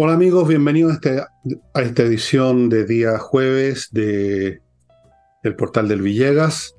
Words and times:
Hola 0.00 0.12
amigos, 0.12 0.46
bienvenidos 0.46 0.92
a, 0.92 0.94
este, 0.94 1.20
a 1.74 1.82
esta 1.82 2.04
edición 2.04 2.68
de 2.68 2.84
día 2.84 3.18
jueves 3.18 3.88
de 3.90 4.62
el 5.42 5.56
portal 5.56 5.88
del 5.88 6.02
Villegas, 6.02 6.76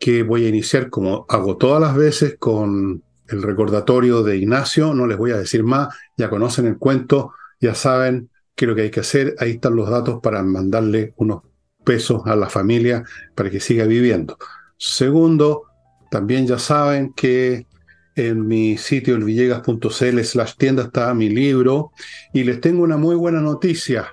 que 0.00 0.24
voy 0.24 0.46
a 0.46 0.48
iniciar 0.48 0.90
como 0.90 1.26
hago 1.28 1.58
todas 1.58 1.80
las 1.80 1.94
veces 1.94 2.34
con 2.40 3.04
el 3.28 3.42
recordatorio 3.44 4.24
de 4.24 4.38
Ignacio, 4.38 4.94
no 4.94 5.06
les 5.06 5.16
voy 5.16 5.30
a 5.30 5.36
decir 5.36 5.62
más, 5.62 5.94
ya 6.16 6.28
conocen 6.28 6.66
el 6.66 6.76
cuento, 6.76 7.34
ya 7.60 7.76
saben 7.76 8.30
qué 8.56 8.64
es 8.64 8.68
lo 8.68 8.74
que 8.74 8.82
hay 8.82 8.90
que 8.90 8.98
hacer, 8.98 9.36
ahí 9.38 9.52
están 9.52 9.76
los 9.76 9.88
datos 9.88 10.18
para 10.20 10.42
mandarle 10.42 11.14
unos 11.18 11.42
pesos 11.84 12.22
a 12.24 12.34
la 12.34 12.48
familia 12.48 13.04
para 13.36 13.48
que 13.48 13.60
siga 13.60 13.84
viviendo. 13.84 14.38
Segundo, 14.76 15.66
también 16.10 16.48
ya 16.48 16.58
saben 16.58 17.12
que 17.12 17.68
en 18.16 18.46
mi 18.46 18.78
sitio 18.78 19.14
elvillegas.cl 19.14 20.20
slash 20.24 20.54
tienda 20.56 20.84
está 20.84 21.12
mi 21.14 21.28
libro 21.28 21.92
y 22.32 22.44
les 22.44 22.60
tengo 22.60 22.82
una 22.82 22.96
muy 22.96 23.14
buena 23.14 23.40
noticia. 23.40 24.08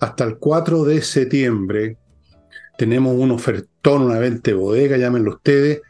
Hasta 0.00 0.24
el 0.24 0.38
4 0.38 0.84
de 0.84 1.02
septiembre 1.02 1.98
tenemos 2.78 3.16
un 3.18 3.32
ofertón, 3.32 4.02
una 4.02 4.20
venta 4.20 4.54
bodega, 4.54 4.96
llámenlo 4.96 5.32
ustedes. 5.32 5.82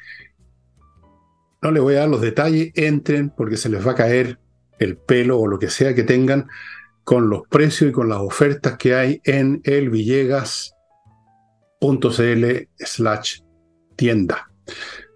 No 1.60 1.70
les 1.70 1.82
voy 1.82 1.96
a 1.96 2.00
dar 2.00 2.08
los 2.08 2.22
detalles, 2.22 2.72
entren 2.74 3.30
porque 3.30 3.58
se 3.58 3.68
les 3.68 3.86
va 3.86 3.92
a 3.92 3.96
caer 3.96 4.38
el 4.78 4.96
pelo 4.96 5.38
o 5.38 5.46
lo 5.46 5.58
que 5.58 5.68
sea 5.68 5.94
que 5.94 6.04
tengan 6.04 6.48
con 7.04 7.28
los 7.28 7.42
precios 7.48 7.90
y 7.90 7.92
con 7.92 8.08
las 8.08 8.18
ofertas 8.18 8.78
que 8.78 8.94
hay 8.94 9.20
en 9.24 9.60
elvillegas.cl 9.64 10.72
slash 12.78 13.40
tienda. 13.96 14.50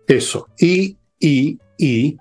Eso. 0.06 0.48
Y, 0.58 0.98
y, 1.18 1.58
y 1.78 2.18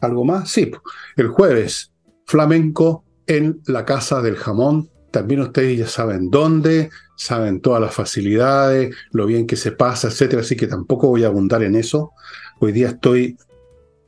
¿Algo 0.00 0.24
más? 0.24 0.50
Sí, 0.50 0.70
el 1.16 1.28
jueves, 1.28 1.92
flamenco 2.26 3.04
en 3.26 3.60
la 3.66 3.84
Casa 3.84 4.22
del 4.22 4.36
Jamón. 4.36 4.90
También 5.10 5.40
ustedes 5.40 5.78
ya 5.78 5.86
saben 5.86 6.30
dónde, 6.30 6.90
saben 7.16 7.60
todas 7.60 7.80
las 7.80 7.94
facilidades, 7.94 8.94
lo 9.12 9.26
bien 9.26 9.46
que 9.46 9.56
se 9.56 9.72
pasa, 9.72 10.08
etcétera. 10.08 10.42
Así 10.42 10.56
que 10.56 10.66
tampoco 10.66 11.08
voy 11.08 11.24
a 11.24 11.28
abundar 11.28 11.62
en 11.62 11.74
eso. 11.74 12.12
Hoy 12.60 12.72
día 12.72 12.88
estoy 12.88 13.36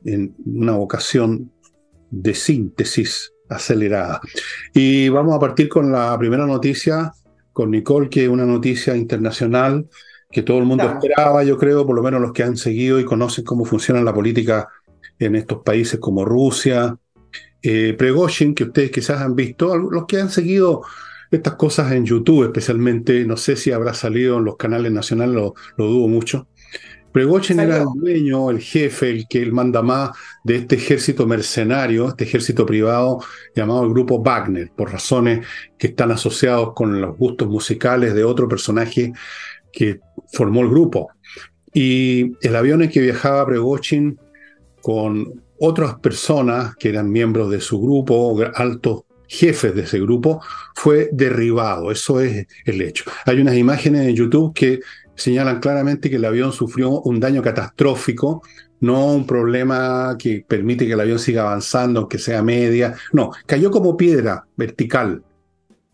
en 0.05 0.35
una 0.45 0.73
vocación 0.73 1.51
de 2.09 2.33
síntesis 2.33 3.33
acelerada. 3.49 4.21
Y 4.73 5.09
vamos 5.09 5.35
a 5.35 5.39
partir 5.39 5.69
con 5.69 5.91
la 5.91 6.17
primera 6.17 6.45
noticia, 6.45 7.11
con 7.51 7.71
Nicole, 7.71 8.09
que 8.09 8.23
es 8.23 8.29
una 8.29 8.45
noticia 8.45 8.95
internacional 8.95 9.87
que 10.33 10.41
todo 10.41 10.57
el 10.57 10.65
mundo 10.65 10.85
esperaba, 10.85 11.43
yo 11.43 11.57
creo, 11.57 11.85
por 11.85 11.95
lo 11.95 12.01
menos 12.01 12.19
los 12.19 12.33
que 12.33 12.41
han 12.41 12.57
seguido 12.57 12.99
y 12.99 13.05
conocen 13.05 13.45
cómo 13.45 13.65
funciona 13.65 14.01
la 14.01 14.13
política 14.13 14.67
en 15.19 15.35
estos 15.35 15.63
países 15.63 15.99
como 15.99 16.25
Rusia. 16.25 16.97
Eh, 17.61 17.95
Pregoshin, 17.97 18.53
que 18.53 18.65
ustedes 18.65 18.91
quizás 18.91 19.21
han 19.21 19.35
visto, 19.35 19.77
los 19.77 20.05
que 20.05 20.19
han 20.19 20.29
seguido 20.29 20.81
estas 21.31 21.55
cosas 21.55 21.91
en 21.91 22.05
YouTube 22.05 22.45
especialmente, 22.45 23.25
no 23.25 23.37
sé 23.37 23.55
si 23.55 23.71
habrá 23.71 23.93
salido 23.93 24.37
en 24.37 24.45
los 24.45 24.57
canales 24.57 24.91
nacionales, 24.91 25.35
lo, 25.35 25.53
dudo 25.77 26.07
mucho. 26.07 26.47
Pregoshin 27.11 27.59
era 27.59 27.77
el 27.77 27.87
dueño, 27.95 28.49
el 28.49 28.59
jefe, 28.59 29.11
el 29.11 29.27
que 29.27 29.41
él 29.41 29.51
manda 29.53 29.83
más 29.83 30.11
de 30.43 30.55
este 30.55 30.75
ejército 30.75 31.27
mercenario, 31.27 32.07
este 32.07 32.23
ejército 32.23 32.65
privado 32.65 33.19
llamado 33.55 33.83
el 33.83 33.89
grupo 33.89 34.21
Wagner, 34.21 34.71
por 34.75 34.91
razones 34.91 35.45
que 35.77 35.87
están 35.87 36.11
asociados 36.11 36.73
con 36.73 36.99
los 36.99 37.15
gustos 37.15 37.47
musicales 37.47 38.15
de 38.15 38.23
otro 38.23 38.47
personaje 38.47 39.13
que 39.71 39.99
formó 40.31 40.61
el 40.61 40.69
grupo. 40.69 41.09
Y 41.71 42.31
el 42.45 42.55
avión 42.55 42.81
en 42.81 42.89
que 42.89 43.01
viajaba 43.01 43.45
Pregoshin 43.45 44.17
con 44.83 45.41
otras 45.59 45.95
personas 45.95 46.75
que 46.75 46.89
eran 46.89 47.09
miembros 47.09 47.49
de 47.49 47.61
su 47.61 47.81
grupo, 47.81 48.37
altos 48.53 49.03
jefes 49.29 49.73
de 49.73 49.83
ese 49.83 49.97
grupo, 50.01 50.41
fue 50.75 51.09
derribado. 51.13 51.89
Eso 51.89 52.19
es 52.19 52.47
el 52.65 52.81
hecho. 52.81 53.05
Hay 53.25 53.39
unas 53.39 53.55
imágenes 53.55 54.05
en 54.05 54.13
YouTube 54.13 54.53
que 54.53 54.81
señalan 55.15 55.61
claramente 55.61 56.09
que 56.09 56.17
el 56.17 56.25
avión 56.25 56.51
sufrió 56.51 56.99
un 56.99 57.17
daño 57.21 57.41
catastrófico, 57.41 58.41
no 58.81 59.13
un 59.13 59.25
problema 59.25 60.17
que 60.19 60.43
permite 60.45 60.85
que 60.85 60.91
el 60.91 60.99
avión 60.99 61.17
siga 61.17 61.43
avanzando, 61.43 62.01
aunque 62.01 62.19
sea 62.19 62.43
media. 62.43 62.93
No, 63.13 63.31
cayó 63.45 63.71
como 63.71 63.95
piedra 63.95 64.45
vertical. 64.57 65.23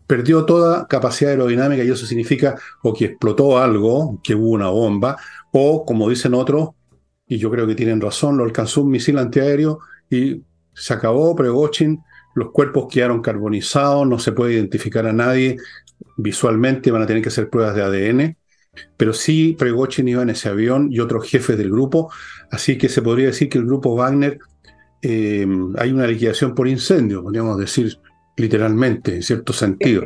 Perdió 0.08 0.44
toda 0.44 0.88
capacidad 0.88 1.30
aerodinámica 1.30 1.84
y 1.84 1.90
eso 1.90 2.06
significa 2.06 2.56
o 2.82 2.92
que 2.92 3.04
explotó 3.04 3.56
algo, 3.56 4.18
que 4.24 4.34
hubo 4.34 4.50
una 4.50 4.68
bomba, 4.68 5.16
o 5.52 5.84
como 5.86 6.10
dicen 6.10 6.34
otros, 6.34 6.70
y 7.30 7.38
yo 7.38 7.48
creo 7.48 7.64
que 7.64 7.76
tienen 7.76 8.00
razón, 8.00 8.36
lo 8.36 8.42
alcanzó 8.42 8.82
un 8.82 8.90
misil 8.90 9.16
antiaéreo 9.16 9.78
y 10.10 10.42
se 10.74 10.92
acabó 10.92 11.36
Pregochin, 11.36 12.00
los 12.34 12.50
cuerpos 12.50 12.88
quedaron 12.90 13.22
carbonizados, 13.22 14.04
no 14.04 14.18
se 14.18 14.32
puede 14.32 14.54
identificar 14.54 15.06
a 15.06 15.12
nadie 15.12 15.56
visualmente, 16.16 16.90
van 16.90 17.02
a 17.02 17.06
tener 17.06 17.22
que 17.22 17.28
hacer 17.28 17.48
pruebas 17.48 17.76
de 17.76 17.82
ADN, 17.82 18.36
pero 18.96 19.12
sí 19.12 19.54
Pregochin 19.56 20.08
iba 20.08 20.22
en 20.22 20.30
ese 20.30 20.48
avión 20.48 20.88
y 20.90 20.98
otros 20.98 21.30
jefes 21.30 21.56
del 21.56 21.70
grupo, 21.70 22.10
así 22.50 22.76
que 22.76 22.88
se 22.88 23.00
podría 23.00 23.26
decir 23.26 23.48
que 23.48 23.58
el 23.58 23.66
grupo 23.66 23.94
Wagner 23.94 24.40
eh, 25.00 25.46
hay 25.78 25.92
una 25.92 26.08
liquidación 26.08 26.52
por 26.52 26.66
incendio, 26.66 27.22
podríamos 27.22 27.58
decir 27.58 27.96
literalmente, 28.36 29.14
en 29.14 29.22
cierto 29.22 29.52
sentido. 29.52 30.02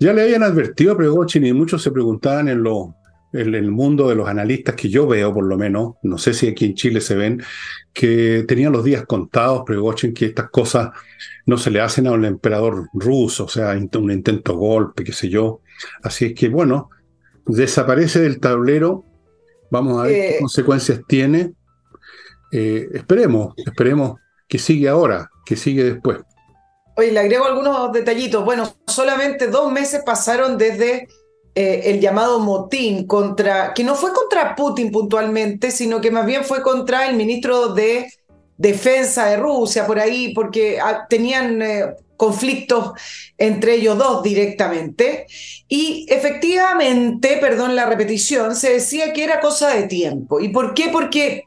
Ya 0.00 0.12
le 0.12 0.22
habían 0.22 0.42
advertido 0.42 0.94
a 0.94 0.96
Pregochin 0.96 1.46
y 1.46 1.52
muchos 1.52 1.84
se 1.84 1.92
preguntaban 1.92 2.48
en 2.48 2.64
los 2.64 2.88
en 3.32 3.54
el 3.54 3.70
mundo 3.70 4.08
de 4.08 4.14
los 4.14 4.28
analistas 4.28 4.74
que 4.74 4.88
yo 4.88 5.06
veo, 5.06 5.34
por 5.34 5.44
lo 5.44 5.56
menos, 5.56 5.94
no 6.02 6.18
sé 6.18 6.32
si 6.32 6.48
aquí 6.48 6.64
en 6.64 6.74
Chile 6.74 7.00
se 7.00 7.14
ven, 7.14 7.42
que 7.92 8.44
tenían 8.48 8.72
los 8.72 8.84
días 8.84 9.04
contados, 9.06 9.64
Pregochen, 9.66 10.14
que 10.14 10.26
estas 10.26 10.50
cosas 10.50 10.90
no 11.46 11.58
se 11.58 11.70
le 11.70 11.80
hacen 11.80 12.06
a 12.06 12.12
un 12.12 12.24
emperador 12.24 12.88
ruso, 12.92 13.44
o 13.44 13.48
sea, 13.48 13.70
un 13.70 14.10
intento 14.10 14.56
golpe, 14.56 15.04
qué 15.04 15.12
sé 15.12 15.28
yo. 15.28 15.60
Así 16.02 16.26
es 16.26 16.34
que, 16.34 16.48
bueno, 16.48 16.90
desaparece 17.46 18.20
del 18.20 18.40
tablero, 18.40 19.04
vamos 19.70 20.00
a 20.00 20.04
ver 20.04 20.12
qué 20.12 20.36
eh, 20.36 20.40
consecuencias 20.40 21.00
tiene. 21.06 21.52
Eh, 22.50 22.88
esperemos, 22.94 23.54
esperemos 23.56 24.18
que 24.48 24.58
sigue 24.58 24.88
ahora, 24.88 25.30
que 25.44 25.56
sigue 25.56 25.84
después. 25.84 26.18
Oye, 26.96 27.12
le 27.12 27.20
agrego 27.20 27.44
algunos 27.44 27.92
detallitos. 27.92 28.44
Bueno, 28.44 28.74
solamente 28.86 29.46
dos 29.46 29.70
meses 29.70 30.02
pasaron 30.04 30.58
desde 30.58 31.06
eh, 31.60 31.90
el 31.90 31.98
llamado 31.98 32.38
motín 32.38 33.04
contra, 33.04 33.74
que 33.74 33.82
no 33.82 33.96
fue 33.96 34.12
contra 34.12 34.54
Putin 34.54 34.92
puntualmente, 34.92 35.72
sino 35.72 36.00
que 36.00 36.12
más 36.12 36.24
bien 36.24 36.44
fue 36.44 36.62
contra 36.62 37.08
el 37.08 37.16
ministro 37.16 37.74
de 37.74 38.12
Defensa 38.56 39.26
de 39.26 39.38
Rusia, 39.38 39.84
por 39.84 39.98
ahí, 39.98 40.32
porque 40.34 40.78
ah, 40.80 41.08
tenían 41.10 41.60
eh, 41.60 41.96
conflictos 42.16 42.92
entre 43.36 43.74
ellos 43.74 43.98
dos 43.98 44.22
directamente. 44.22 45.26
Y 45.66 46.06
efectivamente, 46.08 47.38
perdón 47.40 47.74
la 47.74 47.86
repetición, 47.86 48.54
se 48.54 48.74
decía 48.74 49.12
que 49.12 49.24
era 49.24 49.40
cosa 49.40 49.74
de 49.74 49.88
tiempo. 49.88 50.38
¿Y 50.38 50.50
por 50.50 50.74
qué? 50.74 50.90
Porque 50.92 51.42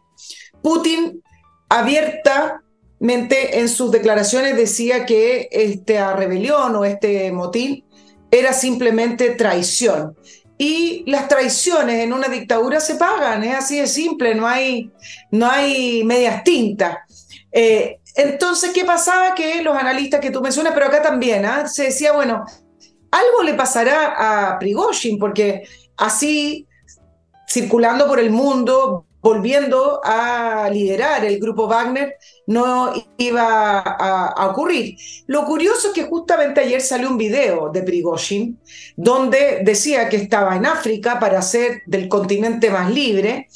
Putin 0.62 1.24
abiertamente 1.70 3.60
en 3.62 3.70
sus 3.70 3.92
declaraciones 3.92 4.58
decía 4.58 5.06
que 5.06 5.48
esta 5.54 6.18
rebelión 6.18 6.76
o 6.76 6.84
este 6.84 7.32
motín 7.32 7.86
era 8.32 8.54
simplemente 8.54 9.32
traición. 9.32 10.16
Y 10.58 11.04
las 11.10 11.28
traiciones 11.28 12.00
en 12.00 12.14
una 12.14 12.28
dictadura 12.28 12.80
se 12.80 12.96
pagan, 12.96 13.44
es 13.44 13.56
así 13.56 13.80
de 13.80 13.88
simple, 13.88 14.36
no 14.36 14.48
hay, 14.48 14.92
no 15.32 15.50
hay 15.50 16.04
medias 16.04 16.44
tintas. 16.44 16.98
Eh, 17.52 18.00
entonces, 18.16 18.72
¿qué 18.72 18.86
pasaba? 18.86 19.34
Que 19.36 19.62
los 19.64 19.76
analistas 19.76 20.20
que 20.20 20.32
tú 20.32 20.42
mencionas, 20.42 20.74
pero 20.74 20.86
acá 20.86 21.02
también, 21.02 21.46
¿ah? 21.46 21.68
se 21.68 21.86
decía, 21.86 22.12
bueno, 22.12 22.46
algo 23.10 23.44
le 23.44 23.56
pasará 23.56 24.52
a 24.52 24.60
Prigozhin, 24.60 25.18
porque 25.18 25.64
así, 25.98 26.68
circulando 27.48 28.08
por 28.08 28.20
el 28.20 28.30
mundo, 28.30 29.06
volviendo 29.22 30.02
a 30.04 30.70
liderar 30.72 31.24
el 31.26 31.40
grupo 31.40 31.68
Wagner, 31.68 32.16
no 32.48 32.94
iba 33.18 33.80
a, 33.80 34.48
ocurrir. 34.48 34.98
Lo 35.28 35.46
curioso 35.46 35.90
es 35.90 35.94
que 35.94 36.04
justamente 36.04 36.62
ayer 36.62 36.82
salió 36.82 37.10
un 37.10 37.18
video 37.18 37.70
de 37.70 37.84
Prigozhin 37.84 38.60
donde 38.96 39.62
decía 39.64 40.10
que 40.10 40.18
estaba 40.18 40.56
en 40.56 40.66
África 40.66 41.20
para 41.20 41.42
ser 41.42 41.84
del 41.86 42.08
continente 42.08 42.70
más 42.70 42.92
libre. 42.92 43.48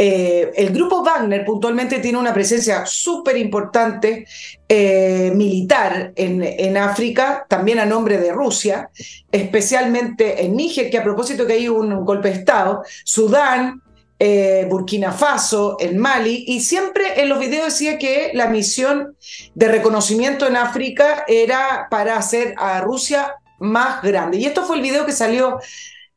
Eh, 0.00 0.52
el 0.54 0.72
grupo 0.72 1.02
Wagner 1.02 1.44
puntualmente 1.44 1.98
tiene 1.98 2.18
una 2.18 2.32
presencia 2.32 2.86
súper 2.86 3.36
importante 3.36 4.26
eh, 4.68 5.32
militar 5.34 6.12
en, 6.14 6.40
en, 6.44 6.76
África, 6.76 7.44
también 7.48 7.80
a 7.80 7.84
nombre 7.84 8.18
de 8.18 8.30
Rusia, 8.30 8.90
especialmente 9.32 10.44
en 10.44 10.54
Níger, 10.54 10.88
que 10.88 10.98
a 10.98 11.02
propósito 11.02 11.48
que 11.48 11.54
hay 11.54 11.68
un 11.68 12.04
golpe 12.04 12.28
de 12.28 12.36
Estado, 12.36 12.82
Sudán, 13.04 13.82
eh, 14.18 14.66
Burkina 14.68 15.12
Faso, 15.12 15.76
en 15.78 15.98
Mali, 15.98 16.44
y 16.48 16.60
siempre 16.60 17.20
en 17.20 17.28
los 17.28 17.38
videos 17.38 17.66
decía 17.66 17.98
que 17.98 18.30
la 18.34 18.48
misión 18.48 19.16
de 19.54 19.68
reconocimiento 19.68 20.46
en 20.46 20.56
África 20.56 21.24
era 21.28 21.86
para 21.90 22.16
hacer 22.16 22.54
a 22.58 22.80
Rusia 22.80 23.36
más 23.58 24.02
grande. 24.02 24.38
Y 24.38 24.46
esto 24.46 24.64
fue 24.64 24.76
el 24.76 24.82
video 24.82 25.06
que 25.06 25.12
salió 25.12 25.58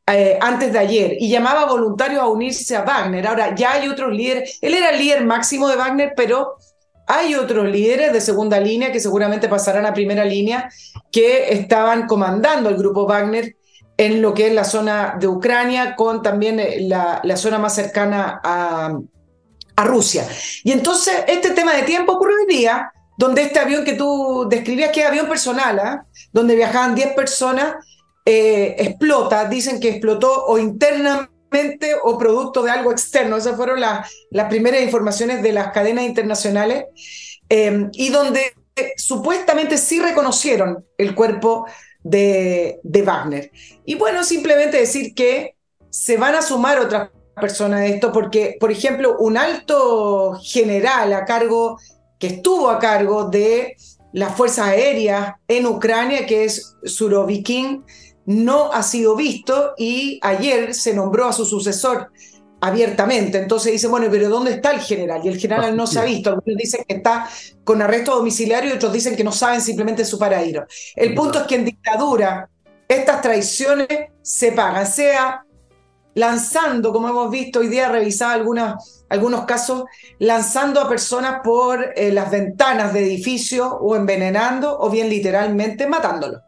eh, 0.06 0.36
antes 0.40 0.72
de 0.72 0.78
ayer 0.80 1.16
y 1.20 1.28
llamaba 1.28 1.66
voluntarios 1.66 2.20
a 2.20 2.26
unirse 2.26 2.74
a 2.74 2.82
Wagner. 2.82 3.26
Ahora 3.26 3.54
ya 3.54 3.74
hay 3.74 3.88
otros 3.88 4.12
líderes. 4.12 4.58
Él 4.60 4.74
era 4.74 4.90
el 4.90 4.98
líder 4.98 5.24
máximo 5.24 5.68
de 5.68 5.76
Wagner, 5.76 6.12
pero 6.16 6.56
hay 7.06 7.34
otros 7.34 7.68
líderes 7.68 8.12
de 8.12 8.20
segunda 8.20 8.58
línea 8.58 8.90
que 8.90 9.00
seguramente 9.00 9.48
pasarán 9.48 9.86
a 9.86 9.94
primera 9.94 10.24
línea 10.24 10.68
que 11.10 11.52
estaban 11.52 12.06
comandando 12.06 12.68
el 12.68 12.76
grupo 12.76 13.06
Wagner 13.06 13.56
en 14.04 14.20
lo 14.20 14.34
que 14.34 14.48
es 14.48 14.52
la 14.52 14.64
zona 14.64 15.16
de 15.18 15.28
Ucrania, 15.28 15.94
con 15.94 16.22
también 16.22 16.58
eh, 16.58 16.80
la, 16.80 17.20
la 17.22 17.36
zona 17.36 17.58
más 17.58 17.74
cercana 17.74 18.40
a, 18.42 18.98
a, 19.76 19.84
Rusia. 19.84 20.26
Y 20.64 20.72
entonces 20.72 21.14
este 21.28 21.50
tema 21.50 21.72
de 21.74 21.82
tiempo 21.82 22.20
día, 22.48 22.92
donde 23.16 23.42
este 23.42 23.60
avión 23.60 23.84
que 23.84 23.92
tú 23.92 24.46
describías, 24.48 24.90
que 24.90 25.02
es 25.02 25.06
avión 25.06 25.28
personal, 25.28 25.78
¿eh? 25.78 26.18
donde 26.32 26.56
viajaban 26.56 26.96
10 26.96 27.14
personas, 27.14 27.76
eh, 28.24 28.74
explota, 28.78 29.48
dicen 29.48 29.78
que 29.78 29.90
explotó 29.90 30.46
o 30.46 30.58
internamente 30.58 31.94
o 32.02 32.18
producto 32.18 32.62
de 32.62 32.72
algo 32.72 32.90
externo. 32.90 33.36
Esas 33.36 33.56
fueron 33.56 33.80
las, 33.80 34.12
las 34.30 34.48
primeras 34.48 34.82
informaciones 34.82 35.42
de 35.42 35.52
las 35.52 35.70
cadenas 35.72 36.04
internacionales, 36.04 36.86
eh, 37.48 37.88
y 37.92 38.08
donde 38.08 38.52
supuestamente 38.96 39.78
sí 39.78 40.00
reconocieron 40.00 40.84
el 40.98 41.14
cuerpo 41.14 41.66
de, 42.02 42.80
de 42.82 43.02
Wagner. 43.02 43.50
Y 43.84 43.94
bueno, 43.94 44.24
simplemente 44.24 44.78
decir 44.78 45.14
que 45.14 45.56
se 45.90 46.16
van 46.16 46.34
a 46.34 46.42
sumar 46.42 46.78
otras 46.78 47.10
personas 47.40 47.80
a 47.80 47.86
esto, 47.86 48.12
porque, 48.12 48.56
por 48.58 48.70
ejemplo, 48.70 49.16
un 49.18 49.36
alto 49.36 50.38
general 50.42 51.12
a 51.12 51.24
cargo, 51.24 51.78
que 52.18 52.28
estuvo 52.28 52.70
a 52.70 52.78
cargo 52.78 53.24
de 53.24 53.76
las 54.12 54.36
fuerzas 54.36 54.68
aéreas 54.68 55.34
en 55.48 55.66
Ucrania, 55.66 56.26
que 56.26 56.44
es 56.44 56.76
Surovikin, 56.84 57.84
no 58.24 58.72
ha 58.72 58.82
sido 58.82 59.16
visto 59.16 59.72
y 59.76 60.20
ayer 60.22 60.74
se 60.74 60.94
nombró 60.94 61.26
a 61.26 61.32
su 61.32 61.44
sucesor 61.44 62.12
abiertamente. 62.62 63.38
Entonces 63.38 63.72
dice, 63.72 63.88
bueno, 63.88 64.06
pero 64.08 64.28
¿dónde 64.28 64.52
está 64.52 64.70
el 64.70 64.80
general? 64.80 65.20
Y 65.24 65.28
el 65.28 65.36
general 65.36 65.76
no 65.76 65.84
se 65.86 65.98
ha 65.98 66.04
visto. 66.04 66.30
Algunos 66.30 66.56
dicen 66.56 66.84
que 66.86 66.94
está 66.94 67.28
con 67.64 67.82
arresto 67.82 68.14
domiciliario 68.14 68.70
y 68.70 68.74
otros 68.74 68.92
dicen 68.92 69.16
que 69.16 69.24
no 69.24 69.32
saben 69.32 69.60
simplemente 69.60 70.04
su 70.04 70.16
paradero. 70.16 70.64
El 70.94 71.12
punto 71.12 71.40
es 71.40 71.46
que 71.46 71.56
en 71.56 71.64
dictadura 71.64 72.48
estas 72.86 73.20
traiciones 73.20 73.88
se 74.22 74.52
pagan, 74.52 74.86
sea 74.86 75.44
lanzando, 76.14 76.92
como 76.92 77.08
hemos 77.08 77.32
visto 77.32 77.58
hoy 77.58 77.66
día, 77.66 77.88
revisado 77.88 78.34
algunas, 78.34 79.04
algunos 79.08 79.44
casos, 79.44 79.84
lanzando 80.20 80.80
a 80.80 80.88
personas 80.88 81.40
por 81.42 81.92
eh, 81.96 82.12
las 82.12 82.30
ventanas 82.30 82.92
de 82.92 83.04
edificios 83.04 83.68
o 83.80 83.96
envenenando 83.96 84.78
o 84.78 84.88
bien 84.88 85.08
literalmente 85.08 85.88
matándolos. 85.88 86.40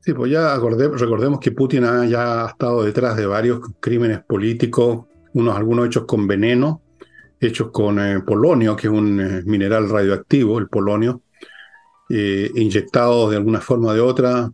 Sí, 0.00 0.12
pues 0.12 0.30
ya 0.30 0.56
recordemos 0.56 1.40
que 1.40 1.52
Putin 1.52 1.84
ha, 1.84 2.04
ya 2.04 2.44
ha 2.44 2.48
estado 2.48 2.82
detrás 2.82 3.16
de 3.16 3.26
varios 3.26 3.60
crímenes 3.80 4.20
políticos 4.24 5.07
unos, 5.38 5.56
algunos 5.56 5.86
hechos 5.86 6.04
con 6.04 6.26
veneno, 6.26 6.82
hechos 7.40 7.70
con 7.70 7.98
eh, 7.98 8.20
polonio, 8.20 8.76
que 8.76 8.88
es 8.88 8.92
un 8.92 9.20
eh, 9.20 9.42
mineral 9.44 9.88
radioactivo, 9.88 10.58
el 10.58 10.68
polonio, 10.68 11.22
eh, 12.10 12.50
inyectado 12.54 13.30
de 13.30 13.36
alguna 13.36 13.60
forma 13.60 13.88
o 13.88 13.94
de 13.94 14.00
otra. 14.00 14.50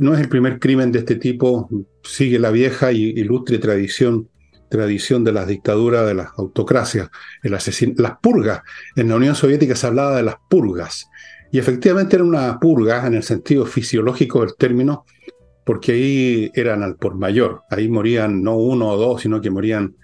no 0.00 0.14
es 0.14 0.20
el 0.20 0.28
primer 0.28 0.58
crimen 0.58 0.92
de 0.92 1.00
este 1.00 1.16
tipo, 1.16 1.68
sigue 2.02 2.38
la 2.38 2.50
vieja 2.50 2.92
y 2.92 3.02
ilustre 3.02 3.58
tradición, 3.58 4.28
tradición 4.68 5.24
de 5.24 5.32
las 5.32 5.46
dictaduras, 5.46 6.06
de 6.06 6.14
las 6.14 6.28
autocracias, 6.36 7.10
el 7.42 7.52
las 7.52 8.18
purgas. 8.20 8.62
En 8.96 9.08
la 9.08 9.16
Unión 9.16 9.34
Soviética 9.34 9.74
se 9.74 9.86
hablaba 9.86 10.16
de 10.16 10.22
las 10.22 10.36
purgas, 10.48 11.08
y 11.50 11.58
efectivamente 11.58 12.16
era 12.16 12.24
una 12.24 12.58
purga 12.58 13.06
en 13.06 13.14
el 13.14 13.22
sentido 13.22 13.66
fisiológico 13.66 14.40
del 14.40 14.54
término, 14.56 15.04
porque 15.64 15.92
ahí 15.92 16.50
eran 16.54 16.82
al 16.82 16.96
por 16.96 17.14
mayor, 17.14 17.62
ahí 17.70 17.88
morían 17.88 18.42
no 18.42 18.56
uno 18.56 18.88
o 18.90 18.96
dos, 18.96 19.22
sino 19.22 19.40
que 19.40 19.50
morían 19.50 19.96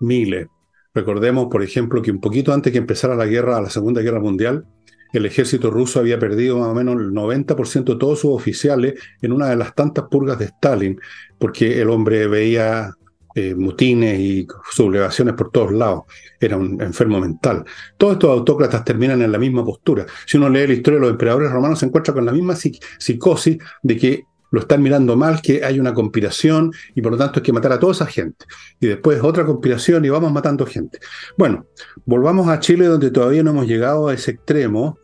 miles. 0.00 0.48
Recordemos, 0.94 1.48
por 1.50 1.62
ejemplo, 1.62 2.02
que 2.02 2.10
un 2.10 2.20
poquito 2.20 2.52
antes 2.52 2.72
que 2.72 2.78
empezara 2.78 3.14
la 3.14 3.26
guerra, 3.26 3.60
la 3.60 3.70
Segunda 3.70 4.00
Guerra 4.00 4.20
Mundial, 4.20 4.64
el 5.12 5.26
ejército 5.26 5.70
ruso 5.70 6.00
había 6.00 6.18
perdido 6.18 6.58
más 6.58 6.68
o 6.68 6.74
menos 6.74 6.96
el 6.96 7.12
90% 7.12 7.84
de 7.84 7.98
todos 7.98 8.20
sus 8.20 8.32
oficiales 8.32 8.94
en 9.22 9.32
una 9.32 9.48
de 9.48 9.56
las 9.56 9.74
tantas 9.74 10.06
purgas 10.10 10.38
de 10.38 10.46
Stalin, 10.46 11.00
porque 11.38 11.80
el 11.80 11.90
hombre 11.90 12.26
veía 12.26 12.92
eh, 13.36 13.54
mutines 13.54 14.18
y 14.18 14.46
sublevaciones 14.72 15.34
por 15.34 15.50
todos 15.50 15.72
lados. 15.72 16.02
Era 16.40 16.56
un 16.56 16.80
enfermo 16.80 17.20
mental. 17.20 17.64
Todos 17.96 18.14
estos 18.14 18.30
autócratas 18.30 18.84
terminan 18.84 19.22
en 19.22 19.30
la 19.30 19.38
misma 19.38 19.64
postura. 19.64 20.06
Si 20.26 20.36
uno 20.36 20.48
lee 20.48 20.66
la 20.66 20.74
historia 20.74 20.98
de 20.98 21.06
los 21.06 21.12
emperadores 21.12 21.50
romanos, 21.50 21.78
se 21.78 21.86
encuentra 21.86 22.14
con 22.14 22.24
la 22.24 22.32
misma 22.32 22.54
psicosis 22.56 23.58
de 23.82 23.96
que 23.96 24.24
lo 24.54 24.60
están 24.60 24.82
mirando 24.82 25.16
mal, 25.16 25.42
que 25.42 25.64
hay 25.64 25.80
una 25.80 25.92
conspiración 25.92 26.72
y 26.94 27.02
por 27.02 27.12
lo 27.12 27.18
tanto 27.18 27.40
hay 27.40 27.42
que 27.42 27.52
matar 27.52 27.72
a 27.72 27.80
toda 27.80 27.92
esa 27.92 28.06
gente. 28.06 28.46
Y 28.78 28.86
después 28.86 29.20
otra 29.20 29.44
conspiración 29.44 30.04
y 30.04 30.10
vamos 30.10 30.32
matando 30.32 30.64
gente. 30.64 31.00
Bueno, 31.36 31.66
volvamos 32.06 32.48
a 32.48 32.60
Chile 32.60 32.86
donde 32.86 33.10
todavía 33.10 33.42
no 33.42 33.50
hemos 33.50 33.66
llegado 33.66 34.06
a 34.06 34.14
ese 34.14 34.30
extremo 34.30 34.96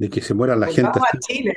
de 0.00 0.10
que 0.10 0.20
se 0.20 0.34
muera 0.34 0.56
la 0.56 0.66
gente. 0.66 0.98
A 0.98 1.18
Chile. 1.20 1.56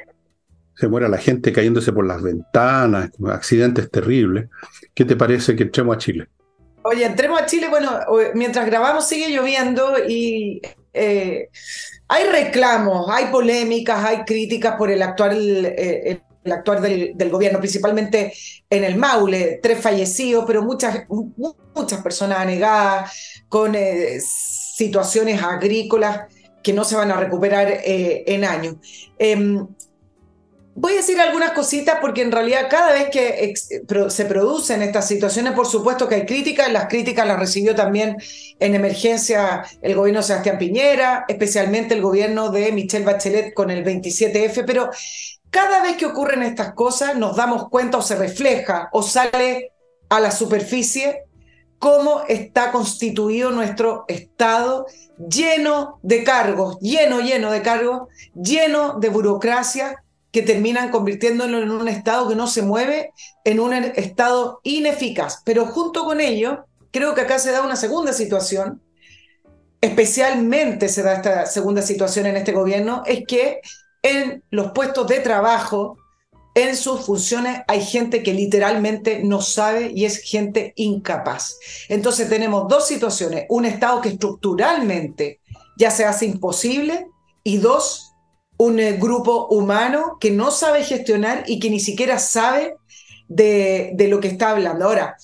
Se 0.76 0.88
muera 0.88 1.10
la 1.10 1.18
gente 1.18 1.52
cayéndose 1.52 1.92
por 1.92 2.06
las 2.06 2.22
ventanas, 2.22 3.10
accidentes 3.26 3.90
terribles. 3.90 4.48
¿Qué 4.94 5.06
te 5.06 5.16
parece 5.16 5.56
que 5.56 5.64
entremos 5.64 5.96
a 5.96 6.00
Chile? 6.00 6.28
Oye, 6.84 7.04
entremos 7.04 7.42
a 7.42 7.48
Chile, 7.48 7.68
bueno, 7.68 8.00
mientras 8.36 8.68
grabamos 8.68 9.08
sigue 9.08 9.30
lloviendo 9.32 9.96
y 10.08 10.62
eh, 10.94 11.50
hay 12.08 12.24
reclamos, 12.32 13.10
hay 13.10 13.26
polémicas, 13.32 14.06
hay 14.06 14.24
críticas 14.24 14.76
por 14.76 14.92
el 14.92 15.02
actual 15.02 15.66
eh, 15.66 16.22
el 16.44 16.52
actuar 16.52 16.82
del, 16.82 17.30
gobierno, 17.30 17.60
principalmente 17.60 18.34
en 18.70 18.84
el 18.84 18.96
Maule, 18.96 19.60
tres 19.62 19.80
fallecidos, 19.80 20.46
pero 20.48 20.64
muchas, 20.64 21.06
muchas 21.76 22.02
personas 22.02 22.40
anegadas, 22.40 23.42
con 23.50 23.76
eh, 23.76 24.20
situaciones 24.22 25.42
agrícolas 25.42 26.28
que 26.64 26.74
no 26.74 26.84
se 26.84 26.96
van 26.96 27.12
a 27.12 27.18
recuperar 27.18 27.68
eh, 27.70 28.24
en 28.28 28.46
años. 28.46 28.76
Em, 29.18 29.68
voy 30.76 30.94
a 30.94 30.98
decir 30.98 31.20
algunas 31.20 31.52
cositas 31.52 31.98
porque 32.00 32.22
en 32.22 32.32
realidad 32.32 32.68
cada 32.70 32.94
vez 32.94 33.10
que 33.10 33.54
se 34.10 34.26
producen 34.26 34.82
estas 34.82 35.08
situaciones, 35.08 35.54
por 35.54 35.68
supuesto 35.68 36.08
que 36.08 36.16
hay 36.16 36.26
críticas, 36.26 36.72
las 36.72 36.88
críticas 36.88 37.28
las 37.28 37.38
recibió 37.38 37.76
también 37.76 38.16
en 38.60 38.76
emergencia 38.76 39.64
el 39.82 39.96
gobierno 39.96 40.22
de 40.22 40.28
Sebastián 40.28 40.58
Piñera, 40.58 41.26
especialmente 41.28 41.96
el 41.96 42.02
gobierno 42.02 42.50
de 42.50 42.72
Michelle 42.72 43.06
Bachelet 43.06 43.54
con 43.54 43.72
el 43.72 43.84
27F, 43.84 44.64
pero 44.66 44.90
cada 45.50 45.82
vez 45.82 45.98
que 45.98 46.06
ocurren 46.06 46.44
estas 46.44 46.74
cosas 46.74 47.16
nos 47.16 47.36
damos 47.36 47.70
cuenta 47.70 47.98
o 47.98 48.02
se 48.02 48.16
refleja 48.16 48.90
o 48.92 49.02
sale 49.02 49.74
a 50.10 50.20
la 50.20 50.32
superficie 50.32 51.24
cómo 51.80 52.24
está 52.28 52.72
constituido 52.72 53.52
nuestro 53.52 54.06
Estado 54.08 54.86
lleno 55.18 56.00
de 56.04 56.24
cargos, 56.24 56.78
lleno, 56.80 57.22
lleno 57.22 57.52
de 57.52 57.62
cargos, 57.62 58.10
lleno 58.36 59.00
de 59.00 59.10
burocracia 59.10 60.04
que 60.32 60.42
terminan 60.44 60.92
convirtiéndolo 60.92 61.60
en 61.60 61.72
un 61.72 61.88
Estado 61.88 62.28
que 62.28 62.36
no 62.36 62.48
se 62.48 62.62
mueve, 62.62 63.12
en 63.44 63.60
un 63.60 63.74
Estado 63.74 64.60
ineficaz. 64.64 65.42
Pero 65.44 65.66
junto 65.66 66.06
con 66.06 66.22
ello, 66.22 66.66
creo 66.92 67.16
que 67.16 67.22
acá 67.22 67.40
se 67.40 67.52
da 67.52 67.62
una 67.62 67.76
segunda 67.76 68.14
situación, 68.14 68.82
especialmente 69.82 70.90
se 70.90 71.02
da 71.02 71.16
esta 71.16 71.46
segunda 71.46 71.82
situación 71.82 72.28
en 72.28 72.38
este 72.38 72.52
gobierno, 72.52 73.04
es 73.06 73.26
que 73.26 73.62
en 74.02 74.44
los 74.50 74.72
puestos 74.72 75.08
de 75.08 75.20
trabajo, 75.20 75.98
en 76.56 76.76
sus 76.76 77.02
funciones, 77.02 77.62
hay 77.68 77.82
gente 77.82 78.24
que 78.24 78.34
literalmente 78.34 79.24
no 79.24 79.42
sabe 79.42 79.92
y 79.94 80.06
es 80.06 80.20
gente 80.20 80.74
incapaz. 80.76 81.58
Entonces 81.88 82.30
tenemos 82.30 82.68
dos 82.68 82.88
situaciones, 82.88 83.46
un 83.50 83.66
Estado 83.66 84.02
que 84.02 84.10
estructuralmente 84.10 85.40
ya 85.78 85.92
se 85.92 86.06
hace 86.06 86.26
imposible 86.26 87.08
y 87.44 87.58
dos, 87.58 88.14
un 88.58 88.80
eh, 88.80 88.94
grupo 88.94 89.48
humano 89.48 90.18
que 90.20 90.32
no 90.32 90.52
sabe 90.52 90.84
gestionar 90.84 91.44
y 91.48 91.60
que 91.60 91.70
ni 91.70 91.80
siquiera 91.80 92.20
sabe 92.20 92.76
de, 93.28 93.92
de 93.94 94.08
lo 94.08 94.20
que 94.20 94.28
está 94.28 94.52
hablando. 94.52 94.86
Ahora, 94.86 95.16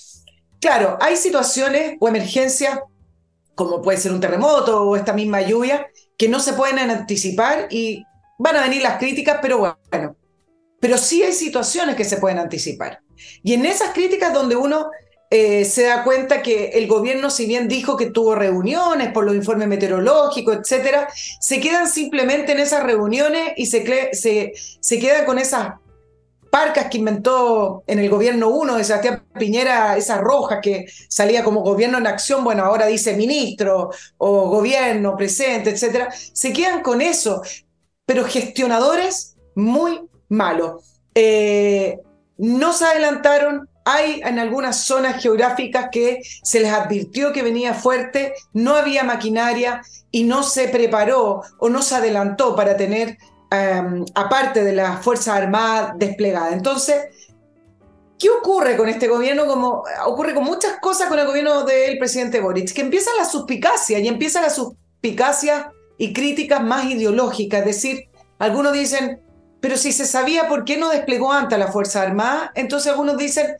claro, 0.61 0.97
hay 1.01 1.17
situaciones 1.17 1.97
o 1.99 2.07
emergencias 2.07 2.79
como 3.55 3.81
puede 3.81 3.97
ser 3.97 4.11
un 4.11 4.19
terremoto 4.19 4.83
o 4.83 4.95
esta 4.95 5.13
misma 5.13 5.41
lluvia, 5.41 5.87
que 6.17 6.29
no 6.29 6.39
se 6.39 6.53
pueden 6.53 6.77
anticipar 6.77 7.67
y 7.71 8.03
Van 8.37 8.55
a 8.55 8.61
venir 8.61 8.81
las 8.81 8.97
críticas, 8.97 9.39
pero 9.41 9.57
bueno, 9.57 10.15
pero 10.79 10.97
sí 10.97 11.23
hay 11.23 11.33
situaciones 11.33 11.95
que 11.95 12.03
se 12.03 12.17
pueden 12.17 12.39
anticipar. 12.39 13.01
Y 13.43 13.53
en 13.53 13.65
esas 13.65 13.93
críticas 13.93 14.33
donde 14.33 14.55
uno 14.55 14.89
eh, 15.29 15.65
se 15.65 15.83
da 15.83 16.03
cuenta 16.03 16.41
que 16.41 16.69
el 16.75 16.87
gobierno, 16.87 17.29
si 17.29 17.45
bien 17.45 17.67
dijo 17.67 17.97
que 17.97 18.11
tuvo 18.11 18.35
reuniones 18.35 19.11
por 19.11 19.25
los 19.25 19.35
informes 19.35 19.67
meteorológicos, 19.67 20.57
etcétera, 20.57 21.09
se 21.39 21.59
quedan 21.59 21.89
simplemente 21.89 22.51
en 22.51 22.59
esas 22.59 22.83
reuniones 22.83 23.53
y 23.57 23.65
se, 23.65 24.13
se, 24.13 24.53
se 24.79 24.99
quedan 24.99 25.25
con 25.25 25.39
esas 25.39 25.73
parcas 26.55 26.85
que 26.89 26.99
inventó 26.99 27.83
en 27.85 27.99
el 27.99 28.09
gobierno 28.09 28.47
1 28.47 28.77
de 28.77 28.83
Sebastián 28.85 29.25
Piñera, 29.37 29.97
esa 29.97 30.19
roja 30.19 30.61
que 30.61 30.85
salía 31.09 31.43
como 31.43 31.63
gobierno 31.63 31.97
en 31.97 32.07
acción, 32.07 32.45
bueno, 32.45 32.63
ahora 32.63 32.85
dice 32.85 33.17
ministro 33.17 33.89
o 34.17 34.47
gobierno 34.47 35.17
presente, 35.17 35.71
etcétera, 35.71 36.09
se 36.11 36.53
quedan 36.53 36.81
con 36.81 37.01
eso 37.01 37.41
pero 38.05 38.25
gestionadores 38.25 39.35
muy 39.55 40.01
malos. 40.29 40.99
Eh, 41.13 41.99
no 42.37 42.73
se 42.73 42.85
adelantaron 42.85 43.69
hay 43.85 44.19
en 44.25 44.39
algunas 44.39 44.83
zonas 44.83 45.21
geográficas 45.21 45.89
que 45.91 46.21
se 46.43 46.59
les 46.59 46.73
advirtió 46.73 47.31
que 47.31 47.43
venía 47.43 47.75
fuerte, 47.75 48.33
no 48.51 48.75
había 48.75 49.03
maquinaria 49.03 49.83
y 50.09 50.23
no 50.23 50.41
se 50.41 50.67
preparó 50.67 51.43
o 51.59 51.69
no 51.69 51.83
se 51.83 51.95
adelantó 51.95 52.55
para 52.55 52.75
tener, 52.75 53.17
em, 53.51 54.03
aparte 54.15 54.63
de 54.63 54.73
las 54.73 55.03
Fuerzas 55.03 55.35
Armadas 55.35 55.93
desplegadas. 55.97 56.53
Entonces, 56.53 57.29
¿qué 58.17 58.31
ocurre 58.31 58.75
con 58.75 58.89
este 58.89 59.07
gobierno? 59.07 59.45
Como 59.45 59.83
ocurre 60.07 60.33
con 60.33 60.45
muchas 60.45 60.79
cosas 60.79 61.07
con 61.07 61.19
el 61.19 61.27
gobierno 61.27 61.63
del 61.63 61.99
presidente 61.99 62.41
Boric, 62.41 62.73
que 62.73 62.81
empieza 62.81 63.11
la 63.19 63.25
suspicacia 63.25 63.99
y 63.99 64.07
empieza 64.07 64.41
la 64.41 64.49
suspicacia 64.49 65.71
y 65.97 66.13
críticas 66.13 66.61
más 66.61 66.85
ideológicas, 66.85 67.61
es 67.61 67.65
decir, 67.65 68.09
algunos 68.39 68.73
dicen, 68.73 69.21
pero 69.61 69.77
si 69.77 69.91
se 69.91 70.05
sabía 70.05 70.47
por 70.47 70.65
qué 70.65 70.77
no 70.77 70.89
desplegó 70.89 71.31
antes 71.31 71.57
la 71.57 71.71
Fuerza 71.71 72.01
Armada, 72.01 72.51
entonces 72.55 72.91
algunos 72.91 73.17
dicen, 73.17 73.55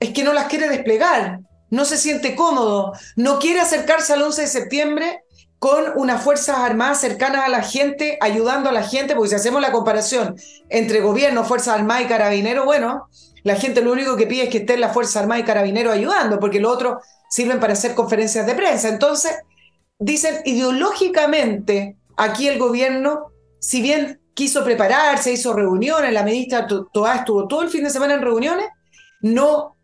es 0.00 0.10
que 0.10 0.22
no 0.22 0.32
las 0.32 0.46
quiere 0.46 0.68
desplegar, 0.68 1.40
no 1.70 1.84
se 1.84 1.96
siente 1.96 2.36
cómodo, 2.36 2.92
no 3.16 3.38
quiere 3.38 3.60
acercarse 3.60 4.12
al 4.12 4.22
11 4.22 4.42
de 4.42 4.48
septiembre 4.48 5.20
con 5.58 5.84
unas 5.96 6.22
Fuerzas 6.22 6.58
Armadas 6.58 7.00
cercanas 7.00 7.44
a 7.44 7.48
la 7.48 7.62
gente, 7.62 8.16
ayudando 8.20 8.68
a 8.68 8.72
la 8.72 8.84
gente, 8.84 9.14
porque 9.14 9.30
si 9.30 9.34
hacemos 9.34 9.60
la 9.60 9.72
comparación 9.72 10.36
entre 10.68 11.00
gobierno, 11.00 11.44
Fuerzas 11.44 11.74
Armadas 11.74 12.04
y 12.04 12.06
Carabineros, 12.06 12.64
bueno, 12.64 13.08
la 13.42 13.56
gente 13.56 13.80
lo 13.80 13.92
único 13.92 14.16
que 14.16 14.26
pide 14.26 14.44
es 14.44 14.50
que 14.50 14.58
estén 14.58 14.80
las 14.80 14.92
Fuerzas 14.92 15.16
Armadas 15.16 15.42
y 15.42 15.46
Carabineros 15.46 15.94
ayudando, 15.94 16.38
porque 16.38 16.60
los 16.60 16.72
otros 16.72 17.02
sirven 17.28 17.58
para 17.58 17.72
hacer 17.72 17.94
conferencias 17.94 18.46
de 18.46 18.54
prensa. 18.54 18.88
Entonces, 18.88 19.32
dicen 19.98 20.36
ideológicamente, 20.44 21.96
aquí 22.16 22.48
el 22.48 22.58
gobierno, 22.58 23.32
si 23.58 23.82
bien 23.82 24.20
quiso 24.34 24.64
prepararse, 24.64 25.32
hizo 25.32 25.52
reuniones, 25.52 26.12
la 26.12 26.22
ministra 26.22 26.66
Toá 26.66 27.16
estuvo 27.16 27.48
todo 27.48 27.62
el 27.62 27.70
fin 27.70 27.84
de 27.84 27.90
semana 27.90 28.14
en 28.14 28.22
reuniones, 28.22 28.66
no, 29.20 29.76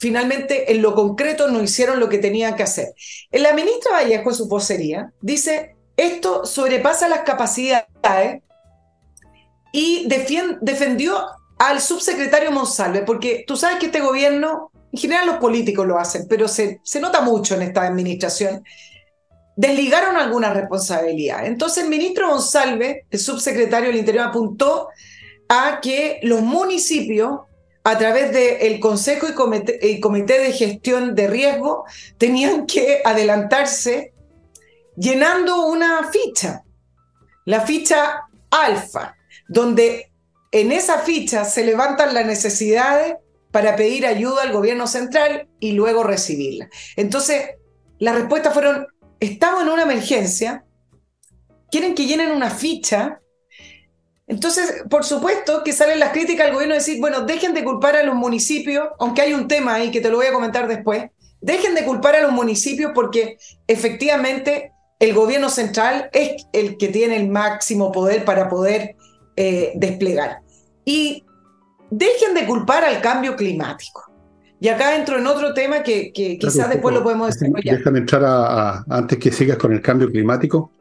finalmente 0.00 0.72
en 0.72 0.82
lo 0.82 0.94
concreto 0.94 1.48
no 1.48 1.62
hicieron 1.62 2.00
lo 2.00 2.08
que 2.08 2.18
tenían 2.18 2.56
que 2.56 2.64
hacer. 2.64 2.94
La 3.30 3.52
ministra 3.52 3.92
Vallejo, 3.92 4.30
en 4.30 4.36
su 4.36 4.48
vocería, 4.48 5.12
dice, 5.20 5.76
esto 5.96 6.44
sobrepasa 6.44 7.08
las 7.08 7.20
capacidades 7.20 8.42
y 9.72 10.08
defendió 10.08 11.20
al 11.58 11.80
subsecretario 11.80 12.50
Monsalve, 12.50 13.02
porque 13.02 13.44
tú 13.46 13.56
sabes 13.56 13.78
que 13.78 13.86
este 13.86 14.00
gobierno, 14.00 14.70
en 14.92 14.98
general 14.98 15.26
los 15.26 15.36
políticos 15.36 15.86
lo 15.86 15.98
hacen, 15.98 16.26
pero 16.28 16.48
se, 16.48 16.80
se 16.82 17.00
nota 17.00 17.20
mucho 17.20 17.54
en 17.54 17.62
esta 17.62 17.82
administración, 17.82 18.64
desligaron 19.58 20.16
alguna 20.16 20.54
responsabilidad. 20.54 21.44
Entonces 21.44 21.82
el 21.82 21.90
ministro 21.90 22.30
González, 22.30 22.98
el 23.10 23.18
subsecretario 23.18 23.88
del 23.88 23.98
Interior, 23.98 24.28
apuntó 24.28 24.88
a 25.48 25.80
que 25.82 26.20
los 26.22 26.42
municipios, 26.42 27.40
a 27.82 27.98
través 27.98 28.32
del 28.32 28.78
Consejo 28.78 29.26
y 29.28 29.98
comité, 29.98 30.38
de 30.38 30.52
Gestión 30.52 31.16
de 31.16 31.26
Riesgo, 31.26 31.84
tenían 32.18 32.66
que 32.66 33.02
adelantarse 33.04 34.12
llenando 34.96 35.66
una 35.66 36.08
ficha, 36.08 36.62
la 37.44 37.62
ficha 37.62 38.28
alfa, 38.50 39.16
donde 39.48 40.12
en 40.52 40.70
esa 40.70 40.98
ficha 41.00 41.44
se 41.44 41.64
levantan 41.64 42.14
las 42.14 42.26
necesidades 42.26 43.16
para 43.50 43.74
pedir 43.74 44.06
ayuda 44.06 44.42
al 44.42 44.52
gobierno 44.52 44.86
central 44.86 45.48
y 45.58 45.72
luego 45.72 46.04
recibirla. 46.04 46.68
Entonces, 46.94 47.56
las 47.98 48.14
respuestas 48.14 48.54
fueron 48.54 48.86
estamos 49.20 49.62
en 49.62 49.68
una 49.68 49.82
emergencia, 49.82 50.64
quieren 51.70 51.94
que 51.94 52.06
llenen 52.06 52.30
una 52.30 52.50
ficha. 52.50 53.20
Entonces, 54.26 54.82
por 54.90 55.04
supuesto 55.04 55.62
que 55.64 55.72
salen 55.72 55.98
las 55.98 56.12
críticas 56.12 56.46
al 56.46 56.52
gobierno 56.52 56.74
de 56.74 56.80
decir, 56.80 57.00
bueno, 57.00 57.22
dejen 57.22 57.54
de 57.54 57.64
culpar 57.64 57.96
a 57.96 58.02
los 58.02 58.14
municipios, 58.14 58.88
aunque 58.98 59.22
hay 59.22 59.32
un 59.32 59.48
tema 59.48 59.74
ahí 59.74 59.90
que 59.90 60.00
te 60.00 60.10
lo 60.10 60.18
voy 60.18 60.26
a 60.26 60.32
comentar 60.32 60.68
después, 60.68 61.04
dejen 61.40 61.74
de 61.74 61.84
culpar 61.84 62.16
a 62.16 62.20
los 62.20 62.32
municipios 62.32 62.92
porque 62.94 63.38
efectivamente 63.66 64.72
el 64.98 65.14
gobierno 65.14 65.48
central 65.48 66.10
es 66.12 66.46
el 66.52 66.76
que 66.76 66.88
tiene 66.88 67.16
el 67.16 67.28
máximo 67.28 67.92
poder 67.92 68.24
para 68.24 68.48
poder 68.48 68.96
eh, 69.36 69.72
desplegar. 69.76 70.40
Y 70.84 71.24
dejen 71.90 72.34
de 72.34 72.46
culpar 72.46 72.84
al 72.84 73.00
cambio 73.00 73.36
climático. 73.36 74.07
Y 74.60 74.68
acá 74.68 74.96
entro 74.96 75.18
en 75.18 75.26
otro 75.26 75.54
tema 75.54 75.82
que, 75.82 76.12
quizás 76.12 76.68
después 76.68 76.94
lo 76.94 77.02
podemos 77.02 77.28
desarrollar. 77.28 77.78
Déjame 77.78 78.00
entrar 78.00 78.24
a, 78.24 78.84
antes 78.88 79.18
que 79.18 79.30
sigas 79.30 79.56
con 79.56 79.72
el 79.72 79.80
cambio 79.80 80.10
climático, 80.10 80.72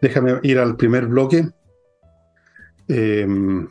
déjame 0.00 0.40
ir 0.42 0.58
al 0.58 0.76
primer 0.76 1.06
bloque. 1.06 1.48
Em, 2.88 3.68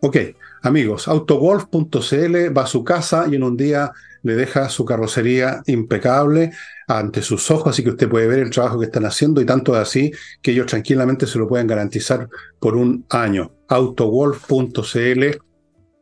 ok, 0.00 0.16
amigos, 0.62 1.08
autogolf.cl 1.08 2.56
va 2.56 2.62
a 2.62 2.66
su 2.66 2.84
casa 2.84 3.26
y 3.28 3.34
en 3.34 3.42
un 3.42 3.56
día 3.56 3.90
le 4.22 4.36
deja 4.36 4.68
su 4.68 4.84
carrocería 4.84 5.62
impecable 5.66 6.52
ante 6.86 7.22
sus 7.22 7.50
ojos, 7.50 7.70
así 7.70 7.82
que 7.82 7.90
usted 7.90 8.08
puede 8.08 8.28
ver 8.28 8.38
el 8.40 8.50
trabajo 8.50 8.78
que 8.78 8.86
están 8.86 9.06
haciendo 9.06 9.40
y 9.40 9.44
tanto 9.44 9.74
así 9.74 10.12
que 10.40 10.52
ellos 10.52 10.66
tranquilamente 10.66 11.26
se 11.26 11.38
lo 11.38 11.48
pueden 11.48 11.66
garantizar 11.66 12.28
por 12.60 12.76
un 12.76 13.04
año. 13.08 13.52
autogolf.cl 13.68 15.46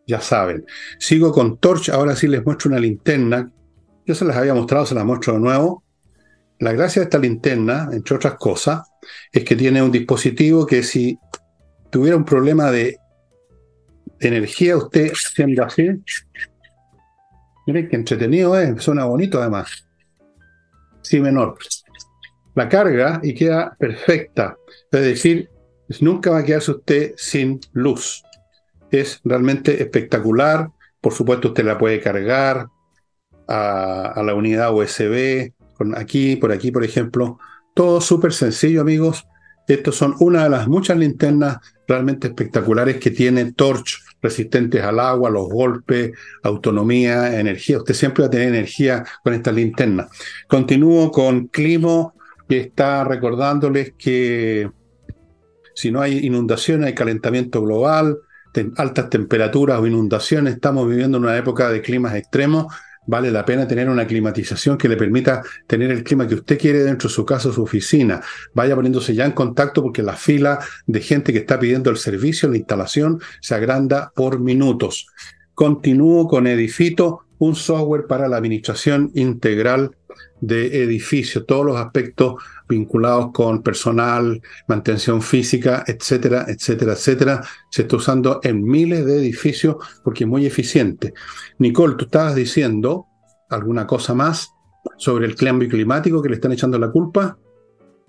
ya 0.06 0.20
saben. 0.20 0.64
Sigo 0.98 1.32
con 1.32 1.58
Torch, 1.58 1.88
ahora 1.90 2.16
sí 2.16 2.28
les 2.28 2.44
muestro 2.44 2.70
una 2.70 2.80
linterna. 2.80 3.50
Yo 4.06 4.14
se 4.14 4.24
las 4.24 4.36
había 4.36 4.54
mostrado, 4.54 4.86
se 4.86 4.94
las 4.94 5.04
muestro 5.04 5.34
de 5.34 5.40
nuevo. 5.40 5.82
La 6.58 6.72
gracia 6.72 7.00
de 7.00 7.04
esta 7.04 7.18
linterna, 7.18 7.88
entre 7.92 8.16
otras 8.16 8.34
cosas, 8.34 8.82
es 9.32 9.44
que 9.44 9.56
tiene 9.56 9.82
un 9.82 9.90
dispositivo 9.90 10.66
que 10.66 10.82
si 10.82 11.18
tuviera 11.90 12.16
un 12.16 12.24
problema 12.24 12.70
de 12.70 12.98
energía, 14.20 14.76
usted 14.76 15.12
siendo 15.14 15.64
así, 15.64 15.88
miren 17.66 17.88
qué 17.88 17.96
entretenido 17.96 18.58
es, 18.58 18.82
suena 18.82 19.04
bonito 19.04 19.40
además. 19.40 19.86
Sí 21.02 21.20
menor. 21.20 21.56
La 22.54 22.68
carga 22.68 23.20
y 23.22 23.34
queda 23.34 23.74
perfecta. 23.78 24.56
Es 24.90 25.00
decir, 25.00 25.50
nunca 26.00 26.30
va 26.30 26.38
a 26.38 26.44
quedarse 26.44 26.70
usted 26.70 27.14
sin 27.16 27.60
luz 27.72 28.22
es 29.00 29.20
realmente 29.24 29.82
espectacular. 29.82 30.70
Por 31.00 31.12
supuesto, 31.12 31.48
usted 31.48 31.64
la 31.64 31.78
puede 31.78 32.00
cargar 32.00 32.68
a, 33.48 34.22
la 34.24 34.34
unidad 34.34 34.74
USB, 34.74 35.52
aquí, 35.96 36.36
por 36.36 36.52
aquí, 36.52 36.70
por 36.70 36.84
ejemplo. 36.84 37.38
Todo 37.74 38.00
súper 38.00 38.32
sencillo, 38.32 38.80
amigos. 38.80 39.26
Estos 39.66 39.96
son 39.96 40.14
una 40.20 40.44
de 40.44 40.50
las 40.50 40.68
muchas 40.68 40.98
linternas 40.98 41.58
realmente 41.88 42.28
espectaculares 42.28 42.98
que 42.98 43.10
tiene 43.10 43.52
Torch, 43.52 44.02
resistentes 44.20 44.82
al 44.82 45.00
agua, 45.00 45.30
los 45.30 45.48
golpes, 45.48 46.12
autonomía, 46.42 47.38
energía. 47.38 47.78
Usted 47.78 47.94
siempre 47.94 48.22
va 48.22 48.28
a 48.28 48.30
tener 48.30 48.48
energía 48.48 49.04
con 49.22 49.34
esta 49.34 49.52
linterna. 49.52 50.08
Continúo 50.48 51.10
con 51.10 51.48
Climo, 51.48 52.14
que 52.48 52.60
está 52.60 53.04
recordándoles 53.04 53.94
que 53.98 54.70
si 55.74 55.90
no 55.90 56.00
hay 56.00 56.18
inundación, 56.24 56.84
hay 56.84 56.94
calentamiento 56.94 57.62
global, 57.62 58.18
altas 58.76 59.10
temperaturas 59.10 59.80
o 59.80 59.86
inundaciones, 59.86 60.54
estamos 60.54 60.88
viviendo 60.88 61.18
en 61.18 61.24
una 61.24 61.36
época 61.36 61.70
de 61.70 61.82
climas 61.82 62.14
extremos, 62.14 62.66
vale 63.06 63.30
la 63.30 63.44
pena 63.44 63.68
tener 63.68 63.88
una 63.88 64.06
climatización 64.06 64.78
que 64.78 64.88
le 64.88 64.96
permita 64.96 65.42
tener 65.66 65.90
el 65.90 66.02
clima 66.02 66.26
que 66.26 66.36
usted 66.36 66.58
quiere 66.58 66.82
dentro 66.82 67.08
de 67.08 67.14
su 67.14 67.24
casa 67.24 67.48
o 67.48 67.52
su 67.52 67.62
oficina. 67.62 68.20
Vaya 68.54 68.74
poniéndose 68.74 69.14
ya 69.14 69.24
en 69.24 69.32
contacto 69.32 69.82
porque 69.82 70.02
la 70.02 70.14
fila 70.14 70.58
de 70.86 71.00
gente 71.00 71.32
que 71.32 71.40
está 71.40 71.58
pidiendo 71.58 71.90
el 71.90 71.96
servicio, 71.96 72.48
la 72.48 72.56
instalación, 72.56 73.20
se 73.40 73.54
agranda 73.54 74.12
por 74.14 74.40
minutos. 74.40 75.06
Continúo 75.54 76.26
con 76.26 76.46
Edifito, 76.46 77.23
un 77.38 77.54
software 77.54 78.06
para 78.06 78.28
la 78.28 78.36
administración 78.36 79.10
integral 79.14 79.96
de 80.40 80.82
edificios, 80.82 81.44
todos 81.46 81.64
los 81.64 81.76
aspectos 81.76 82.34
vinculados 82.68 83.30
con 83.32 83.62
personal, 83.62 84.40
mantención 84.68 85.22
física, 85.22 85.84
etcétera, 85.86 86.44
etcétera, 86.48 86.92
etcétera. 86.92 87.44
Se 87.70 87.82
está 87.82 87.96
usando 87.96 88.40
en 88.42 88.62
miles 88.62 89.04
de 89.06 89.18
edificios 89.18 89.76
porque 90.02 90.24
es 90.24 90.30
muy 90.30 90.46
eficiente. 90.46 91.14
Nicole, 91.58 91.94
tú 91.96 92.04
estabas 92.06 92.34
diciendo 92.34 93.06
alguna 93.50 93.86
cosa 93.86 94.14
más 94.14 94.50
sobre 94.96 95.26
el 95.26 95.34
cambio 95.34 95.68
climático 95.68 96.22
que 96.22 96.28
le 96.28 96.34
están 96.36 96.52
echando 96.52 96.78
la 96.78 96.90
culpa. 96.90 97.38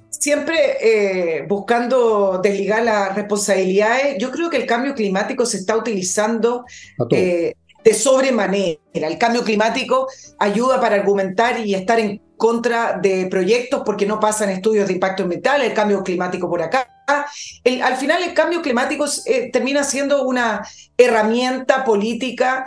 Siempre 0.09 0.77
eh, 0.81 1.45
buscando 1.47 2.39
desligar 2.41 2.83
las 2.83 3.15
responsabilidades, 3.15 4.17
yo 4.17 4.31
creo 4.31 4.49
que 4.49 4.57
el 4.57 4.65
cambio 4.65 4.93
climático 4.93 5.45
se 5.45 5.57
está 5.57 5.75
utilizando 5.75 6.63
eh, 7.11 7.55
de 7.85 7.93
sobremanera. 7.93 8.79
El 8.93 9.17
cambio 9.19 9.43
climático 9.43 10.07
ayuda 10.39 10.81
para 10.81 10.95
argumentar 10.95 11.59
y 11.59 11.75
estar 11.75 11.99
en 11.99 12.19
contra 12.35 12.97
de 12.97 13.27
proyectos 13.27 13.83
porque 13.85 14.07
no 14.07 14.19
pasan 14.19 14.49
estudios 14.49 14.87
de 14.87 14.93
impacto 14.93 15.23
ambiental, 15.23 15.61
el 15.61 15.73
cambio 15.73 16.03
climático 16.03 16.49
por 16.49 16.61
acá. 16.61 16.89
al 17.07 17.97
final 17.97 18.23
el 18.23 18.33
cambio 18.33 18.61
climático 18.61 19.05
eh, 19.27 19.51
termina 19.53 19.83
siendo 19.83 20.23
una 20.23 20.67
herramienta 20.97 21.85
política 21.85 22.65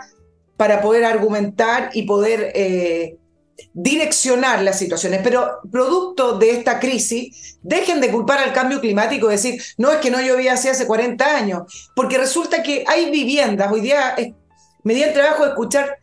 para 0.55 0.81
poder 0.81 1.03
argumentar 1.03 1.89
y 1.93 2.03
poder 2.03 2.51
eh, 2.55 3.17
direccionar 3.73 4.63
las 4.63 4.79
situaciones. 4.79 5.19
Pero 5.21 5.59
producto 5.69 6.37
de 6.37 6.51
esta 6.51 6.79
crisis, 6.79 7.59
dejen 7.61 7.99
de 7.99 8.09
culpar 8.09 8.39
al 8.39 8.53
cambio 8.53 8.79
climático 8.79 9.27
y 9.27 9.31
decir, 9.31 9.61
no 9.77 9.91
es 9.91 9.99
que 9.99 10.11
no 10.11 10.21
llovía 10.21 10.53
así 10.53 10.69
hace 10.69 10.87
40 10.87 11.35
años, 11.35 11.91
porque 11.95 12.17
resulta 12.17 12.63
que 12.63 12.85
hay 12.87 13.11
viviendas, 13.11 13.71
hoy 13.71 13.81
día 13.81 14.15
Me 14.83 14.93
di 14.93 15.03
el 15.03 15.13
trabajo 15.13 15.43
de 15.43 15.49
escuchar 15.49 15.97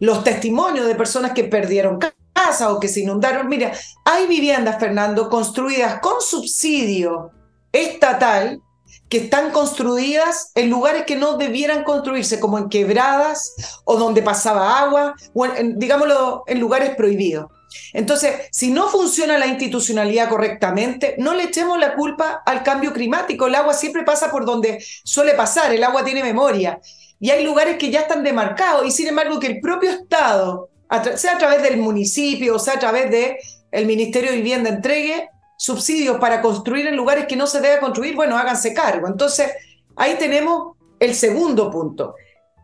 los 0.00 0.24
testimonios 0.24 0.86
de 0.86 0.94
personas 0.94 1.32
que 1.32 1.44
perdieron 1.44 1.98
casa 2.32 2.72
o 2.72 2.80
que 2.80 2.88
se 2.88 3.00
inundaron. 3.00 3.48
Mira, 3.48 3.72
hay 4.04 4.26
viviendas, 4.26 4.78
Fernando, 4.78 5.30
construidas 5.30 6.00
con 6.00 6.20
subsidio 6.20 7.30
estatal 7.72 8.60
que 9.08 9.18
están 9.18 9.50
construidas 9.50 10.50
en 10.54 10.70
lugares 10.70 11.04
que 11.04 11.16
no 11.16 11.36
debieran 11.36 11.84
construirse, 11.84 12.40
como 12.40 12.58
en 12.58 12.68
quebradas 12.68 13.54
o 13.84 13.96
donde 13.96 14.22
pasaba 14.22 14.80
agua, 14.80 15.14
o 15.32 15.46
digámoslo, 15.76 16.42
en 16.46 16.60
lugares 16.60 16.94
prohibidos. 16.96 17.46
Entonces, 17.92 18.48
si 18.50 18.70
no 18.70 18.88
funciona 18.88 19.36
la 19.38 19.46
institucionalidad 19.46 20.28
correctamente, 20.28 21.16
no 21.18 21.34
le 21.34 21.44
echemos 21.44 21.78
la 21.78 21.94
culpa 21.94 22.42
al 22.46 22.62
cambio 22.62 22.92
climático. 22.92 23.46
El 23.46 23.54
agua 23.56 23.74
siempre 23.74 24.04
pasa 24.04 24.30
por 24.30 24.44
donde 24.44 24.84
suele 25.04 25.34
pasar, 25.34 25.72
el 25.72 25.84
agua 25.84 26.04
tiene 26.04 26.22
memoria. 26.22 26.80
Y 27.20 27.30
hay 27.30 27.44
lugares 27.44 27.76
que 27.78 27.90
ya 27.90 28.00
están 28.00 28.22
demarcados 28.22 28.86
y 28.86 28.90
sin 28.90 29.08
embargo 29.08 29.40
que 29.40 29.46
el 29.46 29.60
propio 29.60 29.90
Estado, 29.90 30.68
sea 31.16 31.34
a 31.34 31.38
través 31.38 31.62
del 31.62 31.78
municipio 31.78 32.56
o 32.56 32.58
sea 32.58 32.74
a 32.74 32.78
través 32.78 33.10
del 33.10 33.36
el 33.72 33.86
Ministerio 33.86 34.30
de 34.30 34.36
Vivienda, 34.36 34.70
entregue 34.70 35.28
subsidios 35.56 36.18
para 36.18 36.40
construir 36.40 36.86
en 36.86 36.96
lugares 36.96 37.26
que 37.26 37.36
no 37.36 37.46
se 37.46 37.60
debe 37.60 37.80
construir, 37.80 38.14
bueno, 38.14 38.36
háganse 38.36 38.74
cargo. 38.74 39.08
Entonces, 39.08 39.50
ahí 39.96 40.16
tenemos 40.18 40.76
el 41.00 41.14
segundo 41.14 41.70
punto. 41.70 42.14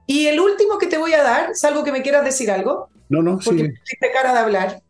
Y 0.07 0.26
el 0.26 0.40
último 0.40 0.78
que 0.78 0.87
te 0.87 0.99
voy 0.99 1.12
a 1.14 1.23
dar, 1.23 1.54
salvo 1.54 1.85
que 1.85 1.92
me 1.92 2.02
quieras 2.02 2.25
decir 2.25 2.50
algo. 2.50 2.88
No, 3.09 3.23
no, 3.23 3.38
porque 3.45 3.73
sí. 3.85 3.97
cara 4.12 4.33
de 4.33 4.38
hablar. 4.38 4.83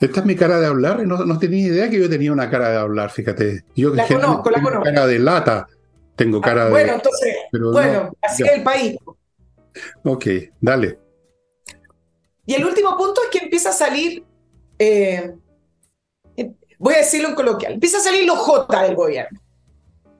Esta 0.00 0.20
es 0.20 0.26
mi 0.26 0.36
cara 0.36 0.60
de 0.60 0.66
hablar. 0.66 1.06
No, 1.06 1.24
no 1.24 1.38
tenía 1.38 1.66
idea 1.66 1.90
que 1.90 1.98
yo 1.98 2.08
tenía 2.08 2.32
una 2.32 2.50
cara 2.50 2.70
de 2.70 2.76
hablar, 2.76 3.10
fíjate. 3.10 3.64
Yo 3.74 3.94
la 3.94 4.06
conozco, 4.06 4.50
la 4.50 4.62
conozco. 4.62 4.84
cara 4.84 5.06
de 5.06 5.18
lata. 5.18 5.66
Tengo 6.16 6.40
cara 6.40 6.64
de. 6.64 6.70
Bueno, 6.70 6.94
entonces. 6.94 7.36
bueno, 7.52 8.10
así 8.22 8.42
es 8.42 8.52
el 8.52 8.62
país. 8.62 8.96
Ok, 10.04 10.26
dale. 10.60 10.98
Y 12.46 12.54
el 12.54 12.64
último 12.64 12.96
punto 12.96 13.20
es 13.24 13.28
que 13.30 13.44
empieza 13.44 13.70
a 13.70 13.72
salir. 13.72 14.24
Eh, 14.78 15.34
voy 16.78 16.94
a 16.94 16.98
decirlo 16.98 17.28
en 17.28 17.34
coloquial. 17.34 17.74
Empieza 17.74 17.98
a 17.98 18.00
salir 18.00 18.26
los 18.26 18.38
J 18.38 18.82
del 18.82 18.94
gobierno. 18.94 19.40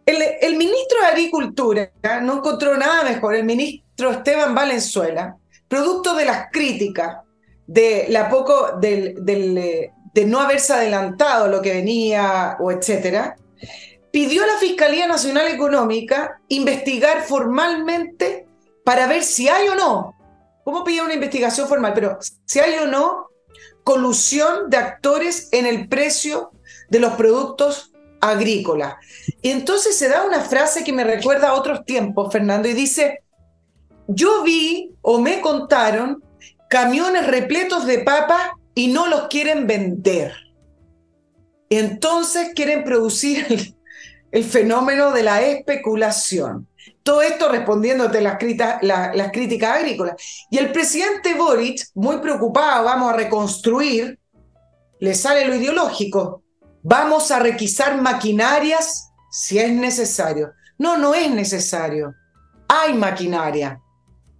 El, 0.04 0.22
el 0.40 0.56
ministro 0.56 1.00
de 1.00 1.06
Agricultura 1.06 1.90
no 2.22 2.38
encontró 2.38 2.76
nada 2.76 3.02
mejor, 3.02 3.34
el 3.34 3.44
ministro 3.44 4.10
Esteban 4.10 4.54
Valenzuela, 4.54 5.36
producto 5.68 6.14
de 6.14 6.24
las 6.24 6.50
críticas 6.52 7.16
de 7.66 8.06
la 8.08 8.28
poco 8.28 8.78
del, 8.78 9.24
de 9.24 10.24
no 10.26 10.40
haberse 10.40 10.72
adelantado 10.72 11.48
lo 11.48 11.60
que 11.60 11.72
venía 11.72 12.56
o 12.60 12.70
etcétera, 12.70 13.36
pidió 14.16 14.44
a 14.44 14.46
la 14.46 14.56
Fiscalía 14.56 15.06
Nacional 15.06 15.46
Económica 15.48 16.40
investigar 16.48 17.24
formalmente 17.24 18.46
para 18.82 19.06
ver 19.06 19.22
si 19.22 19.46
hay 19.46 19.68
o 19.68 19.74
no, 19.74 20.16
¿cómo 20.64 20.84
pidió 20.84 21.04
una 21.04 21.12
investigación 21.12 21.68
formal? 21.68 21.92
Pero 21.92 22.16
si 22.46 22.58
hay 22.58 22.78
o 22.78 22.86
no 22.86 23.26
colusión 23.84 24.70
de 24.70 24.78
actores 24.78 25.50
en 25.52 25.66
el 25.66 25.86
precio 25.86 26.50
de 26.88 27.00
los 27.00 27.12
productos 27.12 27.92
agrícolas. 28.22 28.94
Y 29.42 29.50
entonces 29.50 29.98
se 29.98 30.08
da 30.08 30.24
una 30.24 30.40
frase 30.40 30.82
que 30.82 30.94
me 30.94 31.04
recuerda 31.04 31.48
a 31.48 31.54
otros 31.54 31.84
tiempos, 31.84 32.32
Fernando, 32.32 32.68
y 32.68 32.72
dice, 32.72 33.20
yo 34.08 34.42
vi 34.42 34.94
o 35.02 35.20
me 35.20 35.42
contaron 35.42 36.24
camiones 36.70 37.26
repletos 37.26 37.84
de 37.84 37.98
papas 37.98 38.52
y 38.74 38.88
no 38.88 39.08
los 39.08 39.28
quieren 39.28 39.66
vender. 39.66 40.32
Entonces 41.68 42.52
quieren 42.54 42.82
producir 42.82 43.75
el, 44.30 44.44
fenómeno 44.44 45.12
de 45.12 45.22
la 45.22 45.42
especulación. 45.42 46.68
Todo 47.02 47.22
esto 47.22 47.48
respondiéndote 47.48 48.20
las, 48.20 48.36
las 48.82 49.32
críticas 49.32 49.76
agrícolas. 49.76 50.14
Y 50.50 50.58
el 50.58 50.72
presidente 50.72 51.34
Boric, 51.34 51.80
muy 51.94 52.18
preocupado, 52.18 52.84
vamos 52.84 53.12
a 53.12 53.16
reconstruir, 53.16 54.18
le 55.00 55.14
sale 55.14 55.46
lo 55.46 55.54
ideológico. 55.54 56.42
Vamos 56.82 57.30
a 57.30 57.38
requisar 57.38 58.00
maquinarias 58.00 59.10
si 59.30 59.58
es 59.58 59.72
necesario. 59.72 60.52
No, 60.78 60.96
no 60.96 61.14
es 61.14 61.30
necesario. 61.30 62.14
Hay 62.68 62.94
maquinaria 62.94 63.80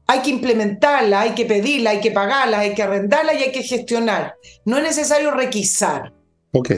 hay 0.06 0.20
que 0.20 0.30
implementarla, 0.30 1.22
hay 1.22 1.34
que 1.34 1.46
pedirla, 1.46 1.90
hay 1.90 2.00
que 2.00 2.12
pagarla, 2.12 2.60
hay 2.60 2.74
que 2.74 2.82
arrendarla 2.82 3.34
y 3.34 3.42
hay 3.42 3.52
que 3.52 3.62
gestionar. 3.62 4.36
No 4.64 4.78
es 4.78 4.84
necesario 4.84 5.32
requisar. 5.32 6.12
Ok. 6.52 6.70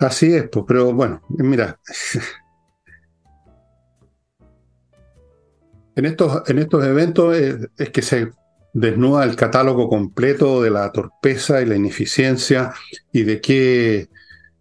Así 0.00 0.34
es, 0.34 0.48
pues, 0.48 0.64
pero 0.66 0.92
bueno, 0.92 1.22
mira. 1.28 1.78
en, 5.96 6.04
estos, 6.04 6.42
en 6.48 6.58
estos 6.58 6.84
eventos 6.84 7.36
es, 7.36 7.90
que 7.90 8.02
se 8.02 8.30
desnuda 8.72 9.24
el 9.24 9.36
catálogo 9.36 9.88
completo 9.88 10.62
de 10.62 10.70
la 10.70 10.90
torpeza 10.92 11.62
y 11.62 11.66
la 11.66 11.76
ineficiencia 11.76 12.74
y 13.12 13.22
de 13.22 13.40
qué, 13.40 14.08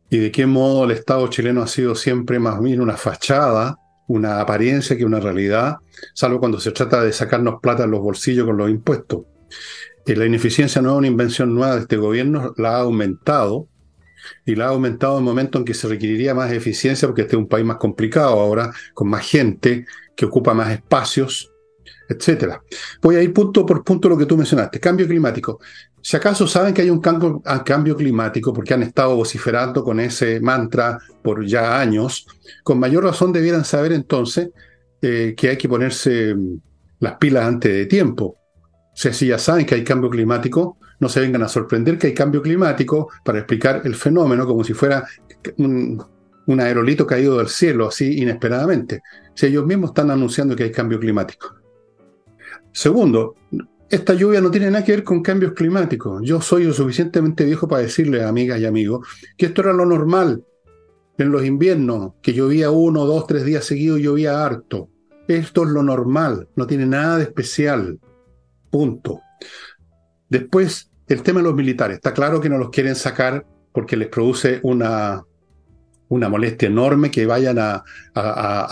y 0.09 0.19
de 0.19 0.31
qué 0.31 0.45
modo 0.45 0.85
el 0.85 0.91
Estado 0.91 1.27
chileno 1.27 1.63
ha 1.63 1.67
sido 1.67 1.95
siempre 1.95 2.39
más 2.39 2.61
bien 2.61 2.81
una 2.81 2.97
fachada 2.97 3.79
una 4.07 4.41
apariencia 4.41 4.97
que 4.97 5.05
una 5.05 5.19
realidad, 5.19 5.77
salvo 6.13 6.39
cuando 6.39 6.59
se 6.59 6.71
trata 6.71 7.03
de 7.03 7.13
sacarnos 7.13 7.59
plata 7.61 7.83
en 7.83 7.91
los 7.91 8.01
bolsillos 8.01 8.45
con 8.45 8.57
los 8.57 8.69
impuestos. 8.69 9.25
Eh, 10.05 10.15
la 10.15 10.25
ineficiencia 10.25 10.81
no 10.81 10.91
es 10.91 10.97
una 10.97 11.07
invención 11.07 11.55
nueva 11.55 11.75
de 11.75 11.81
este 11.81 11.97
gobierno, 11.97 12.53
la 12.57 12.77
ha 12.77 12.81
aumentado, 12.81 13.67
y 14.45 14.55
la 14.55 14.65
ha 14.65 14.69
aumentado 14.69 15.13
en 15.13 15.19
el 15.19 15.25
momento 15.25 15.57
en 15.57 15.65
que 15.65 15.73
se 15.73 15.87
requeriría 15.87 16.33
más 16.33 16.51
eficiencia, 16.51 17.07
porque 17.07 17.21
este 17.21 17.35
es 17.35 17.39
un 17.39 17.47
país 17.47 17.65
más 17.65 17.77
complicado 17.77 18.39
ahora, 18.39 18.71
con 18.93 19.09
más 19.09 19.27
gente, 19.27 19.85
que 20.15 20.25
ocupa 20.25 20.53
más 20.53 20.71
espacios, 20.71 21.51
etcétera. 22.07 22.61
Voy 23.01 23.15
a 23.15 23.21
ir 23.21 23.33
punto 23.33 23.65
por 23.65 23.83
punto 23.83 24.09
lo 24.09 24.17
que 24.17 24.25
tú 24.25 24.37
mencionaste. 24.37 24.79
Cambio 24.79 25.07
climático. 25.07 25.59
Si 26.01 26.17
acaso 26.17 26.47
saben 26.47 26.73
que 26.73 26.81
hay 26.81 26.89
un 26.89 26.99
cambio, 26.99 27.41
cambio, 27.65 27.95
climático, 27.95 28.53
porque 28.53 28.73
han 28.73 28.83
estado 28.83 29.15
vociferando 29.15 29.83
con 29.83 29.99
ese 29.99 30.41
mantra 30.41 30.99
por 31.23 31.45
ya 31.45 31.79
años, 31.79 32.27
con 32.63 32.79
mayor 32.79 33.05
razón 33.05 33.31
debieran 33.31 33.63
saber 33.63 33.93
entonces 33.93 34.49
eh, 35.01 35.33
que 35.37 35.49
hay 35.49 35.57
que 35.57 35.69
ponerse 35.69 36.35
mm, 36.35 36.57
las 36.99 37.13
pilas 37.15 37.45
antes 37.45 37.71
de 37.71 37.85
tiempo. 37.85 38.37
O 38.93 38.95
sea, 38.95 39.13
si 39.13 39.27
ya 39.27 39.37
saben 39.37 39.65
que 39.65 39.75
hay 39.75 39.83
cambio 39.83 40.09
climático, 40.09 40.77
no 41.03 41.09
se 41.09 41.19
vengan 41.19 41.43
a 41.43 41.49
sorprender 41.49 41.97
que 41.97 42.07
hay 42.07 42.13
cambio 42.13 42.41
climático 42.41 43.09
para 43.25 43.39
explicar 43.39 43.81
el 43.83 43.93
fenómeno 43.93 44.47
como 44.47 44.63
si 44.63 44.73
fuera 44.73 45.05
un, 45.57 46.01
aerolito 46.59 47.05
caído 47.05 47.37
del 47.37 47.49
cielo, 47.49 47.89
así 47.89 48.21
inesperadamente. 48.21 49.01
Si 49.35 49.47
ellos 49.47 49.65
mismos 49.65 49.89
están 49.89 50.11
anunciando 50.11 50.55
que 50.55 50.63
hay 50.63 50.71
cambio 50.71 50.99
climático. 50.99 51.55
Segundo, 52.71 53.35
esta 53.89 54.13
lluvia 54.13 54.39
no 54.39 54.49
tiene 54.49 54.71
nada 54.71 54.85
que 54.85 54.93
ver 54.93 55.03
con 55.03 55.21
cambios 55.21 55.51
climáticos. 55.51 56.21
Yo 56.23 56.39
soy 56.39 56.63
lo 56.63 56.73
suficientemente 56.73 57.43
viejo 57.43 57.67
para 57.67 57.81
decirle, 57.81 58.23
amigas 58.23 58.61
y 58.61 58.65
amigos, 58.65 59.05
que 59.37 59.47
esto 59.47 59.61
era 59.61 59.73
lo 59.73 59.85
normal 59.85 60.41
en 61.17 61.31
los 61.31 61.43
inviernos, 61.43 62.13
que 62.21 62.33
llovía 62.33 62.71
uno, 62.71 63.05
dos, 63.05 63.27
tres 63.27 63.43
días 63.43 63.65
seguidos, 63.65 63.99
llovía 63.99 64.45
harto. 64.45 64.89
Esto 65.27 65.63
es 65.63 65.69
lo 65.69 65.83
normal, 65.83 66.47
no 66.55 66.65
tiene 66.65 66.85
nada 66.85 67.17
de 67.17 67.23
especial. 67.23 67.99
Punto. 68.71 69.19
Después, 70.29 70.89
el 71.07 71.21
tema 71.21 71.39
de 71.39 71.45
los 71.45 71.55
militares. 71.55 71.95
Está 71.95 72.13
claro 72.13 72.39
que 72.39 72.49
no 72.49 72.57
los 72.57 72.69
quieren 72.69 72.95
sacar 72.95 73.45
porque 73.71 73.97
les 73.97 74.07
produce 74.07 74.59
una, 74.63 75.23
una 76.13 76.29
molestia 76.29 76.67
enorme 76.67 77.09
que 77.09 77.25
vayan 77.25 77.57
a, 77.59 77.83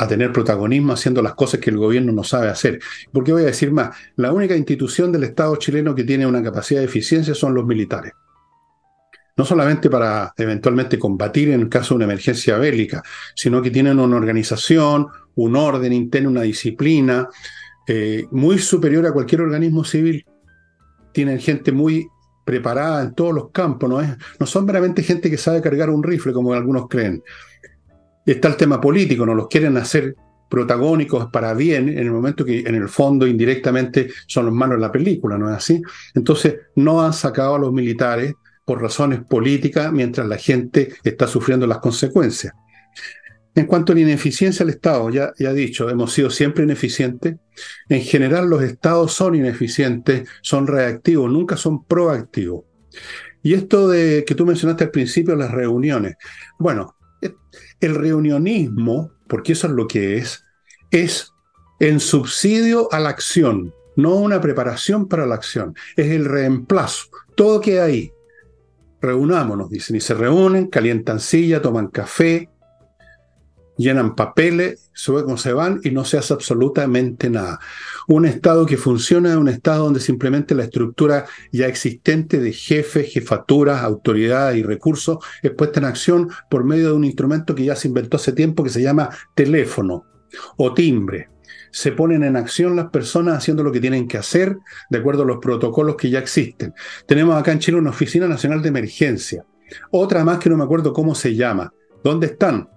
tener 0.08 0.32
protagonismo 0.32 0.94
haciendo 0.94 1.22
las 1.22 1.34
cosas 1.34 1.60
que 1.60 1.70
el 1.70 1.78
gobierno 1.78 2.12
no 2.12 2.24
sabe 2.24 2.50
hacer. 2.50 2.80
Porque 3.12 3.32
voy 3.32 3.44
a 3.44 3.48
decir 3.48 3.72
más, 3.72 3.96
la 4.15 4.32
única 4.32 4.56
institución 4.56 5.12
del 5.12 5.24
Estado 5.24 5.56
chileno 5.56 5.96
que 5.96 6.04
tiene 6.04 6.26
una 6.26 6.44
capacidad 6.44 6.82
de 6.82 6.86
eficiencia 6.86 7.34
son 7.34 7.54
los 7.54 7.65
militares. 7.65 8.13
No 9.38 9.46
solamente 9.46 9.89
para 9.89 10.34
eventualmente 10.38 11.00
combatir 11.00 11.50
en 11.50 11.62
el 11.62 11.70
caso 11.70 11.94
de 11.94 11.98
una 11.98 12.06
emergencia 12.06 12.58
bélica, 12.58 13.02
sino 13.36 13.62
que 13.62 13.72
tienen 13.72 14.00
una 14.00 14.17
organización, 14.17 15.08
un 15.36 15.56
orden 15.56 15.94
interno, 15.94 16.30
una 16.30 16.41
disciplina 16.41 17.28
eh, 17.88 18.26
muy 18.32 18.60
superior 18.60 19.06
a 19.08 19.13
cualquier 19.13 19.41
organismo 19.41 19.84
civil. 19.84 20.26
Tienen 21.13 21.39
gente 21.39 21.72
muy 21.72 22.08
preparada 22.52 23.02
en 23.02 23.14
todos 23.14 23.34
los 23.34 23.50
campos, 23.52 23.90
no, 23.90 24.02
es, 24.02 24.10
no 24.38 24.46
son 24.46 24.66
meramente 24.66 25.04
gente 25.04 25.30
que 25.30 25.38
sabe 25.38 25.62
cargar 25.62 25.90
un 25.90 26.04
rifle, 26.04 26.34
como 26.34 26.52
algunos 26.52 26.90
creen. 26.90 27.24
Está 28.26 28.50
el 28.50 28.58
tema 28.58 28.82
político, 28.82 29.26
no 29.26 29.34
los 29.34 29.48
quieren 29.48 29.78
hacer 29.78 30.18
protagónicos 30.50 31.28
para 31.32 31.54
bien 31.54 31.88
en 31.88 32.00
el 32.00 32.12
momento 32.12 32.44
que 32.44 32.60
en 32.60 32.76
el 32.76 32.90
fondo 32.90 33.26
indirectamente 33.26 34.10
son 34.28 34.48
los 34.48 34.54
malos 34.54 34.76
de 34.76 34.82
la 34.82 34.92
película, 34.92 35.38
¿no 35.38 35.50
es 35.50 35.56
así? 35.56 35.82
Entonces 36.14 36.56
no 36.76 37.02
han 37.02 37.14
sacado 37.14 37.56
a 37.56 37.60
los 37.60 37.72
militares 37.72 38.34
por 38.66 38.82
razones 38.82 39.22
políticas 39.22 39.94
mientras 39.94 40.28
la 40.28 40.36
gente 40.36 40.94
está 41.06 41.26
sufriendo 41.26 41.66
las 41.68 41.80
consecuencias. 41.80 42.54
En 43.54 43.66
cuanto 43.66 43.92
a 43.92 43.96
la 43.96 44.02
ineficiencia 44.02 44.66
del 44.66 44.76
Estado, 44.76 45.10
ya, 45.10 45.34
ya 45.38 45.52
he 45.52 45.54
dicho, 45.54 45.90
hemos 45.90 46.14
sido 46.14 46.30
siempre 46.30 46.64
ineficientes. 46.64 47.36
En 47.90 48.02
general 48.02 48.50
los 48.50 48.64
Estados 48.64 49.14
son 49.14 49.36
ineficientes, 49.36 50.28
son 50.42 50.68
reactivos, 50.68 51.30
nunca 51.30 51.58
son 51.58 51.84
proactivos. 51.86 52.64
Y 53.44 53.54
esto 53.54 53.90
de 53.90 54.24
que 54.26 54.36
tú 54.36 54.46
mencionaste 54.46 54.86
al 54.86 54.92
principio, 54.92 55.36
las 55.36 55.52
reuniones. 55.52 56.16
Bueno, 56.60 56.96
el 57.82 57.96
reunionismo, 57.96 59.12
porque 59.28 59.54
eso 59.54 59.68
es 59.68 59.74
lo 59.74 59.88
que 59.88 60.18
es, 60.18 60.46
es 60.92 61.32
en 61.80 62.00
subsidio 62.00 62.88
a 62.94 63.00
la 63.00 63.10
acción, 63.10 63.74
no 63.96 64.16
una 64.16 64.40
preparación 64.40 65.08
para 65.08 65.26
la 65.26 65.36
acción, 65.36 65.76
es 65.98 66.12
el 66.12 66.26
reemplazo. 66.26 67.08
Todo 67.36 67.60
queda 67.60 67.86
ahí. 67.86 68.12
Reunámonos, 69.02 69.70
dicen, 69.72 69.96
y 69.96 70.00
se 70.00 70.14
reúnen, 70.14 70.68
calientan 70.68 71.20
silla, 71.20 71.60
toman 71.60 71.88
café, 71.88 72.51
llenan 73.82 74.15
papeles, 74.15 74.91
luego 75.08 75.38
se 75.38 75.54
van 75.54 75.82
y 75.84 75.91
no 75.91 76.06
se 76.06 76.17
hace 76.17 76.34
absolutamente 76.34 77.30
nada. 77.30 77.60
Un 78.08 78.26
Estado 78.26 78.65
que 78.65 78.78
funciona 78.78 79.32
es 79.32 79.36
un 79.36 79.50
Estado 79.50 79.86
donde 79.86 80.00
simplemente 80.00 80.56
la 80.56 80.63
estructura 80.63 81.26
ya 81.52 81.67
existente 81.67 82.39
de 82.39 82.54
jefes, 82.54 83.12
jefaturas, 83.12 83.84
autoridades 83.84 84.58
y 84.58 84.63
recursos 84.63 85.17
es 85.41 85.52
puesta 85.52 85.80
en 85.80 85.86
acción 85.86 86.30
por 86.50 86.63
medio 86.63 86.88
de 86.88 86.94
un 86.94 87.04
instrumento 87.04 87.56
que 87.56 87.65
ya 87.65 87.76
se 87.76 87.88
inventó 87.88 88.17
hace 88.17 88.34
tiempo 88.34 88.63
que 88.63 88.70
se 88.70 88.82
llama 88.82 89.10
teléfono 89.36 90.06
o 90.58 90.74
timbre. 90.74 91.30
Se 91.72 91.94
ponen 91.94 92.24
en 92.24 92.36
acción 92.36 92.76
las 92.76 92.89
personas 92.89 93.38
haciendo 93.38 93.63
lo 93.63 93.72
que 93.72 93.80
tienen 93.80 94.08
que 94.08 94.17
hacer 94.17 94.58
de 94.89 94.98
acuerdo 94.98 95.24
a 95.24 95.26
los 95.26 95.38
protocolos 95.38 95.96
que 95.96 96.10
ya 96.10 96.20
existen. 96.20 96.74
Tenemos 97.08 97.36
acá 97.36 97.54
en 97.54 97.60
Chile 97.60 97.78
una 97.78 97.91
Oficina 97.91 98.28
Nacional 98.28 98.62
de 98.62 98.70
Emergencia. 98.70 99.46
Otra 99.89 100.26
más 100.26 100.39
que 100.39 100.50
no 100.50 100.58
me 100.58 100.65
acuerdo 100.65 100.91
cómo 100.91 101.15
se 101.15 101.34
llama. 101.34 101.74
¿Dónde 102.04 102.28
están? 102.28 102.67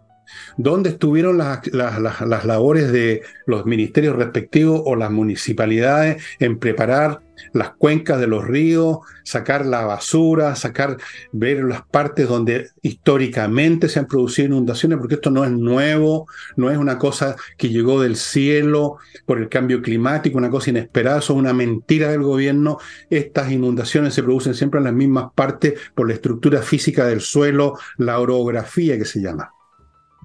¿Dónde 0.56 0.90
estuvieron 0.90 1.38
las, 1.38 2.44
labores 2.44 2.92
de 2.92 3.22
los 3.46 3.66
ministerios 3.66 4.16
respectivos 4.16 4.82
o 4.84 4.96
las 4.96 5.10
municipalidades 5.10 6.22
en 6.38 6.58
preparar 6.58 7.20
las 7.52 7.70
cuencas 7.70 8.20
de 8.20 8.26
los 8.26 8.44
ríos, 8.44 8.98
sacar 9.24 9.66
la 9.66 9.84
basura, 9.84 10.54
sacar, 10.54 10.98
ver 11.32 11.64
las 11.64 11.82
partes 11.82 12.28
donde 12.28 12.70
históricamente 12.82 13.88
se 13.88 13.98
han 13.98 14.06
producido 14.06 14.48
inundaciones, 14.48 14.98
porque 14.98 15.16
esto 15.16 15.30
no 15.30 15.44
es 15.44 15.50
nuevo, 15.50 16.26
no 16.56 16.70
es 16.70 16.78
una 16.78 16.98
cosa 16.98 17.36
que 17.56 17.68
llegó 17.68 18.00
del 18.00 18.16
cielo 18.16 18.98
por 19.26 19.38
el 19.38 19.48
cambio 19.48 19.82
climático, 19.82 20.38
una 20.38 20.50
cosa 20.50 20.70
inesperada, 20.70 21.18
es 21.18 21.30
una 21.30 21.52
mentira 21.52 22.10
del 22.10 22.22
gobierno. 22.22 22.78
Estas 23.10 23.50
inundaciones 23.50 24.14
se 24.14 24.22
producen 24.22 24.54
siempre 24.54 24.78
en 24.78 24.84
las 24.84 24.94
mismas 24.94 25.32
partes 25.34 25.74
por 25.94 26.06
la 26.06 26.14
estructura 26.14 26.62
física 26.62 27.06
del 27.06 27.20
suelo, 27.20 27.78
la 27.98 28.20
orografía 28.20 28.96
que 28.98 29.04
se 29.04 29.20
llama 29.20 29.53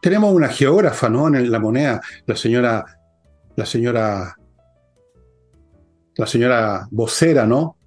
tenemos 0.02 0.34
una 0.34 0.50
geógrafa, 0.50 1.10
¿no? 1.10 1.28
En 1.28 1.52
la 1.52 1.60
moneda, 1.60 2.02
la 2.26 2.36
señora, 2.36 2.86
la 3.56 3.66
señora, 3.66 4.36
la 6.16 6.28
señora 6.28 6.88
vocera, 6.92 7.46
¿no? 7.46 7.78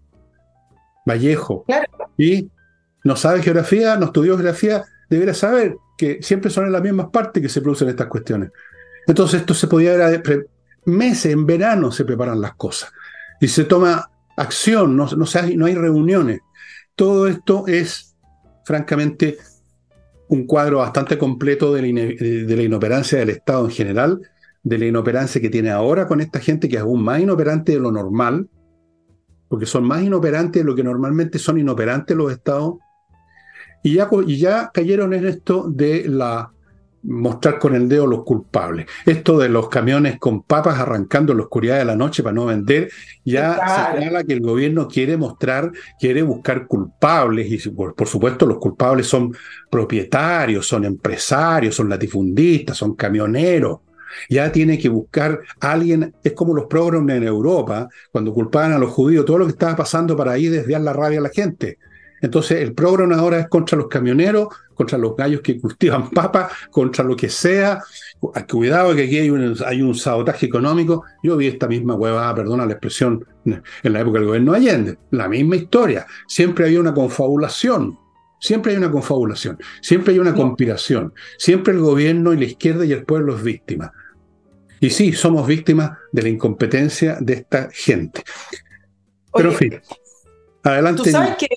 Vallejo. 1.07 1.65
Claro. 1.65 1.87
Y 2.17 2.51
no 3.05 3.17
sabe 3.17 3.43
geografía, 3.43 3.97
no 3.97 4.07
estudió 4.07 4.37
geografía, 4.37 4.85
debería 5.09 5.35
saber 5.35 5.77
que 5.97 6.23
siempre 6.23 6.51
son 6.51 6.67
en 6.67 6.73
las 6.73 6.83
mismas 6.83 7.09
partes 7.11 7.43
que 7.43 7.49
se 7.49 7.61
producen 7.61 7.89
estas 7.89 8.07
cuestiones. 8.07 8.51
Entonces 9.07 9.41
esto 9.41 9.55
se 9.55 9.67
podía 9.67 9.95
ver 9.97 10.47
meses, 10.85 11.33
en 11.33 11.47
verano 11.47 11.91
se 11.91 12.05
preparan 12.05 12.41
las 12.41 12.55
cosas 12.55 12.93
y 13.41 13.49
se 13.49 13.65
toma 13.65 14.11
acción, 14.37 14.97
no, 14.97 15.07
no, 15.07 15.27
no 15.57 15.67
hay 15.67 15.75
reuniones. 15.75 16.41
Todo 16.95 17.27
esto 17.27 17.65
es, 17.67 18.15
francamente, 18.65 19.39
un 20.33 20.47
cuadro 20.47 20.79
bastante 20.79 21.19
completo 21.19 21.75
de 21.75 21.83
la, 21.83 22.63
inoperancia 22.63 23.19
del 23.19 23.29
Estado 23.29 23.67
en 23.67 23.71
general, 23.71 24.21
de 24.63 24.79
la 24.79 24.87
inoperancia 24.87 25.43
que 25.43 25.51
tiene 25.51 25.69
ahora 25.69 26.07
con 26.07 26.23
esta 26.23 26.41
gente 26.41 26.71
que 26.71 26.77
es 26.77 26.83
aún 26.83 27.05
más 27.05 27.21
inoperante 27.21 27.73
de 27.73 27.79
lo 27.79 27.93
normal, 27.93 28.49
porque 29.49 29.67
son 29.67 29.85
más 29.85 30.03
inoperantes 30.03 30.63
de 30.63 30.67
lo 30.67 30.75
que 30.75 30.83
normalmente 30.83 31.39
son 31.39 31.59
inoperantes 31.59 32.17
los 32.17 32.33
estados, 32.33 32.77
y 33.83 33.97
ya, 33.97 34.09
y 34.27 34.39
ya 34.39 34.71
cayeron 34.73 35.13
en 35.13 35.27
esto 35.27 35.69
de 35.69 36.09
la 36.09 36.51
mostrar 37.03 37.59
con 37.59 37.75
el 37.75 37.89
dedo 37.89 38.07
los 38.07 38.25
culpables. 38.25 38.87
Esto 39.05 39.39
de 39.39 39.49
los 39.49 39.69
camiones 39.69 40.19
con 40.19 40.43
papas 40.43 40.79
arrancando 40.79 41.33
en 41.33 41.39
la 41.39 41.45
oscuridad 41.45 41.79
de 41.79 41.85
la 41.85 41.97
noche 41.97 42.23
para 42.23 42.35
no 42.35 42.47
vender, 42.47 42.91
ya 43.25 43.93
señala 43.93 44.25
que 44.25 44.35
el 44.35 44.41
gobierno 44.41 44.89
quiere 44.89 45.17
mostrar, 45.17 45.73
quiere 45.99 46.23
buscar 46.23 46.67
culpables, 46.67 47.51
y 47.51 47.71
por, 47.71 47.95
supuesto 48.07 48.47
los 48.47 48.59
culpables 48.59 49.07
son 49.07 49.35
propietarios, 49.71 50.67
son 50.67 50.85
empresarios, 50.85 51.75
son 51.75 51.89
latifundistas, 51.89 52.77
son 52.77 52.95
camioneros. 52.95 53.81
Ya 54.29 54.53
tiene 54.53 54.79
que 54.79 54.91
buscar 54.91 55.41
a 55.61 55.73
alguien, 55.73 56.15
es 56.23 56.33
como 56.35 56.55
los 56.55 56.67
programas 56.67 57.17
en 57.17 57.25
Europa, 57.25 57.89
cuando 58.11 58.33
culpaban 58.35 58.73
a 58.73 58.79
los 58.79 58.91
judíos, 58.91 59.25
todo 59.25 59.39
lo 59.39 59.47
que 59.47 59.53
estaba 59.53 59.75
pasando 59.75 60.15
para 60.17 60.33
ahí 60.33 60.49
desviar 60.49 60.83
la 60.83 60.93
rabia 60.93 61.19
a 61.19 61.23
la 61.23 61.31
gente. 61.31 61.79
Entonces 62.23 62.63
el 62.63 62.73
programa 62.73 63.17
ahora 63.17 63.41
es 63.41 63.49
contra 63.49 63.77
los 63.77 63.89
camioneros, 63.89 64.49
contra 64.75 64.97
los 64.97 65.17
gallos 65.17 65.41
que 65.43 65.61
cultivan 65.61 66.09
papas, 66.15 66.53
contra 66.71 67.05
lo 67.05 67.17
que 67.17 67.29
sea. 67.29 67.83
Cuidado 68.49 68.95
que 68.95 69.03
aquí 69.05 69.19
hay 69.19 69.31
un, 69.31 69.57
hay 69.67 69.83
un 69.83 69.95
sabotaje 69.95 70.47
económico. 70.47 71.05
Yo 71.23 71.37
vi 71.37 71.49
esta 71.49 71.67
misma 71.67 71.95
huevada, 71.95 72.35
perdona 72.35 72.65
la 72.65 72.73
expresión, 72.73 73.27
en 73.45 73.93
la 73.93 74.01
época 74.01 74.21
del 74.21 74.29
gobierno 74.29 74.53
Allende. 74.53 74.97
La 75.11 75.29
misma 75.29 75.57
historia. 75.57 76.07
Siempre 76.29 76.67
había 76.67 76.81
una 76.81 76.95
confabulación. 76.95 77.99
Siempre 78.41 78.73
hay 78.73 78.79
una 78.79 78.91
confabulación. 78.91 79.59
Siempre 79.81 80.15
hay 80.15 80.21
una 80.21 80.35
conspiración. 80.35 81.13
Siempre 81.39 81.75
el 81.75 81.81
gobierno 81.81 82.33
y 82.33 82.39
la 82.39 82.45
izquierda 82.45 82.85
y 82.85 82.93
el 82.93 83.05
pueblo 83.05 83.37
es 83.37 83.43
víctima. 83.43 83.93
Y 84.81 84.91
sí, 84.91 85.13
somos 85.13 85.47
víctimas 85.47 85.93
de 86.13 86.23
la 86.23 86.29
incompetencia 86.29 87.19
de 87.21 87.35
esta 87.35 87.69
gente. 87.73 88.23
Pero 89.33 89.51
en 89.51 89.57
fin. 89.57 89.81
Adelante. 90.65 91.03
Tú 91.05 91.11
sabes 91.11 91.37
que 91.37 91.49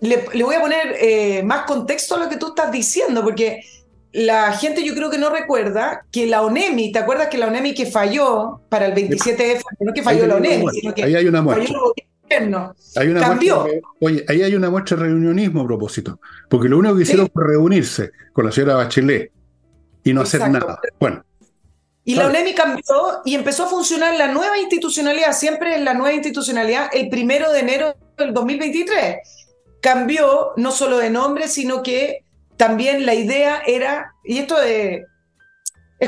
le, 0.00 0.42
voy 0.42 0.54
a 0.54 0.60
poner 0.60 0.96
eh, 0.98 1.42
más 1.42 1.64
contexto 1.64 2.14
a 2.14 2.18
lo 2.18 2.28
que 2.28 2.36
tú 2.36 2.48
estás 2.48 2.72
diciendo, 2.72 3.22
porque 3.22 3.62
la 4.12 4.52
gente 4.52 4.84
yo 4.84 4.94
creo 4.94 5.10
que 5.10 5.18
no 5.18 5.30
recuerda 5.30 6.06
que 6.10 6.26
la 6.26 6.42
ONEMI, 6.42 6.92
¿te 6.92 6.98
acuerdas 6.98 7.28
que 7.28 7.38
la 7.38 7.46
ONEMI 7.46 7.74
que 7.74 7.86
falló 7.86 8.60
para 8.68 8.86
el 8.86 8.94
27F, 8.94 9.62
no 9.80 9.92
que 9.92 10.02
falló 10.02 10.26
la 10.26 10.36
ONEMI, 10.36 10.66
sino 10.72 10.94
que 10.94 11.04
ahí 11.04 11.14
hay 11.14 11.26
una 11.26 11.42
muestra. 11.42 11.66
falló 11.66 11.94
el 11.96 12.04
gobierno? 12.24 12.74
Hay 12.96 13.08
una 13.08 13.20
cambió. 13.20 13.66
oye, 14.00 14.24
ahí 14.28 14.42
hay 14.42 14.54
una 14.54 14.70
muestra 14.70 14.96
de 14.96 15.04
reunionismo 15.04 15.62
a 15.62 15.66
propósito, 15.66 16.18
porque 16.48 16.68
lo 16.68 16.78
único 16.78 16.96
que 16.96 17.02
hicieron 17.02 17.28
fue 17.32 17.44
reunirse 17.44 18.10
con 18.32 18.46
la 18.46 18.52
señora 18.52 18.76
Bachelet 18.76 19.30
y 20.02 20.12
no 20.12 20.22
hacer 20.22 20.48
nada. 20.48 20.80
Bueno. 20.98 21.22
Y 22.02 22.14
la 22.14 22.26
ONEMI 22.26 22.54
cambió 22.54 23.20
y 23.26 23.34
empezó 23.34 23.64
a 23.64 23.68
funcionar 23.68 24.16
la 24.16 24.28
nueva 24.32 24.58
institucionalidad, 24.58 25.32
siempre 25.32 25.76
en 25.76 25.84
la 25.84 25.92
nueva 25.92 26.14
institucionalidad, 26.14 26.88
el 26.92 27.10
primero 27.10 27.52
de 27.52 27.60
enero 27.60 27.94
del 28.16 28.32
2023 28.32 29.18
cambió 29.80 30.52
no 30.56 30.72
solo 30.72 30.98
de 30.98 31.10
nombre, 31.10 31.48
sino 31.48 31.82
que 31.82 32.24
también 32.56 33.06
la 33.06 33.14
idea 33.14 33.62
era, 33.66 34.12
y 34.24 34.38
esto 34.38 34.60
es, 34.60 35.00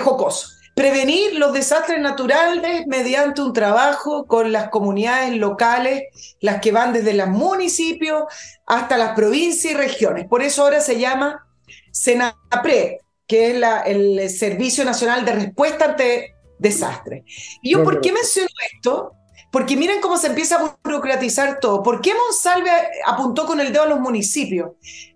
jocoso, 0.00 0.48
prevenir 0.74 1.34
los 1.36 1.52
desastres 1.52 2.00
naturales 2.00 2.86
mediante 2.86 3.42
un 3.42 3.52
trabajo 3.52 4.26
con 4.26 4.52
las 4.52 4.68
comunidades 4.68 5.34
locales, 5.36 6.02
las 6.40 6.60
que 6.60 6.72
van 6.72 6.92
desde 6.92 7.14
los 7.14 7.28
municipios 7.28 8.24
hasta 8.66 8.98
las 8.98 9.14
provincias 9.14 9.72
y 9.72 9.76
regiones. 9.76 10.26
Por 10.28 10.42
eso 10.42 10.62
ahora 10.62 10.80
se 10.80 10.98
llama 10.98 11.46
SENAPRE, 11.90 13.00
que 13.26 13.50
es 13.50 13.56
la, 13.56 13.80
el 13.80 14.28
Servicio 14.30 14.84
Nacional 14.84 15.24
de 15.24 15.32
Respuesta 15.32 15.86
ante 15.86 16.34
Desastres. 16.58 17.24
¿Y 17.62 17.72
yo 17.72 17.82
por 17.82 18.00
qué 18.00 18.12
menciono 18.12 18.48
esto? 18.74 19.12
Porque 19.52 19.76
miren 19.76 20.00
cómo 20.00 20.16
se 20.16 20.28
empieza 20.28 20.56
a 20.56 20.76
burocratizar 20.82 21.60
todo. 21.60 21.82
¿Por 21.82 22.00
qué 22.00 22.14
Monsalve 22.14 22.70
apuntó 23.06 23.46
con 23.46 23.60
el 23.60 23.70
dedo 23.70 23.82
a 23.82 23.86
los 23.86 24.00
municipios? 24.00 24.70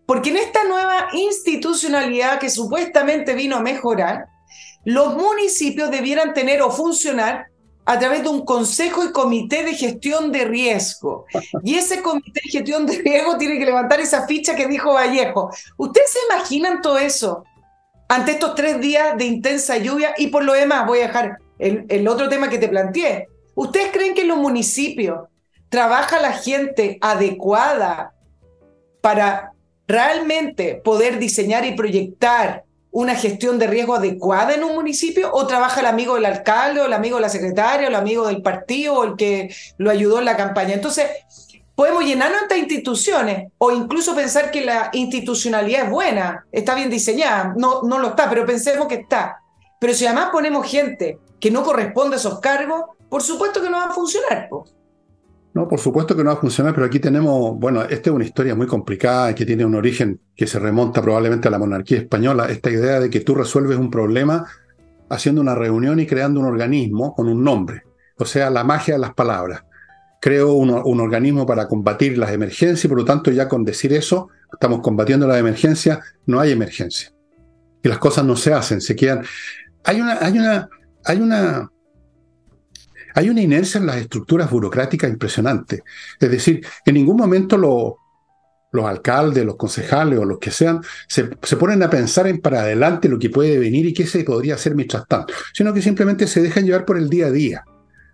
Porque 0.05 0.29
en 0.29 0.37
esta 0.37 0.62
nueva 0.64 1.09
institucionalidad 1.14 2.38
que 2.38 2.51
supuestamente 2.51 3.35
vino 3.35 3.57
a 3.57 3.61
mejorar, 3.61 4.27
los 4.85 5.16
municipios 5.16 5.90
debieran 5.90 6.35
tener 6.35 6.61
o 6.61 6.70
funcionar 6.70 7.46
a 7.87 7.99
través 7.99 8.25
de 8.25 8.29
un 8.29 8.44
consejo 8.44 9.05
y 9.05 9.12
comité 9.12 9.64
de 9.64 9.75
gestión 9.75 10.31
de 10.31 10.44
riesgo. 10.44 11.25
Y 11.64 11.77
ese 11.77 12.03
comité 12.03 12.42
de 12.44 12.51
gestión 12.51 12.85
de 12.85 12.99
riesgo 12.99 13.38
tiene 13.38 13.59
que 13.59 13.64
levantar 13.64 14.01
esa 14.01 14.27
ficha 14.27 14.55
que 14.55 14.66
dijo 14.66 14.92
Vallejo. 14.92 15.51
¿Ustedes 15.79 16.11
se 16.11 16.18
imaginan 16.31 16.83
todo 16.83 16.99
eso? 16.99 17.42
Ante 18.09 18.33
estos 18.33 18.55
tres 18.55 18.81
días 18.81 19.16
de 19.16 19.25
intensa 19.25 19.79
lluvia 19.79 20.14
y 20.18 20.27
por 20.27 20.44
lo 20.44 20.53
demás 20.53 20.87
voy 20.87 20.99
a 20.99 21.07
dejar 21.07 21.38
el, 21.59 21.87
el 21.88 22.07
otro 22.07 22.29
tema 22.29 22.51
que 22.51 22.59
te 22.59 22.68
planteé. 22.68 23.29
¿Ustedes 23.56 23.90
creen 23.90 24.14
que 24.14 24.20
en 24.20 24.28
los 24.28 24.38
municipios 24.38 25.28
trabaja 25.70 26.20
la 26.20 26.32
gente 26.32 26.98
adecuada 27.00 28.12
para 29.00 29.52
realmente 29.88 30.80
poder 30.84 31.18
diseñar 31.18 31.64
y 31.64 31.74
proyectar 31.74 32.64
una 32.90 33.14
gestión 33.14 33.58
de 33.58 33.66
riesgo 33.66 33.94
adecuada 33.94 34.54
en 34.54 34.62
un 34.62 34.74
municipio 34.74 35.30
o 35.32 35.46
trabaja 35.46 35.80
el 35.80 35.86
amigo 35.86 36.14
del 36.14 36.26
alcalde 36.26 36.80
o 36.80 36.84
el 36.86 36.92
amigo 36.92 37.16
de 37.16 37.22
la 37.22 37.28
secretaria 37.30 37.86
o 37.86 37.90
el 37.90 37.94
amigo 37.94 38.26
del 38.26 38.42
partido 38.42 38.94
o 38.94 39.04
el 39.04 39.16
que 39.16 39.54
lo 39.78 39.90
ayudó 39.90 40.18
en 40.18 40.26
la 40.26 40.36
campaña? 40.36 40.74
Entonces, 40.74 41.06
podemos 41.74 42.04
llenarnos 42.04 42.42
estas 42.42 42.58
instituciones 42.58 43.50
o 43.56 43.70
incluso 43.70 44.14
pensar 44.14 44.50
que 44.50 44.64
la 44.66 44.90
institucionalidad 44.92 45.84
es 45.84 45.90
buena, 45.90 46.46
está 46.52 46.74
bien 46.74 46.90
diseñada, 46.90 47.54
no, 47.56 47.82
no 47.82 47.98
lo 47.98 48.08
está, 48.08 48.28
pero 48.28 48.44
pensemos 48.44 48.86
que 48.86 48.96
está. 48.96 49.40
Pero 49.80 49.94
si 49.94 50.04
además 50.04 50.28
ponemos 50.30 50.66
gente 50.66 51.18
que 51.40 51.50
no 51.50 51.62
corresponde 51.62 52.16
a 52.16 52.18
esos 52.18 52.40
cargos, 52.40 52.95
por 53.16 53.22
supuesto 53.22 53.62
que 53.62 53.70
no 53.70 53.79
va 53.79 53.87
a 53.87 53.94
funcionar. 53.94 54.50
No, 55.55 55.66
por 55.66 55.81
supuesto 55.81 56.14
que 56.14 56.22
no 56.22 56.29
va 56.29 56.37
a 56.37 56.38
funcionar, 56.38 56.74
pero 56.74 56.85
aquí 56.87 57.00
tenemos, 57.00 57.59
bueno, 57.59 57.81
esta 57.81 58.11
es 58.11 58.14
una 58.14 58.26
historia 58.26 58.55
muy 58.55 58.66
complicada 58.66 59.35
que 59.35 59.46
tiene 59.46 59.64
un 59.64 59.74
origen 59.74 60.20
que 60.37 60.46
se 60.46 60.59
remonta 60.59 61.00
probablemente 61.00 61.48
a 61.48 61.50
la 61.50 61.59
monarquía 61.59 61.96
española, 61.96 62.44
esta 62.50 62.70
idea 62.70 63.00
de 63.00 63.09
que 63.09 63.20
tú 63.20 63.35
resuelves 63.35 63.79
un 63.79 63.90
problema 63.90 64.46
haciendo 65.09 65.40
una 65.40 65.55
reunión 65.55 65.98
y 65.98 66.07
creando 66.07 66.40
un 66.40 66.46
organismo 66.46 67.14
con 67.14 67.29
un 67.29 67.42
nombre. 67.42 67.85
O 68.18 68.26
sea, 68.26 68.50
la 68.50 68.64
magia 68.64 68.96
de 68.96 69.00
las 69.00 69.14
palabras. 69.14 69.64
Creo 70.20 70.52
un, 70.52 70.68
un 70.68 71.00
organismo 71.00 71.46
para 71.46 71.68
combatir 71.68 72.18
las 72.18 72.33
emergencias 72.33 72.85
y 72.85 72.88
por 72.88 72.98
lo 72.98 73.07
tanto 73.07 73.31
ya 73.31 73.48
con 73.48 73.64
decir 73.64 73.94
eso, 73.94 74.29
estamos 74.52 74.81
combatiendo 74.83 75.26
la 75.26 75.38
emergencia, 75.38 76.00
no 76.26 76.38
hay 76.38 76.52
emergencia. 76.52 77.14
Y 77.83 77.88
las 77.88 77.96
cosas 77.96 78.26
no 78.26 78.37
se 78.37 78.52
hacen, 78.52 78.83
se 78.83 78.94
quedan. 78.94 79.24
Hay 79.85 80.02
una, 80.02 80.18
hay 80.20 80.38
una, 80.38 80.68
hay 81.02 81.18
una, 81.22 81.70
hay 83.16 83.31
una 83.31 83.40
inercia 83.40 83.79
en 83.81 83.87
las 83.87 83.96
estructuras 83.96 84.50
burocráticas 84.50 85.11
impresionante. 85.11 85.83
Es 86.20 86.31
decir, 86.31 86.64
en 86.85 86.94
ningún 86.94 87.16
momento 87.16 87.57
lo, 87.57 87.96
los 88.72 88.85
alcaldes, 88.85 89.44
los 89.44 89.57
concejales 89.57 90.18
o 90.18 90.24
los 90.26 90.38
que 90.38 90.50
sean, 90.50 90.83
se, 91.09 91.24
ponen 91.57 91.83
a 91.83 91.88
pensar 91.88 92.26
en 92.26 92.40
para 92.40 92.61
adelante 92.61 93.09
lo 93.09 93.18
que 93.18 93.31
puede 93.31 93.59
venir 93.59 93.87
y 93.87 93.94
qué 93.94 94.07
se 94.07 94.22
podría 94.22 94.55
hacer 94.55 94.74
mientras 94.74 95.09
tanto, 95.09 95.33
sino 95.55 95.72
que 95.72 95.81
simplemente 95.81 96.26
se 96.26 96.42
dejan 96.42 96.66
llevar 96.66 96.85
por 96.85 96.98
el 96.98 97.09
día 97.09 97.26
a 97.26 97.31
día. 97.31 97.64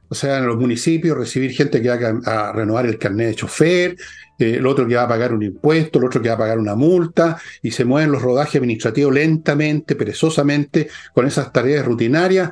O 0.09 0.15
sea, 0.15 0.39
en 0.39 0.47
los 0.47 0.57
municipios 0.57 1.17
recibir 1.17 1.51
gente 1.51 1.83
que 1.83 1.89
va 1.89 2.21
a, 2.27 2.53
renovar 2.53 2.87
el 2.87 2.99
carnet 2.99 3.29
de 3.29 3.35
chofer, 3.35 3.97
eh, 4.39 4.57
el 4.57 4.67
otro 4.67 4.87
que 4.87 4.95
va 4.95 5.03
a 5.03 5.09
pagar 5.09 5.33
un 5.33 5.43
impuesto, 5.43 5.99
el 5.99 6.05
otro 6.05 6.23
que 6.23 6.29
va 6.29 6.37
a 6.37 6.39
pagar 6.39 6.59
una 6.59 6.77
multa, 6.77 7.39
y 7.61 7.73
se 7.73 7.85
mueven 7.85 8.13
los 8.13 8.23
rodajes 8.23 8.57
administrativos 8.57 9.13
lentamente, 9.13 9.97
perezosamente, 9.97 10.89
con 11.13 11.27
esas 11.27 11.51
tareas 11.51 11.85
rutinarias, 11.85 12.51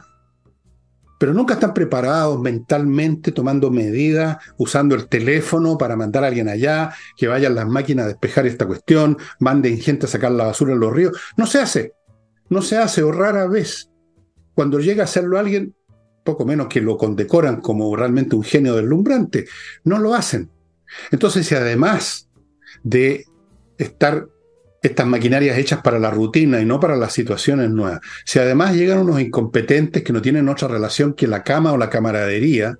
pero 1.20 1.34
nunca 1.34 1.52
están 1.52 1.74
preparados 1.74 2.40
mentalmente, 2.40 3.30
tomando 3.30 3.70
medidas, 3.70 4.38
usando 4.56 4.94
el 4.94 5.06
teléfono 5.06 5.76
para 5.76 5.94
mandar 5.94 6.24
a 6.24 6.28
alguien 6.28 6.48
allá, 6.48 6.94
que 7.14 7.28
vayan 7.28 7.54
las 7.54 7.68
máquinas 7.68 8.06
a 8.06 8.08
despejar 8.08 8.46
esta 8.46 8.66
cuestión, 8.66 9.18
manden 9.38 9.78
gente 9.78 10.06
a 10.06 10.08
sacar 10.08 10.32
la 10.32 10.44
basura 10.44 10.72
en 10.72 10.80
los 10.80 10.90
ríos. 10.90 11.20
No 11.36 11.44
se 11.44 11.58
hace, 11.58 11.92
no 12.48 12.62
se 12.62 12.78
hace, 12.78 13.02
o 13.02 13.12
rara 13.12 13.46
vez. 13.48 13.90
Cuando 14.54 14.80
llega 14.80 15.02
a 15.02 15.04
hacerlo 15.04 15.38
alguien, 15.38 15.74
poco 16.24 16.46
menos 16.46 16.68
que 16.68 16.80
lo 16.80 16.96
condecoran 16.96 17.60
como 17.60 17.94
realmente 17.94 18.34
un 18.34 18.42
genio 18.42 18.74
deslumbrante, 18.76 19.44
no 19.84 19.98
lo 19.98 20.14
hacen. 20.14 20.50
Entonces, 21.10 21.46
si 21.46 21.54
además 21.54 22.30
de 22.82 23.26
estar 23.76 24.26
estas 24.82 25.06
maquinarias 25.06 25.58
hechas 25.58 25.82
para 25.82 25.98
la 25.98 26.10
rutina 26.10 26.60
y 26.60 26.64
no 26.64 26.80
para 26.80 26.96
las 26.96 27.12
situaciones 27.12 27.70
nuevas. 27.70 28.00
Si 28.24 28.38
además 28.38 28.74
llegan 28.74 28.98
unos 28.98 29.20
incompetentes 29.20 30.02
que 30.02 30.12
no 30.12 30.22
tienen 30.22 30.48
otra 30.48 30.68
relación 30.68 31.12
que 31.12 31.26
la 31.26 31.42
cama 31.42 31.72
o 31.72 31.76
la 31.76 31.90
camaradería, 31.90 32.78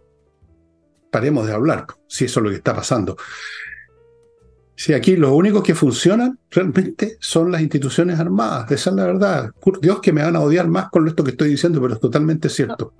paremos 1.10 1.46
de 1.46 1.52
hablar, 1.52 1.86
si 2.08 2.24
eso 2.24 2.40
es 2.40 2.44
lo 2.44 2.50
que 2.50 2.56
está 2.56 2.74
pasando. 2.74 3.16
Si 4.74 4.94
aquí 4.94 5.16
los 5.16 5.32
únicos 5.32 5.62
que 5.62 5.74
funcionan 5.74 6.38
realmente 6.50 7.18
son 7.20 7.52
las 7.52 7.60
instituciones 7.60 8.18
armadas, 8.18 8.70
esa 8.70 8.88
es 8.88 8.96
la 8.96 9.04
verdad. 9.04 9.50
Dios 9.82 10.00
que 10.00 10.10
me 10.10 10.22
van 10.22 10.36
a 10.36 10.40
odiar 10.40 10.68
más 10.68 10.88
con 10.88 11.06
esto 11.06 11.22
que 11.22 11.32
estoy 11.32 11.50
diciendo, 11.50 11.82
pero 11.82 11.94
es 11.94 12.00
totalmente 12.00 12.48
cierto. 12.48 12.94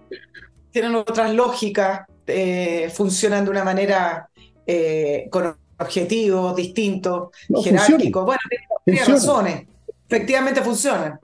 Tienen 0.71 0.95
otras 0.95 1.35
lógicas, 1.35 2.03
eh, 2.27 2.93
funcionan 2.95 3.47
de 3.47 3.51
una 3.51 3.65
manera 3.65 4.29
eh, 4.67 5.27
con 5.31 5.57
objetivos 5.79 6.55
distintos, 6.55 7.31
jerárquicos. 7.65 8.27
Bueno, 8.27 8.41
tiene 8.85 9.05
razones. 9.05 9.67
Efectivamente 10.09 10.61
funciona. 10.63 11.21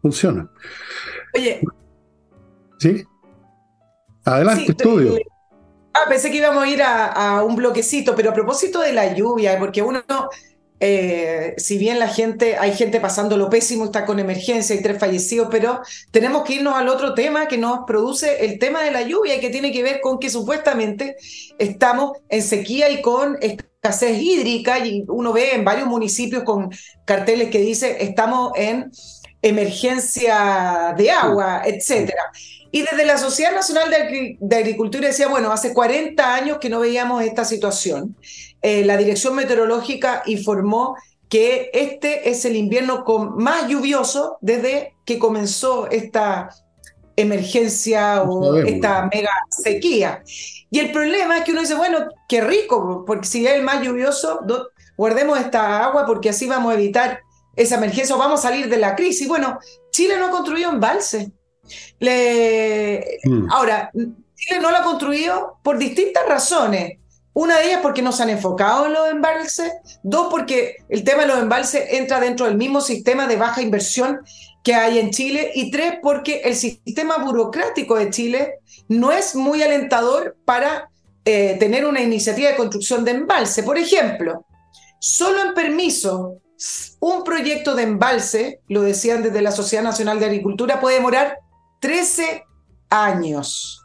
Funciona. 0.00 0.50
Oye. 1.34 1.60
¿Sí? 2.78 3.04
Adelante, 4.24 4.72
estudio. 4.72 5.16
ah, 5.94 6.08
pensé 6.08 6.30
que 6.30 6.38
íbamos 6.38 6.64
a 6.64 6.68
ir 6.68 6.82
a, 6.82 7.42
un 7.44 7.56
bloquecito, 7.56 8.14
pero 8.14 8.30
a 8.30 8.34
propósito 8.34 8.80
de 8.80 8.92
la 8.92 9.14
lluvia, 9.14 9.58
porque 9.58 9.82
uno, 9.82 10.02
eh, 10.80 11.54
si 11.56 11.78
bien 11.78 12.00
la 12.00 12.08
gente, 12.08 12.56
hay 12.56 12.72
gente 12.74 13.00
pasando 13.00 13.36
lo 13.36 13.48
pésimo, 13.48 13.84
está 13.84 14.04
con 14.04 14.18
emergencia, 14.18 14.74
hay 14.74 14.82
tres 14.82 14.98
fallecidos, 14.98 15.48
pero 15.50 15.80
tenemos 16.10 16.42
que 16.42 16.54
irnos 16.54 16.74
al 16.74 16.88
otro 16.88 17.14
tema 17.14 17.46
que 17.46 17.58
nos 17.58 17.80
produce 17.86 18.44
el 18.44 18.58
tema 18.58 18.82
de 18.82 18.90
la 18.90 19.02
lluvia 19.02 19.36
y 19.36 19.40
que 19.40 19.50
tiene 19.50 19.72
que 19.72 19.82
ver 19.82 20.00
con 20.00 20.18
que 20.18 20.30
supuestamente 20.30 21.16
estamos 21.58 22.18
en 22.28 22.42
sequía 22.42 22.90
y 22.90 23.02
con 23.02 23.38
escasez 23.82 24.16
hídrica 24.22 24.78
y 24.86 25.04
uno 25.08 25.32
ve 25.32 25.54
en 25.54 25.64
varios 25.64 25.88
municipios 25.88 26.44
con 26.44 26.70
carteles 27.04 27.50
que 27.50 27.58
dice 27.58 27.96
estamos 28.04 28.52
en 28.54 28.92
emergencia 29.42 30.94
de 30.96 31.10
agua, 31.10 31.62
etcétera. 31.64 32.30
Y 32.70 32.82
desde 32.82 33.04
la 33.04 33.18
Sociedad 33.18 33.52
Nacional 33.52 33.90
de, 33.90 34.56
Agricultura 34.56 35.08
decía, 35.08 35.26
bueno, 35.26 35.50
hace 35.50 35.74
40 35.74 36.34
años 36.34 36.58
que 36.58 36.70
no 36.70 36.78
veíamos 36.78 37.24
esta 37.24 37.44
situación. 37.44 38.16
Eh, 38.62 38.84
la 38.84 38.96
Dirección 38.96 39.34
Meteorológica 39.34 40.22
informó 40.26 40.94
que 41.28 41.70
este 41.74 42.30
es 42.30 42.44
el 42.44 42.54
invierno 42.54 43.02
con 43.02 43.36
más 43.36 43.66
lluvioso 43.66 44.38
desde 44.40 44.94
que 45.04 45.18
comenzó 45.18 45.90
esta 45.90 46.50
emergencia 47.16 48.22
o 48.22 48.56
esta 48.56 49.08
mega 49.12 49.30
sequía. 49.50 50.22
Y 50.70 50.78
el 50.78 50.92
problema 50.92 51.38
es 51.38 51.44
que 51.44 51.52
uno 51.52 51.60
dice, 51.60 51.74
bueno, 51.74 52.06
qué 52.28 52.40
rico, 52.40 53.04
porque 53.06 53.26
si 53.26 53.46
es 53.46 53.52
el 53.52 53.62
más 53.62 53.82
lluvioso, 53.82 54.40
guardemos 54.96 55.38
esta 55.38 55.84
agua 55.84 56.06
porque 56.06 56.30
así 56.30 56.46
vamos 56.46 56.72
a 56.72 56.76
evitar 56.76 57.20
esa 57.56 57.76
emergencia 57.76 58.14
o 58.16 58.18
vamos 58.18 58.40
a 58.40 58.48
salir 58.48 58.68
de 58.68 58.78
la 58.78 58.96
crisis. 58.96 59.28
Bueno, 59.28 59.58
Chile 59.90 60.16
no 60.18 60.26
ha 60.26 60.30
construido 60.30 60.70
embalse. 60.70 61.30
Le... 61.98 63.18
Mm. 63.24 63.50
Ahora, 63.50 63.90
Chile 63.92 64.60
no 64.60 64.70
lo 64.70 64.78
ha 64.78 64.82
construido 64.82 65.58
por 65.62 65.78
distintas 65.78 66.26
razones. 66.26 66.98
Una 67.34 67.58
de 67.58 67.66
ellas 67.66 67.80
porque 67.82 68.02
no 68.02 68.12
se 68.12 68.22
han 68.22 68.30
enfocado 68.30 68.86
en 68.86 68.92
los 68.92 69.10
embalses, 69.10 69.72
dos 70.02 70.28
porque 70.30 70.76
el 70.90 71.02
tema 71.02 71.22
de 71.22 71.28
los 71.28 71.38
embalses 71.38 71.92
entra 71.92 72.20
dentro 72.20 72.44
del 72.46 72.56
mismo 72.58 72.82
sistema 72.82 73.26
de 73.26 73.36
baja 73.36 73.62
inversión 73.62 74.20
que 74.62 74.74
hay 74.74 74.98
en 74.98 75.10
Chile 75.10 75.50
y 75.54 75.70
tres, 75.70 75.94
porque 76.02 76.42
el 76.44 76.54
sistema 76.54 77.18
burocrático 77.18 77.96
de 77.96 78.10
Chile 78.10 78.54
no 78.88 79.10
es 79.10 79.34
muy 79.34 79.62
alentador 79.62 80.36
para 80.44 80.88
eh, 81.24 81.56
tener 81.58 81.84
una 81.84 82.00
iniciativa 82.00 82.50
de 82.50 82.56
construcción 82.56 83.04
de 83.04 83.12
embalse. 83.12 83.62
Por 83.62 83.78
ejemplo, 83.78 84.46
solo 84.98 85.42
en 85.42 85.54
permiso, 85.54 86.38
un 87.00 87.24
proyecto 87.24 87.74
de 87.74 87.82
embalse, 87.82 88.60
lo 88.68 88.82
decían 88.82 89.22
desde 89.22 89.42
la 89.42 89.50
Sociedad 89.50 89.82
Nacional 89.82 90.20
de 90.20 90.26
Agricultura, 90.26 90.80
puede 90.80 90.96
demorar 90.96 91.38
13 91.80 92.44
años. 92.90 93.84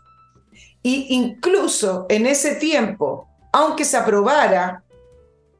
Y 0.84 1.08
incluso 1.16 2.06
en 2.10 2.28
ese 2.28 2.56
tiempo, 2.56 3.28
aunque 3.52 3.84
se 3.84 3.98
aprobara 3.98 4.84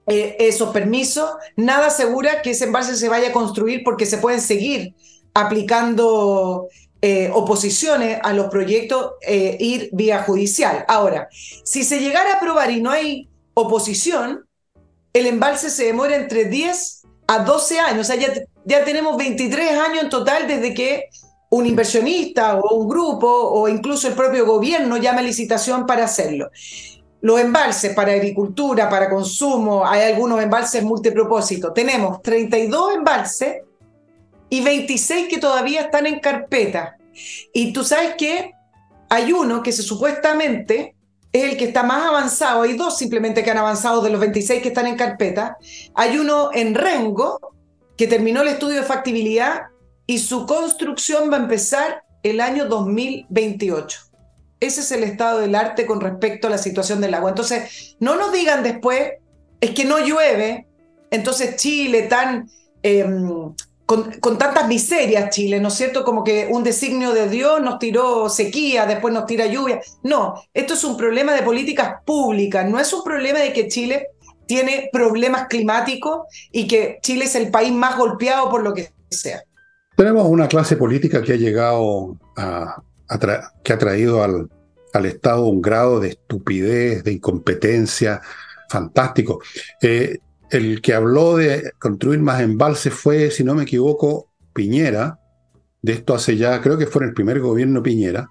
eh, 0.08 0.38
esos 0.40 0.70
permisos, 0.70 1.30
nada 1.58 1.88
asegura 1.88 2.42
que 2.42 2.52
ese 2.52 2.64
embalse 2.64 2.96
se 2.96 3.10
vaya 3.10 3.30
a 3.30 3.34
construir 3.34 3.84
porque 3.84 4.06
se 4.06 4.18
pueden 4.18 4.40
seguir 4.40 4.94
aplicando 5.34 6.70
eh, 7.02 7.30
oposiciones 7.34 8.18
a 8.24 8.32
los 8.32 8.48
proyectos, 8.48 9.16
eh, 9.22 9.58
ir 9.60 9.90
vía 9.92 10.24
judicial. 10.24 10.86
Ahora, 10.88 11.28
si 11.32 11.84
se 11.84 12.00
llegara 12.00 12.32
a 12.32 12.36
aprobar 12.38 12.72
y 12.72 12.82
no 12.82 12.90
hay 12.90 13.28
oposición, 13.54 14.46
el 15.12 15.26
embalse 15.26 15.70
se 15.70 15.88
demora 15.88 16.16
entre 16.16 16.46
10 16.46 17.04
a 17.28 17.40
12 17.40 17.80
años. 17.80 18.02
O 18.02 18.04
sea, 18.06 18.16
ya, 18.16 18.34
ya 18.64 18.86
tenemos 18.86 19.18
23 19.18 19.72
años 19.78 20.04
en 20.04 20.10
total 20.10 20.48
desde 20.48 20.74
que 20.74 21.10
un 21.50 21.66
inversionista 21.66 22.58
o 22.60 22.76
un 22.78 22.88
grupo 22.88 23.28
o 23.28 23.68
incluso 23.68 24.08
el 24.08 24.14
propio 24.14 24.46
gobierno 24.46 24.96
llama 24.96 25.20
a 25.20 25.24
licitación 25.24 25.86
para 25.86 26.06
hacerlo 26.06 26.50
los 27.22 27.40
embalses 27.40 27.94
para 27.94 28.14
agricultura, 28.14 28.90
para 28.90 29.10
consumo, 29.10 29.86
hay 29.86 30.12
algunos 30.12 30.42
embalses 30.42 30.84
multipropósito. 30.84 31.74
Tenemos 31.74 32.22
32 32.22 32.96
embalses 32.96 33.64
y 34.50 34.62
26 34.62 35.28
que 35.28 35.40
todavía 35.40 35.82
están 35.82 36.06
en 36.06 36.20
carpeta. 36.20 36.98
Y 37.54 37.74
tú 37.74 37.84
sabes 37.84 38.16
que 38.18 38.54
hay 39.10 39.34
uno 39.34 39.64
que 39.64 39.72
se, 39.72 39.82
supuestamente 39.82 40.96
es 41.34 41.44
el 41.44 41.58
que 41.58 41.66
está 41.66 41.84
más 41.84 42.08
avanzado, 42.08 42.62
hay 42.62 42.78
dos 42.78 42.98
simplemente 42.98 43.44
que 43.44 43.52
han 43.52 43.58
avanzado 43.58 44.02
de 44.02 44.10
los 44.10 44.20
26 44.20 44.62
que 44.62 44.70
están 44.70 44.88
en 44.88 44.96
carpeta. 44.96 45.58
Hay 45.94 46.18
uno 46.18 46.52
en 46.54 46.76
Rengo 46.76 47.40
que 47.98 48.08
terminó 48.08 48.42
el 48.42 48.50
estudio 48.50 48.78
de 48.78 48.84
factibilidad 48.84 49.64
y 50.06 50.20
su 50.20 50.46
construcción 50.46 51.32
va 51.32 51.38
a 51.38 51.42
empezar 51.42 52.04
el 52.24 52.42
año 52.42 52.66
2028. 52.66 54.00
Ese 54.60 54.82
es 54.82 54.92
el 54.92 55.04
estado 55.04 55.40
del 55.40 55.56
arte 55.56 55.86
con 55.86 56.02
respecto 56.02 56.48
a 56.48 56.50
la 56.50 56.58
situación 56.58 57.02
del 57.02 57.14
agua. 57.14 57.30
Entonces, 57.30 57.96
no 58.00 58.16
nos 58.16 58.32
digan 58.32 58.64
después, 58.64 59.14
es 59.62 59.72
que 59.72 59.86
no 59.86 60.00
llueve, 60.00 60.68
entonces 61.12 61.56
Chile 61.56 62.04
tan... 62.04 62.50
Em, 62.84 63.54
con, 63.88 64.38
tantas 64.38 64.68
miserias 64.68 65.30
Chile, 65.30 65.62
¿no 65.62 65.70
es 65.70 65.76
cierto? 65.76 66.04
Como 66.04 66.22
que 66.22 66.50
un 66.52 66.62
designio 66.62 67.14
de 67.14 67.30
Dios 67.30 67.62
nos 67.62 67.80
tiró 67.80 68.28
sequía, 68.28 68.86
después 68.86 69.14
nos 69.14 69.26
tira 69.26 69.46
lluvia. 69.46 69.80
No, 70.04 70.36
esto 70.54 70.74
es 70.74 70.84
un 70.84 70.98
problema 70.98 71.34
de 71.34 71.42
políticas 71.42 72.02
públicas, 72.06 72.70
no 72.70 72.82
es 72.82 72.92
un 72.92 73.02
problema 73.04 73.40
de 73.40 73.54
que 73.54 73.70
Chile 73.70 74.08
tiene 74.46 74.90
problemas 74.92 75.48
climáticos 75.48 76.28
y 76.52 76.68
que 76.68 77.00
Chile 77.02 77.26
es 77.26 77.36
el 77.36 77.50
país 77.50 77.72
más 77.72 77.98
golpeado 77.98 78.50
por 78.50 78.62
lo 78.62 78.74
que 78.74 78.92
sea. 79.10 79.42
Tenemos 79.96 80.28
una 80.28 80.50
clase 80.50 80.76
política 80.76 81.22
que 81.22 81.34
ha 81.34 81.38
llegado 81.38 82.18
a, 82.36 82.84
que 83.64 83.74
ha 83.74 83.78
traído 83.78 84.24
al, 84.24 84.50
al, 84.94 85.06
Estado 85.06 85.46
un 85.46 85.62
grado 85.62 86.00
de 86.00 86.10
estupidez, 86.10 87.04
de 87.04 87.14
incompetencia 87.14 88.22
fantástico. 88.70 89.42
Eh, 89.82 90.20
el 90.50 90.82
que 90.82 90.94
habló 90.94 91.38
de 91.38 91.72
construir 91.80 92.20
más 92.20 92.42
embalses 92.42 92.94
fue, 92.94 93.32
si 93.32 93.44
no 93.44 93.56
me 93.56 93.64
equivoco, 93.64 94.32
Piñera, 94.54 95.20
de 95.82 95.94
esto 95.94 96.16
hace 96.16 96.38
ya, 96.38 96.62
creo 96.62 96.78
que 96.78 96.88
fue 96.88 97.04
en 97.04 97.10
el 97.10 97.14
primer 97.14 97.40
gobierno 97.40 97.84
Piñera. 97.84 98.28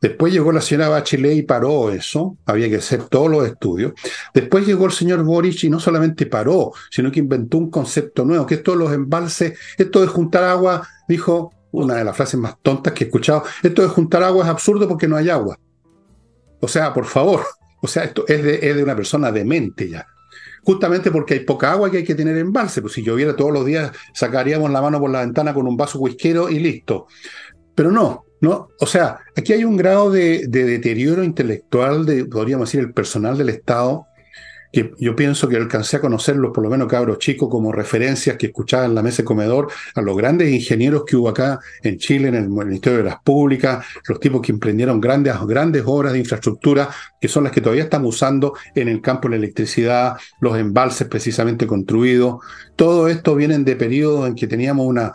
Después 0.00 0.32
llegó 0.32 0.52
la 0.52 0.60
señora 0.60 0.88
Bachelet 0.88 1.36
y 1.36 1.42
paró 1.42 1.90
eso, 1.90 2.36
había 2.46 2.68
que 2.68 2.76
hacer 2.76 3.04
todos 3.04 3.28
los 3.28 3.46
estudios. 3.46 3.92
Después 4.32 4.64
llegó 4.64 4.86
el 4.86 4.92
señor 4.92 5.24
Boric 5.24 5.64
y 5.64 5.70
no 5.70 5.80
solamente 5.80 6.26
paró, 6.26 6.72
sino 6.90 7.10
que 7.10 7.18
inventó 7.20 7.58
un 7.58 7.70
concepto 7.70 8.24
nuevo, 8.24 8.46
que 8.46 8.54
esto 8.54 8.72
de 8.72 8.78
los 8.78 8.92
embalses, 8.92 9.58
esto 9.76 10.00
de 10.00 10.06
juntar 10.06 10.44
agua, 10.44 10.86
dijo 11.08 11.52
una 11.72 11.94
de 11.94 12.04
las 12.04 12.16
frases 12.16 12.38
más 12.40 12.56
tontas 12.62 12.92
que 12.92 13.04
he 13.04 13.06
escuchado, 13.06 13.44
esto 13.62 13.82
de 13.82 13.88
juntar 13.88 14.22
agua 14.22 14.44
es 14.44 14.50
absurdo 14.50 14.88
porque 14.88 15.08
no 15.08 15.16
hay 15.16 15.28
agua. 15.28 15.58
O 16.60 16.68
sea, 16.68 16.92
por 16.92 17.04
favor, 17.04 17.44
o 17.80 17.86
sea, 17.86 18.04
esto 18.04 18.24
es 18.26 18.42
de, 18.42 18.68
es 18.68 18.76
de 18.76 18.82
una 18.82 18.96
persona 18.96 19.30
demente 19.30 19.88
ya 19.88 20.06
justamente 20.68 21.10
porque 21.10 21.32
hay 21.32 21.40
poca 21.40 21.72
agua 21.72 21.90
que 21.90 21.96
hay 21.96 22.04
que 22.04 22.14
tener 22.14 22.36
en 22.36 22.48
embalse. 22.48 22.82
Pues 22.82 22.92
si 22.92 23.02
lloviera 23.02 23.34
todos 23.34 23.50
los 23.50 23.64
días, 23.64 23.90
sacaríamos 24.12 24.70
la 24.70 24.82
mano 24.82 25.00
por 25.00 25.08
la 25.08 25.20
ventana 25.20 25.54
con 25.54 25.66
un 25.66 25.78
vaso 25.78 25.98
whiskero 25.98 26.50
y 26.50 26.58
listo. 26.58 27.06
Pero 27.74 27.90
no, 27.90 28.26
no. 28.42 28.68
O 28.78 28.86
sea, 28.86 29.18
aquí 29.34 29.54
hay 29.54 29.64
un 29.64 29.78
grado 29.78 30.10
de, 30.10 30.46
de 30.46 30.64
deterioro 30.64 31.24
intelectual, 31.24 32.04
de, 32.04 32.26
podríamos 32.26 32.68
decir, 32.68 32.80
el 32.80 32.92
personal 32.92 33.38
del 33.38 33.48
Estado, 33.48 34.07
que 34.72 34.92
yo 34.98 35.16
pienso 35.16 35.48
que 35.48 35.56
alcancé 35.56 35.96
a 35.96 36.00
conocerlos, 36.00 36.52
por 36.52 36.62
lo 36.62 36.70
menos 36.70 36.88
cabros 36.88 37.18
chicos, 37.18 37.48
como 37.48 37.72
referencias 37.72 38.36
que 38.36 38.46
escuchaba 38.46 38.84
en 38.84 38.94
la 38.94 39.02
mesa 39.02 39.18
de 39.18 39.24
comedor 39.24 39.68
a 39.94 40.02
los 40.02 40.16
grandes 40.16 40.50
ingenieros 40.50 41.04
que 41.06 41.16
hubo 41.16 41.28
acá 41.28 41.58
en 41.82 41.98
Chile, 41.98 42.28
en 42.28 42.34
el 42.34 42.48
Ministerio 42.48 42.98
de 42.98 43.04
las 43.04 43.20
Públicas, 43.22 43.84
los 44.06 44.20
tipos 44.20 44.42
que 44.42 44.52
emprendieron 44.52 45.00
grandes, 45.00 45.34
grandes 45.46 45.82
obras 45.86 46.12
de 46.12 46.18
infraestructura, 46.18 46.90
que 47.20 47.28
son 47.28 47.44
las 47.44 47.52
que 47.52 47.60
todavía 47.60 47.84
estamos 47.84 48.14
usando 48.14 48.54
en 48.74 48.88
el 48.88 49.00
campo 49.00 49.28
de 49.28 49.30
la 49.30 49.44
electricidad, 49.44 50.16
los 50.40 50.58
embalses 50.58 51.08
precisamente 51.08 51.66
construidos. 51.66 52.36
Todo 52.76 53.08
esto 53.08 53.34
vienen 53.34 53.64
de 53.64 53.76
periodos 53.76 54.28
en 54.28 54.34
que 54.34 54.46
teníamos 54.46 54.86
una 54.86 55.12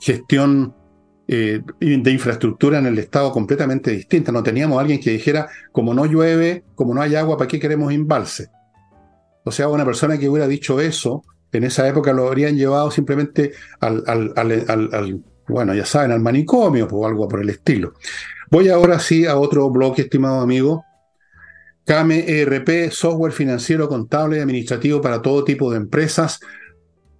gestión 0.00 0.74
eh, 1.30 1.60
de 1.78 2.10
infraestructura 2.10 2.78
en 2.78 2.86
el 2.86 2.98
Estado 2.98 3.30
completamente 3.32 3.90
distinta. 3.90 4.32
No 4.32 4.42
teníamos 4.42 4.80
alguien 4.80 4.98
que 4.98 5.10
dijera, 5.10 5.48
como 5.72 5.94
no 5.94 6.06
llueve, 6.06 6.64
como 6.74 6.94
no 6.94 7.02
hay 7.02 7.14
agua, 7.14 7.36
¿para 7.36 7.48
qué 7.48 7.60
queremos 7.60 7.92
embalse? 7.92 8.48
O 9.44 9.50
sea, 9.50 9.68
una 9.68 9.84
persona 9.84 10.18
que 10.18 10.28
hubiera 10.28 10.46
dicho 10.46 10.80
eso, 10.80 11.22
en 11.52 11.64
esa 11.64 11.88
época 11.88 12.12
lo 12.12 12.28
habrían 12.28 12.56
llevado 12.56 12.90
simplemente 12.90 13.52
al, 13.80 15.22
bueno, 15.48 15.74
ya 15.74 15.86
saben, 15.86 16.12
al 16.12 16.20
manicomio 16.20 16.86
o 16.90 17.06
algo 17.06 17.28
por 17.28 17.40
el 17.40 17.50
estilo. 17.50 17.94
Voy 18.50 18.68
ahora 18.68 18.98
sí 18.98 19.26
a 19.26 19.36
otro 19.36 19.70
bloque, 19.70 20.02
estimado 20.02 20.40
amigo. 20.40 20.84
CAME 21.84 22.24
ERP, 22.28 22.90
software 22.90 23.32
financiero, 23.32 23.88
contable 23.88 24.36
y 24.36 24.40
administrativo 24.40 25.00
para 25.00 25.22
todo 25.22 25.44
tipo 25.44 25.70
de 25.70 25.78
empresas 25.78 26.38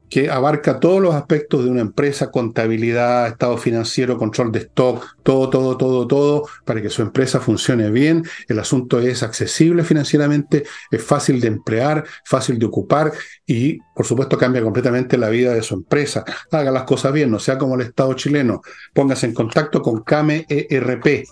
que 0.08 0.30
abarca 0.30 0.80
todos 0.80 1.00
los 1.02 1.14
aspectos 1.14 1.64
de 1.64 1.70
una 1.70 1.80
empresa, 1.80 2.30
contabilidad, 2.30 3.28
estado 3.28 3.58
financiero, 3.58 4.16
control 4.16 4.52
de 4.52 4.60
stock, 4.60 5.18
todo, 5.22 5.50
todo, 5.50 5.76
todo, 5.76 6.06
todo, 6.06 6.48
para 6.64 6.80
que 6.80 6.88
su 6.88 7.02
empresa 7.02 7.40
funcione 7.40 7.90
bien. 7.90 8.24
El 8.48 8.58
asunto 8.58 9.00
es 9.00 9.22
accesible 9.22 9.84
financieramente, 9.84 10.64
es 10.90 11.02
fácil 11.02 11.40
de 11.40 11.48
emplear, 11.48 12.04
fácil 12.24 12.58
de 12.58 12.66
ocupar 12.66 13.12
y, 13.46 13.78
por 13.94 14.06
supuesto, 14.06 14.38
cambia 14.38 14.62
completamente 14.62 15.18
la 15.18 15.28
vida 15.28 15.52
de 15.52 15.62
su 15.62 15.74
empresa. 15.74 16.24
Haga 16.50 16.70
las 16.70 16.84
cosas 16.84 17.12
bien, 17.12 17.30
no 17.30 17.38
sea 17.38 17.58
como 17.58 17.74
el 17.74 17.82
Estado 17.82 18.14
chileno. 18.14 18.62
Póngase 18.94 19.26
en 19.26 19.34
contacto 19.34 19.82
con 19.82 20.02
CAME 20.02 20.46
ERP. 20.48 21.24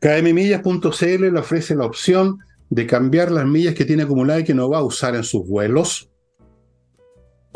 KMMillas.cl 0.00 1.32
le 1.32 1.38
ofrece 1.38 1.74
la 1.74 1.84
opción 1.84 2.38
de 2.70 2.86
cambiar 2.86 3.30
las 3.30 3.46
millas 3.46 3.74
que 3.74 3.84
tiene 3.84 4.04
acumuladas 4.04 4.42
y 4.42 4.46
que 4.46 4.54
no 4.54 4.70
va 4.70 4.78
a 4.78 4.84
usar 4.84 5.16
en 5.16 5.24
sus 5.24 5.46
vuelos 5.46 6.07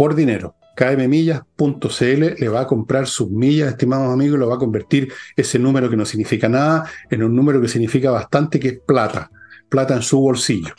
por 0.03 0.17
dinero. 0.17 0.57
kmmillas.cl 0.77 2.35
le 2.37 2.49
va 2.49 2.62
a 2.62 2.67
comprar 2.67 3.07
sus 3.07 3.31
millas, 3.31 3.69
estimados 3.69 4.12
amigos, 4.12 4.37
y 4.37 4.41
lo 4.41 4.49
va 4.49 4.57
a 4.57 4.59
convertir 4.59 5.12
ese 5.37 5.61
número 5.61 5.88
que 5.88 5.97
no 5.97 6.05
significa 6.05 6.49
nada 6.49 6.91
en 7.09 7.23
un 7.23 7.37
número 7.37 7.61
que 7.61 7.69
significa 7.69 8.11
bastante, 8.11 8.59
que 8.59 8.69
es 8.69 8.81
plata, 8.85 9.31
plata 9.69 9.95
en 9.95 10.03
su 10.03 10.19
bolsillo. 10.19 10.75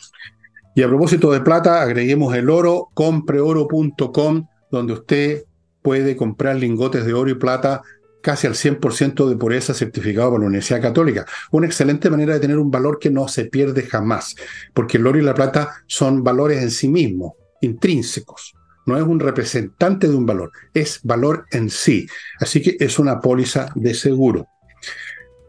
Y 0.74 0.82
a 0.82 0.88
propósito 0.88 1.32
de 1.32 1.40
plata, 1.40 1.80
agreguemos 1.80 2.36
el 2.36 2.50
oro, 2.50 2.90
compreoro.com, 2.92 4.46
donde 4.70 4.92
usted 4.92 5.44
puede 5.80 6.16
comprar 6.16 6.56
lingotes 6.56 7.06
de 7.06 7.14
oro 7.14 7.30
y 7.30 7.36
plata 7.36 7.80
casi 8.20 8.46
al 8.46 8.52
100% 8.52 9.26
de 9.26 9.36
pureza 9.36 9.72
certificado 9.72 10.32
por 10.32 10.40
la 10.40 10.48
Universidad 10.48 10.82
Católica. 10.82 11.24
Una 11.50 11.66
excelente 11.66 12.10
manera 12.10 12.34
de 12.34 12.40
tener 12.40 12.58
un 12.58 12.70
valor 12.70 12.98
que 12.98 13.08
no 13.08 13.26
se 13.28 13.46
pierde 13.46 13.84
jamás, 13.84 14.36
porque 14.74 14.98
el 14.98 15.06
oro 15.06 15.18
y 15.18 15.22
la 15.22 15.32
plata 15.32 15.76
son 15.86 16.22
valores 16.22 16.62
en 16.62 16.70
sí 16.70 16.88
mismos, 16.88 17.32
intrínsecos 17.62 18.52
no 18.86 18.96
es 18.96 19.02
un 19.02 19.20
representante 19.20 20.08
de 20.08 20.14
un 20.14 20.26
valor, 20.26 20.52
es 20.72 21.00
valor 21.02 21.46
en 21.50 21.70
sí. 21.70 22.06
Así 22.40 22.62
que 22.62 22.76
es 22.78 22.98
una 22.98 23.20
póliza 23.20 23.70
de 23.74 23.94
seguro. 23.94 24.46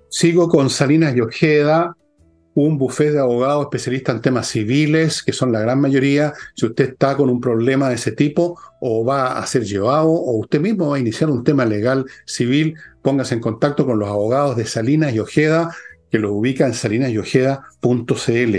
Sigo 0.09 0.47
con 0.47 0.69
Salinas 0.69 1.15
y 1.15 1.21
Ojeda, 1.21 1.95
un 2.55 2.77
bufete 2.77 3.11
de 3.11 3.19
abogados 3.19 3.63
especialistas 3.63 4.15
en 4.15 4.21
temas 4.21 4.47
civiles, 4.47 5.21
que 5.21 5.33
son 5.33 5.51
la 5.51 5.59
gran 5.59 5.79
mayoría. 5.81 6.33
Si 6.55 6.65
usted 6.65 6.91
está 6.91 7.17
con 7.17 7.29
un 7.29 7.41
problema 7.41 7.89
de 7.89 7.95
ese 7.95 8.13
tipo, 8.13 8.57
o 8.79 9.03
va 9.03 9.37
a 9.37 9.45
ser 9.45 9.65
llevado, 9.65 10.09
o 10.09 10.37
usted 10.37 10.61
mismo 10.61 10.89
va 10.89 10.95
a 10.95 10.99
iniciar 10.99 11.29
un 11.29 11.43
tema 11.43 11.65
legal 11.65 12.05
civil, 12.25 12.75
póngase 13.01 13.35
en 13.35 13.41
contacto 13.41 13.85
con 13.85 13.99
los 13.99 14.07
abogados 14.07 14.55
de 14.55 14.65
Salinas 14.65 15.13
y 15.13 15.19
Ojeda, 15.19 15.75
que 16.09 16.17
los 16.17 16.31
ubica 16.31 16.65
en 16.65 16.73
salinasyojeda.cl. 16.73 18.55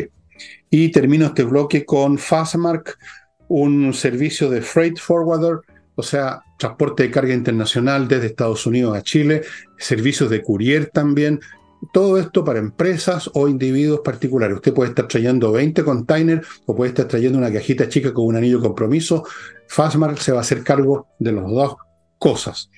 Y 0.68 0.90
termino 0.90 1.26
este 1.26 1.44
bloque 1.44 1.86
con 1.86 2.18
Fastmark, 2.18 2.98
un 3.48 3.92
servicio 3.94 4.50
de 4.50 4.62
freight 4.62 4.98
forwarder, 4.98 5.60
o 5.94 6.02
sea, 6.02 6.42
transporte 6.58 7.04
de 7.04 7.10
carga 7.10 7.34
internacional 7.34 8.08
desde 8.08 8.26
Estados 8.26 8.66
Unidos 8.66 8.96
a 8.96 9.02
Chile, 9.02 9.42
servicios 9.78 10.30
de 10.30 10.42
courier 10.42 10.86
también. 10.86 11.40
Todo 11.92 12.18
esto 12.18 12.44
para 12.44 12.58
empresas 12.58 13.30
o 13.34 13.48
individuos 13.48 14.00
particulares. 14.00 14.56
Usted 14.56 14.74
puede 14.74 14.90
estar 14.90 15.06
trayendo 15.06 15.52
20 15.52 15.84
containers 15.84 16.46
o 16.66 16.74
puede 16.74 16.90
estar 16.90 17.06
trayendo 17.06 17.38
una 17.38 17.52
cajita 17.52 17.88
chica 17.88 18.12
con 18.12 18.26
un 18.26 18.36
anillo 18.36 18.58
de 18.58 18.66
compromiso. 18.66 19.24
Fastmark 19.68 20.18
se 20.18 20.32
va 20.32 20.38
a 20.38 20.40
hacer 20.40 20.62
cargo 20.62 21.08
de 21.18 21.32
las 21.32 21.46
dos 21.46 21.76
cosas. 22.18 22.70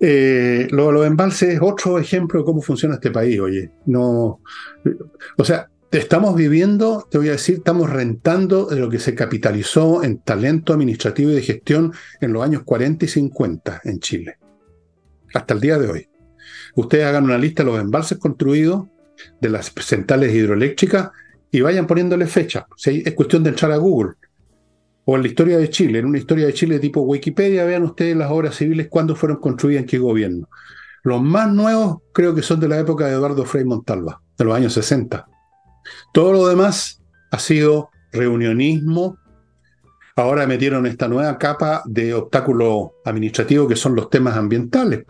Eh, 0.00 0.68
lo, 0.70 0.92
los 0.92 1.06
embalses 1.06 1.54
es 1.54 1.60
otro 1.60 1.98
ejemplo 1.98 2.40
de 2.40 2.46
cómo 2.46 2.62
funciona 2.62 2.94
este 2.94 3.10
país, 3.10 3.38
oye. 3.40 3.70
No, 3.86 4.40
o 5.36 5.44
sea, 5.44 5.68
estamos 5.90 6.34
viviendo, 6.36 7.06
te 7.10 7.18
voy 7.18 7.28
a 7.28 7.32
decir, 7.32 7.56
estamos 7.56 7.88
rentando 7.88 8.66
de 8.66 8.78
lo 8.78 8.90
que 8.90 8.98
se 8.98 9.14
capitalizó 9.14 10.04
en 10.04 10.18
talento 10.18 10.74
administrativo 10.74 11.30
y 11.30 11.34
de 11.34 11.42
gestión 11.42 11.92
en 12.20 12.32
los 12.32 12.42
años 12.42 12.62
40 12.64 13.06
y 13.06 13.08
50 13.08 13.80
en 13.84 14.00
Chile, 14.00 14.38
hasta 15.32 15.54
el 15.54 15.60
día 15.60 15.78
de 15.78 15.90
hoy. 15.90 16.08
Ustedes 16.74 17.06
hagan 17.06 17.24
una 17.24 17.38
lista 17.38 17.64
de 17.64 17.70
los 17.70 17.80
embalses 17.80 18.18
construidos, 18.18 18.86
de 19.40 19.48
las 19.48 19.72
centrales 19.80 20.34
hidroeléctricas, 20.34 21.10
y 21.50 21.62
vayan 21.62 21.86
poniéndole 21.86 22.26
fecha. 22.26 22.66
es 22.84 23.14
cuestión 23.14 23.42
de 23.42 23.50
entrar 23.50 23.72
a 23.72 23.78
Google. 23.78 24.12
O 25.06 25.16
en 25.16 25.22
la 25.22 25.28
historia 25.28 25.56
de 25.56 25.70
Chile, 25.70 26.00
en 26.00 26.04
una 26.04 26.18
historia 26.18 26.44
de 26.44 26.52
Chile 26.52 26.78
tipo 26.78 27.00
Wikipedia, 27.00 27.64
vean 27.64 27.84
ustedes 27.84 28.14
las 28.14 28.30
obras 28.30 28.54
civiles, 28.54 28.88
cuándo 28.90 29.16
fueron 29.16 29.38
construidas, 29.38 29.80
en 29.80 29.88
qué 29.88 29.98
gobierno. 29.98 30.50
Los 31.02 31.22
más 31.22 31.50
nuevos 31.50 32.02
creo 32.12 32.34
que 32.34 32.42
son 32.42 32.60
de 32.60 32.68
la 32.68 32.78
época 32.78 33.06
de 33.06 33.12
Eduardo 33.12 33.46
Frei 33.46 33.64
Montalva, 33.64 34.20
de 34.36 34.44
los 34.44 34.54
años 34.54 34.74
60 34.74 35.26
todo 36.12 36.32
lo 36.32 36.46
demás 36.48 37.02
ha 37.30 37.38
sido 37.38 37.90
reunionismo. 38.12 39.18
Ahora 40.16 40.46
metieron 40.46 40.86
esta 40.86 41.08
nueva 41.08 41.38
capa 41.38 41.82
de 41.86 42.14
obstáculo 42.14 42.94
administrativo 43.04 43.68
que 43.68 43.76
son 43.76 43.94
los 43.94 44.10
temas 44.10 44.36
ambientales. 44.36 45.04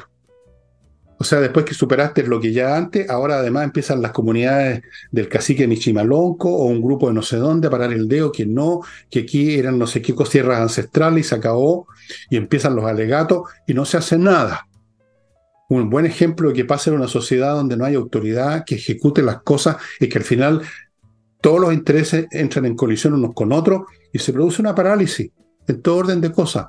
O 1.21 1.25
sea, 1.25 1.41
después 1.41 1.64
que 1.64 1.75
superaste 1.75 2.23
lo 2.23 2.41
que 2.41 2.53
ya 2.53 2.77
antes, 2.77 3.11
ahora 3.11 3.38
además 3.38 3.64
empiezan 3.64 4.01
las 4.01 4.12
comunidades 4.12 4.83
del 5.11 5.29
cacique 5.29 5.67
Michimalonco 5.67 6.49
o 6.49 6.67
un 6.67 6.81
grupo 6.81 7.09
de 7.09 7.14
no 7.14 7.23
sé 7.23 7.38
dónde 7.38 7.67
a 7.67 7.71
parar 7.71 7.93
el 7.93 8.07
dedo, 8.07 8.31
que 8.31 8.47
no, 8.47 8.83
que 9.11 9.21
aquí 9.21 9.59
eran 9.59 9.79
no 9.79 9.88
sé 9.88 10.01
qué 10.01 10.14
tierras 10.31 10.61
ancestrales 10.61 11.27
y 11.27 11.29
se 11.29 11.35
acabó, 11.35 11.88
y 12.31 12.37
empiezan 12.37 12.77
los 12.77 12.85
alegatos 12.85 13.49
y 13.66 13.74
no 13.74 13.85
se 13.85 13.97
hace 13.97 14.16
nada 14.16 14.68
un 15.69 15.91
buen 15.91 16.07
ejemplo 16.07 16.49
de 16.49 16.55
que 16.55 16.64
pasa 16.64 16.91
en 16.91 16.97
una 16.97 17.09
sociedad 17.09 17.55
donde 17.55 17.77
no 17.77 17.85
hay 17.85 17.95
autoridad 17.95 18.64
que 18.64 18.77
ejecute 18.77 19.23
las 19.23 19.43
cosas 19.43 19.77
y 20.01 20.09
que 20.09 20.19
al 20.19 20.25
final 20.25 20.62
todos 21.41 21.61
los 21.61 21.73
intereses 21.73 22.27
entran 22.31 22.64
en 22.64 22.75
colisión 22.75 23.14
unos 23.14 23.35
con 23.35 23.53
otros 23.53 23.83
y 24.12 24.19
se 24.19 24.33
produce 24.33 24.62
una 24.62 24.75
parálisis 24.75 25.31
en 25.66 25.83
todo 25.83 25.97
orden 25.97 26.21
de 26.21 26.33
cosas. 26.33 26.69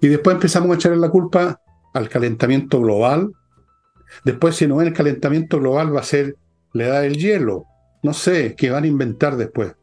Y 0.00 0.08
después 0.08 0.34
empezamos 0.34 0.70
a 0.70 0.74
echarle 0.74 0.98
la 0.98 1.08
culpa 1.08 1.60
al 1.94 2.08
calentamiento 2.08 2.80
global. 2.80 3.32
Después, 4.24 4.56
si 4.56 4.66
no 4.66 4.82
es 4.82 4.88
el 4.88 4.92
calentamiento 4.92 5.60
global, 5.60 5.94
va 5.94 6.00
a 6.00 6.04
ser 6.04 6.36
la 6.72 6.84
edad 6.84 7.02
del 7.02 7.16
hielo. 7.16 7.64
No 8.02 8.12
sé, 8.12 8.54
¿qué 8.56 8.70
van 8.70 8.84
a 8.84 8.88
inventar 8.88 9.36
después? 9.36 9.74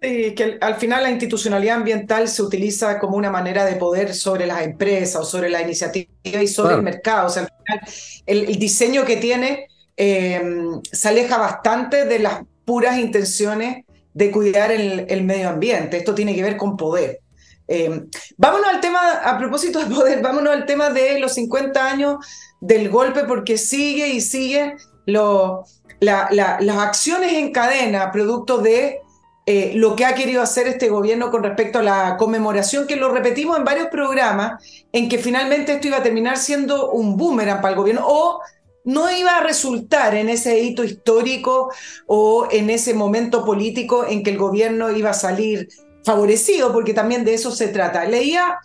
Que 0.00 0.58
al 0.62 0.76
final 0.76 1.02
la 1.02 1.10
institucionalidad 1.10 1.76
ambiental 1.76 2.26
se 2.28 2.42
utiliza 2.42 2.98
como 2.98 3.16
una 3.16 3.30
manera 3.30 3.66
de 3.66 3.76
poder 3.76 4.14
sobre 4.14 4.46
las 4.46 4.62
empresas 4.62 5.20
o 5.20 5.24
sobre 5.24 5.50
la 5.50 5.60
iniciativa 5.60 6.08
y 6.22 6.48
sobre 6.48 6.76
el 6.76 6.82
mercado. 6.82 7.26
O 7.26 7.30
sea, 7.30 7.42
al 7.42 7.48
final 7.48 7.80
el, 8.26 8.58
diseño 8.58 9.04
que 9.04 9.18
tiene 9.18 9.68
em, 9.96 10.80
se 10.90 11.08
aleja 11.08 11.36
bastante 11.36 12.06
de 12.06 12.18
las 12.18 12.40
puras 12.64 12.98
intenciones 12.98 13.84
de 14.14 14.30
cuidar 14.30 14.72
el, 14.72 15.22
medio 15.22 15.50
ambiente. 15.50 15.98
Esto 15.98 16.14
tiene 16.14 16.34
que 16.34 16.42
ver 16.42 16.56
con 16.56 16.78
poder. 16.78 17.20
Eh, 17.68 18.04
vámonos 18.38 18.68
al 18.68 18.80
tema, 18.80 19.20
a 19.22 19.38
propósito 19.38 19.80
de 19.80 19.94
poder, 19.94 20.22
vámonos 20.22 20.54
al 20.54 20.64
tema 20.64 20.88
de 20.90 21.20
los 21.20 21.34
50 21.34 21.86
años 21.86 22.26
del 22.60 22.88
golpe, 22.88 23.24
porque 23.24 23.58
sigue 23.58 24.08
y 24.08 24.22
sigue 24.22 24.76
lo, 25.04 25.64
las 26.00 26.78
acciones 26.78 27.34
en 27.34 27.52
cadena, 27.52 28.10
producto 28.10 28.58
de 28.58 29.00
eh, 29.46 29.72
lo 29.74 29.96
que 29.96 30.04
ha 30.04 30.14
querido 30.14 30.42
hacer 30.42 30.68
este 30.68 30.88
gobierno 30.88 31.30
con 31.30 31.42
respecto 31.42 31.78
a 31.78 31.82
la 31.82 32.16
conmemoración, 32.16 32.86
que 32.86 32.96
lo 32.96 33.10
repetimos 33.10 33.58
en 33.58 33.64
varios 33.64 33.88
programas, 33.88 34.62
en 34.92 35.08
que 35.08 35.18
finalmente 35.18 35.72
esto 35.72 35.88
iba 35.88 35.96
a 35.96 36.02
terminar 36.02 36.36
siendo 36.36 36.90
un 36.92 37.16
boomerang 37.16 37.60
para 37.60 37.70
el 37.70 37.76
gobierno, 37.76 38.02
o 38.06 38.40
no 38.84 39.10
iba 39.10 39.38
a 39.38 39.42
resultar 39.42 40.14
en 40.14 40.28
ese 40.28 40.60
hito 40.60 40.84
histórico 40.84 41.70
o 42.06 42.48
en 42.50 42.70
ese 42.70 42.94
momento 42.94 43.44
político 43.44 44.06
en 44.06 44.22
que 44.22 44.30
el 44.30 44.38
gobierno 44.38 44.90
iba 44.90 45.10
a 45.10 45.14
salir 45.14 45.68
favorecido, 46.04 46.72
porque 46.72 46.94
también 46.94 47.24
de 47.24 47.34
eso 47.34 47.50
se 47.50 47.68
trata. 47.68 48.04
Leía 48.04 48.58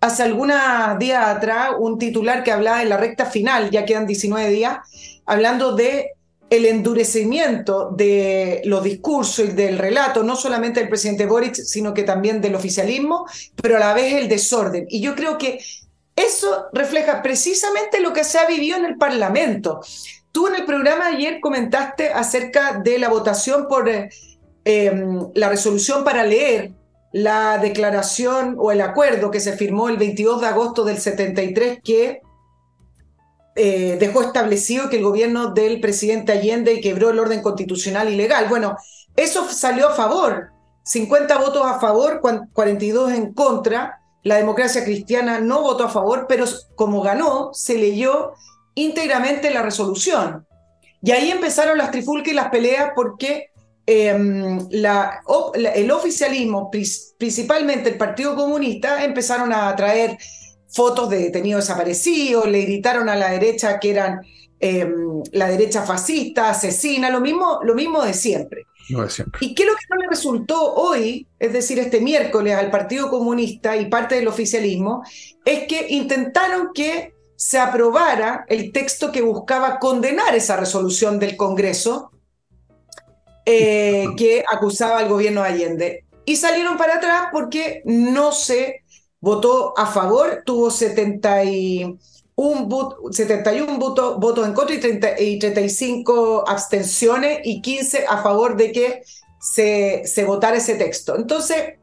hace 0.00 0.22
algunos 0.22 0.58
días 0.98 1.26
atrás 1.26 1.70
un 1.78 1.98
titular 1.98 2.44
que 2.44 2.52
hablaba 2.52 2.82
en 2.82 2.88
la 2.88 2.96
recta 2.96 3.26
final, 3.26 3.70
ya 3.70 3.84
quedan 3.84 4.06
19 4.06 4.50
días, 4.50 4.78
hablando 5.26 5.74
de 5.74 6.12
el 6.50 6.64
endurecimiento 6.64 7.90
de 7.90 8.62
los 8.64 8.82
discursos 8.82 9.46
y 9.46 9.52
del 9.52 9.78
relato, 9.78 10.22
no 10.22 10.34
solamente 10.36 10.80
del 10.80 10.88
presidente 10.88 11.26
Boric, 11.26 11.54
sino 11.54 11.92
que 11.92 12.04
también 12.04 12.40
del 12.40 12.54
oficialismo, 12.54 13.26
pero 13.62 13.76
a 13.76 13.80
la 13.80 13.94
vez 13.94 14.14
el 14.14 14.28
desorden. 14.28 14.86
Y 14.88 15.00
yo 15.00 15.14
creo 15.14 15.36
que 15.36 15.60
eso 16.16 16.66
refleja 16.72 17.22
precisamente 17.22 18.00
lo 18.00 18.12
que 18.12 18.24
se 18.24 18.38
ha 18.38 18.46
vivido 18.46 18.76
en 18.78 18.86
el 18.86 18.96
Parlamento. 18.96 19.80
Tú 20.32 20.48
en 20.48 20.56
el 20.56 20.64
programa 20.64 21.08
ayer 21.08 21.40
comentaste 21.40 22.08
acerca 22.08 22.80
de 22.82 22.98
la 22.98 23.08
votación 23.08 23.68
por 23.68 23.88
eh, 23.88 24.08
em, 24.64 25.28
la 25.34 25.48
resolución 25.48 26.02
para 26.02 26.24
leer 26.24 26.72
la 27.12 27.58
declaración 27.58 28.56
o 28.58 28.72
el 28.72 28.80
acuerdo 28.80 29.30
que 29.30 29.40
se 29.40 29.56
firmó 29.56 29.88
el 29.88 29.96
22 29.96 30.40
de 30.40 30.46
agosto 30.46 30.84
del 30.84 30.98
73 30.98 31.78
que 31.82 32.20
eh, 33.58 33.96
dejó 33.98 34.22
establecido 34.22 34.88
que 34.88 34.96
el 34.96 35.02
gobierno 35.02 35.52
del 35.52 35.80
presidente 35.80 36.32
Allende 36.32 36.80
quebró 36.80 37.10
el 37.10 37.18
orden 37.18 37.42
constitucional 37.42 38.08
y 38.08 38.16
legal. 38.16 38.46
Bueno, 38.48 38.76
eso 39.16 39.46
salió 39.50 39.88
a 39.88 39.94
favor, 39.94 40.50
50 40.84 41.36
votos 41.38 41.66
a 41.66 41.78
favor, 41.78 42.20
42 42.52 43.12
en 43.12 43.34
contra. 43.34 44.00
La 44.22 44.36
democracia 44.36 44.84
cristiana 44.84 45.40
no 45.40 45.62
votó 45.62 45.84
a 45.84 45.90
favor, 45.90 46.26
pero 46.28 46.44
como 46.74 47.02
ganó, 47.02 47.52
se 47.52 47.76
leyó 47.76 48.32
íntegramente 48.74 49.50
la 49.50 49.62
resolución. 49.62 50.46
Y 51.02 51.10
ahí 51.10 51.30
empezaron 51.30 51.78
las 51.78 51.90
trifulcas 51.90 52.32
y 52.32 52.36
las 52.36 52.48
peleas 52.48 52.92
porque 52.94 53.50
Em, 53.90 54.68
el 54.70 55.90
oficialismo, 55.90 56.70
principalmente 56.70 57.88
el 57.88 57.96
Partido 57.96 58.36
Comunista, 58.36 59.02
empezaron 59.02 59.50
a 59.50 59.74
traer 59.74 60.18
fotos 60.68 61.10
de 61.10 61.18
detenidos 61.18 61.64
desaparecidos, 61.64 62.46
le 62.46 62.62
gritaron 62.62 63.08
a 63.08 63.16
la 63.16 63.30
derecha 63.30 63.78
que 63.78 63.90
eran 63.90 64.20
em, 64.60 65.22
la 65.32 65.48
derecha 65.48 65.82
fascista, 65.82 66.50
asesina, 66.50 67.10
lo 67.10 67.20
mismo, 67.20 67.60
lo 67.62 67.74
mismo 67.74 68.02
de 68.04 68.14
siempre. 68.14 68.66
¿Y 69.40 69.54
qué 69.54 69.64
es 69.64 69.68
lo 69.68 69.74
que 69.74 69.84
no 69.90 69.96
le 69.96 70.08
resultó 70.08 70.74
hoy, 70.74 71.26
es 71.38 71.52
decir, 71.52 71.78
este 71.78 72.00
miércoles 72.00 72.54
al 72.54 72.70
Partido 72.70 73.10
Comunista 73.10 73.76
y 73.76 73.86
parte 73.86 74.14
del 74.14 74.28
oficialismo, 74.28 75.02
es 75.44 75.66
que 75.66 75.86
intentaron 75.90 76.70
que 76.72 77.12
se 77.36 77.58
aprobara 77.58 78.46
el 78.48 78.72
texto 78.72 79.12
que 79.12 79.20
buscaba 79.20 79.78
condenar 79.78 80.34
esa 80.34 80.56
resolución 80.56 81.18
del 81.18 81.36
Congreso 81.36 82.10
eh, 83.44 84.06
que 84.16 84.44
acusaba 84.50 84.98
al 84.98 85.08
gobierno 85.08 85.42
de 85.42 85.48
Allende. 85.48 86.04
Y 86.24 86.36
salieron 86.36 86.76
para 86.76 86.96
atrás 86.96 87.28
porque 87.30 87.82
no 87.84 88.32
se 88.32 88.82
votó 89.20 89.74
a 89.76 89.86
favor, 89.86 90.42
tuvo 90.44 90.70
71, 90.70 91.98
71 93.10 93.78
votos 93.78 94.46
en 94.46 94.54
contra 94.54 94.76
y, 95.20 95.38
35 95.38 96.44
abstenciones 96.46 97.40
y 97.44 97.60
15 97.60 98.06
a 98.08 98.22
favor 98.22 98.56
de 98.56 98.72
que 98.72 99.02
se, 99.40 100.02
se 100.06 100.24
votara 100.24 100.56
ese 100.56 100.76
texto. 100.76 101.16
Entonces, 101.16 101.74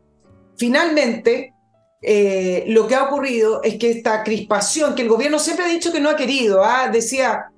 finalmente, 0.58 1.54
eh, 2.02 2.66
lo 2.68 2.88
que 2.88 2.96
ha 2.96 3.04
ocurrido 3.04 3.64
es 3.64 3.78
que 3.78 3.92
esta 3.92 4.24
crispación, 4.24 4.96
que 4.96 5.02
el 5.02 5.10
gobierno 5.10 5.40
siempre 5.40 5.66
ha 5.66 5.70
dicho 5.70 5.92
que 5.92 6.00
no 6.00 6.10
ha 6.10 6.16
querido, 6.16 6.64
¿ah? 6.64 6.90
decía, 6.90 7.52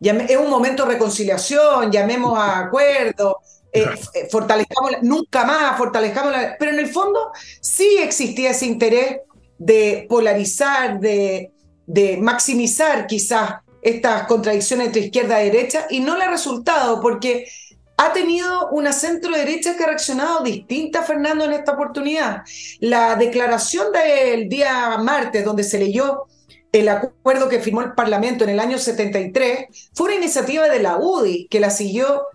es 0.00 0.36
un 0.36 0.50
momento 0.50 0.84
de 0.84 0.94
reconciliación, 0.94 1.90
llamemos 1.90 2.38
a 2.38 2.60
acuerdo, 2.60 3.38
eh, 3.72 3.84
eh, 4.14 4.28
fortalezcamos, 4.30 4.92
nunca 5.02 5.44
más 5.44 5.76
fortalezcamos, 5.76 6.32
la, 6.32 6.56
pero 6.58 6.72
en 6.72 6.78
el 6.78 6.88
fondo 6.88 7.30
sí 7.60 7.98
existía 8.00 8.50
ese 8.50 8.66
interés 8.66 9.18
de 9.58 10.06
polarizar, 10.08 11.00
de, 11.00 11.52
de 11.86 12.16
maximizar 12.16 13.06
quizás 13.06 13.56
estas 13.82 14.26
contradicciones 14.26 14.88
entre 14.88 15.02
izquierda 15.02 15.42
y 15.42 15.50
derecha, 15.50 15.86
y 15.90 16.00
no 16.00 16.16
le 16.16 16.24
ha 16.24 16.30
resultado 16.30 17.00
porque 17.00 17.48
ha 17.96 18.12
tenido 18.12 18.68
una 18.70 18.92
centro 18.92 19.32
derecha 19.36 19.76
que 19.76 19.82
ha 19.82 19.88
reaccionado 19.88 20.42
distinta, 20.44 21.02
Fernando, 21.02 21.44
en 21.44 21.52
esta 21.52 21.72
oportunidad. 21.72 22.42
La 22.78 23.16
declaración 23.16 23.88
del 23.92 24.48
día 24.48 24.96
martes, 24.98 25.44
donde 25.44 25.64
se 25.64 25.78
leyó 25.78 26.26
el 26.70 26.88
acuerdo 26.88 27.48
que 27.48 27.60
firmó 27.60 27.82
el 27.82 27.94
Parlamento 27.94 28.44
en 28.44 28.50
el 28.50 28.60
año 28.60 28.78
73 28.78 29.90
fue 29.94 30.08
una 30.08 30.16
iniciativa 30.16 30.68
de 30.68 30.80
la 30.80 30.98
UDI 30.98 31.48
que 31.48 31.60
la 31.60 31.70
siguió 31.70 32.26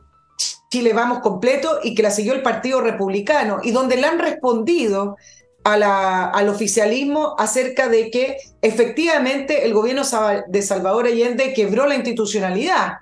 Chile 0.74 0.94
Vamos 0.94 1.20
completo 1.20 1.82
y 1.84 1.94
que 1.94 2.02
la 2.02 2.10
siguió 2.10 2.34
el 2.34 2.42
Partido 2.42 2.82
Republicano 2.82 3.60
y 3.62 3.70
donde 3.70 3.96
le 3.96 4.08
han 4.08 4.18
respondido 4.18 5.18
al 5.64 6.50
oficialismo 6.50 7.36
acerca 7.38 7.90
de 7.90 8.10
que 8.10 8.38
efectivamente 8.64 9.68
el 9.68 9.74
gobierno 9.76 10.02
de 10.48 10.62
Salvador 10.64 11.06
Allende 11.06 11.54
quebró 11.54 11.86
la 11.86 11.94
institucionalidad 11.94 12.94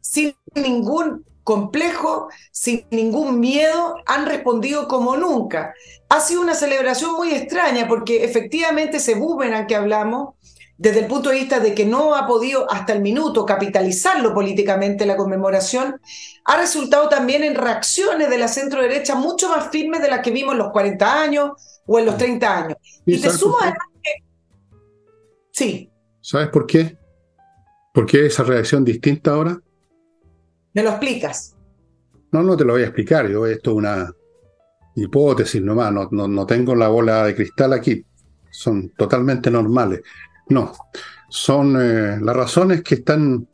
sin 0.00 0.34
ningún 0.54 1.26
complejo, 1.44 2.28
sin 2.50 2.86
ningún 2.90 3.40
miedo, 3.40 3.96
han 4.06 4.24
respondido 4.24 4.88
como 4.88 5.18
nunca. 5.18 5.74
Ha 6.08 6.20
sido 6.20 6.40
una 6.40 6.54
celebración 6.54 7.14
muy 7.14 7.32
extraña 7.32 7.86
porque 7.86 8.24
efectivamente 8.24 8.96
ese 8.96 9.16
boomerang 9.16 9.66
que 9.66 9.76
hablamos 9.76 10.34
desde 10.78 11.00
el 11.00 11.06
punto 11.06 11.30
de 11.30 11.34
vista 11.34 11.58
de 11.58 11.74
que 11.74 11.84
no 11.84 12.14
ha 12.14 12.26
podido 12.26 12.70
hasta 12.70 12.92
el 12.92 13.02
minuto 13.02 13.44
capitalizarlo 13.44 14.32
políticamente 14.32 15.06
la 15.06 15.16
conmemoración, 15.16 16.00
ha 16.44 16.56
resultado 16.56 17.08
también 17.08 17.42
en 17.42 17.56
reacciones 17.56 18.30
de 18.30 18.38
la 18.38 18.46
centro 18.46 18.80
derecha 18.80 19.16
mucho 19.16 19.48
más 19.48 19.70
firmes 19.70 20.00
de 20.00 20.08
las 20.08 20.20
que 20.20 20.30
vimos 20.30 20.52
en 20.52 20.58
los 20.58 20.70
40 20.70 21.22
años 21.22 21.82
o 21.84 21.98
en 21.98 22.06
los 22.06 22.16
30 22.16 22.58
años. 22.58 22.78
Y, 23.04 23.20
te 23.20 23.28
sumo 23.30 23.58
a 23.60 23.72
que... 23.72 24.10
Sí. 25.50 25.90
¿Sabes 26.20 26.48
por 26.48 26.64
qué? 26.64 26.96
¿Por 27.92 28.06
qué 28.06 28.26
esa 28.26 28.44
reacción 28.44 28.84
distinta 28.84 29.32
ahora? 29.32 29.60
¿Me 30.74 30.84
lo 30.84 30.90
explicas? 30.90 31.56
No, 32.30 32.44
no 32.44 32.56
te 32.56 32.64
lo 32.64 32.74
voy 32.74 32.82
a 32.82 32.86
explicar. 32.86 33.28
Yo 33.28 33.46
esto 33.46 33.72
es 33.72 33.76
una 33.76 34.12
hipótesis 34.94 35.60
nomás. 35.60 35.92
No, 35.92 36.08
no, 36.12 36.28
no 36.28 36.46
tengo 36.46 36.76
la 36.76 36.86
bola 36.86 37.24
de 37.24 37.34
cristal 37.34 37.72
aquí. 37.72 38.04
Son 38.50 38.90
totalmente 38.90 39.50
normales. 39.50 40.02
No, 40.50 40.72
son 41.28 41.76
eh, 41.80 42.18
las 42.20 42.36
razones 42.36 42.82
que 42.82 42.96
están 42.96 43.46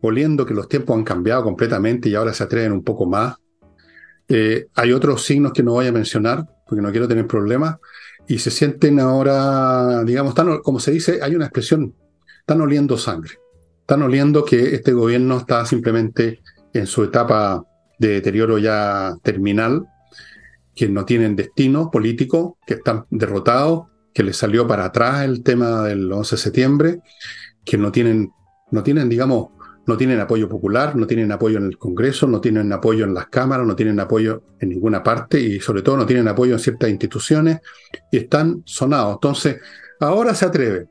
oliendo 0.00 0.46
que 0.46 0.54
los 0.54 0.68
tiempos 0.68 0.96
han 0.96 1.04
cambiado 1.04 1.42
completamente 1.42 2.08
y 2.08 2.14
ahora 2.14 2.32
se 2.32 2.44
atreven 2.44 2.72
un 2.72 2.84
poco 2.84 3.06
más. 3.06 3.36
Eh, 4.28 4.68
hay 4.74 4.92
otros 4.92 5.24
signos 5.24 5.52
que 5.52 5.62
no 5.62 5.72
voy 5.72 5.86
a 5.86 5.92
mencionar 5.92 6.46
porque 6.66 6.82
no 6.82 6.90
quiero 6.90 7.08
tener 7.08 7.26
problemas 7.26 7.76
y 8.26 8.38
se 8.38 8.50
sienten 8.50 9.00
ahora, 9.00 10.04
digamos, 10.04 10.34
como 10.62 10.80
se 10.80 10.92
dice, 10.92 11.20
hay 11.22 11.34
una 11.34 11.46
expresión, 11.46 11.94
están 12.40 12.60
oliendo 12.60 12.98
sangre, 12.98 13.38
están 13.80 14.02
oliendo 14.02 14.44
que 14.44 14.74
este 14.74 14.92
gobierno 14.92 15.38
está 15.38 15.64
simplemente 15.64 16.42
en 16.74 16.86
su 16.86 17.04
etapa 17.04 17.64
de 17.98 18.08
deterioro 18.08 18.58
ya 18.58 19.16
terminal, 19.22 19.86
que 20.74 20.88
no 20.88 21.06
tienen 21.06 21.34
destino 21.34 21.90
político, 21.90 22.58
que 22.66 22.74
están 22.74 23.06
derrotados 23.10 23.86
que 24.18 24.24
les 24.24 24.36
salió 24.36 24.66
para 24.66 24.86
atrás 24.86 25.22
el 25.22 25.44
tema 25.44 25.84
del 25.84 26.10
11 26.10 26.34
de 26.34 26.42
septiembre, 26.42 27.00
que 27.64 27.78
no 27.78 27.92
tienen, 27.92 28.32
no 28.72 28.82
tienen, 28.82 29.08
digamos, 29.08 29.50
no 29.86 29.96
tienen 29.96 30.18
apoyo 30.18 30.48
popular, 30.48 30.96
no 30.96 31.06
tienen 31.06 31.30
apoyo 31.30 31.58
en 31.58 31.66
el 31.66 31.78
Congreso, 31.78 32.26
no 32.26 32.40
tienen 32.40 32.72
apoyo 32.72 33.04
en 33.04 33.14
las 33.14 33.28
cámaras, 33.28 33.64
no 33.64 33.76
tienen 33.76 34.00
apoyo 34.00 34.42
en 34.58 34.70
ninguna 34.70 35.04
parte 35.04 35.38
y 35.38 35.60
sobre 35.60 35.82
todo 35.82 35.98
no 35.98 36.04
tienen 36.04 36.26
apoyo 36.26 36.54
en 36.54 36.58
ciertas 36.58 36.90
instituciones 36.90 37.60
y 38.10 38.16
están 38.16 38.60
sonados. 38.64 39.14
Entonces, 39.14 39.60
ahora 40.00 40.34
se 40.34 40.46
atreve. 40.46 40.88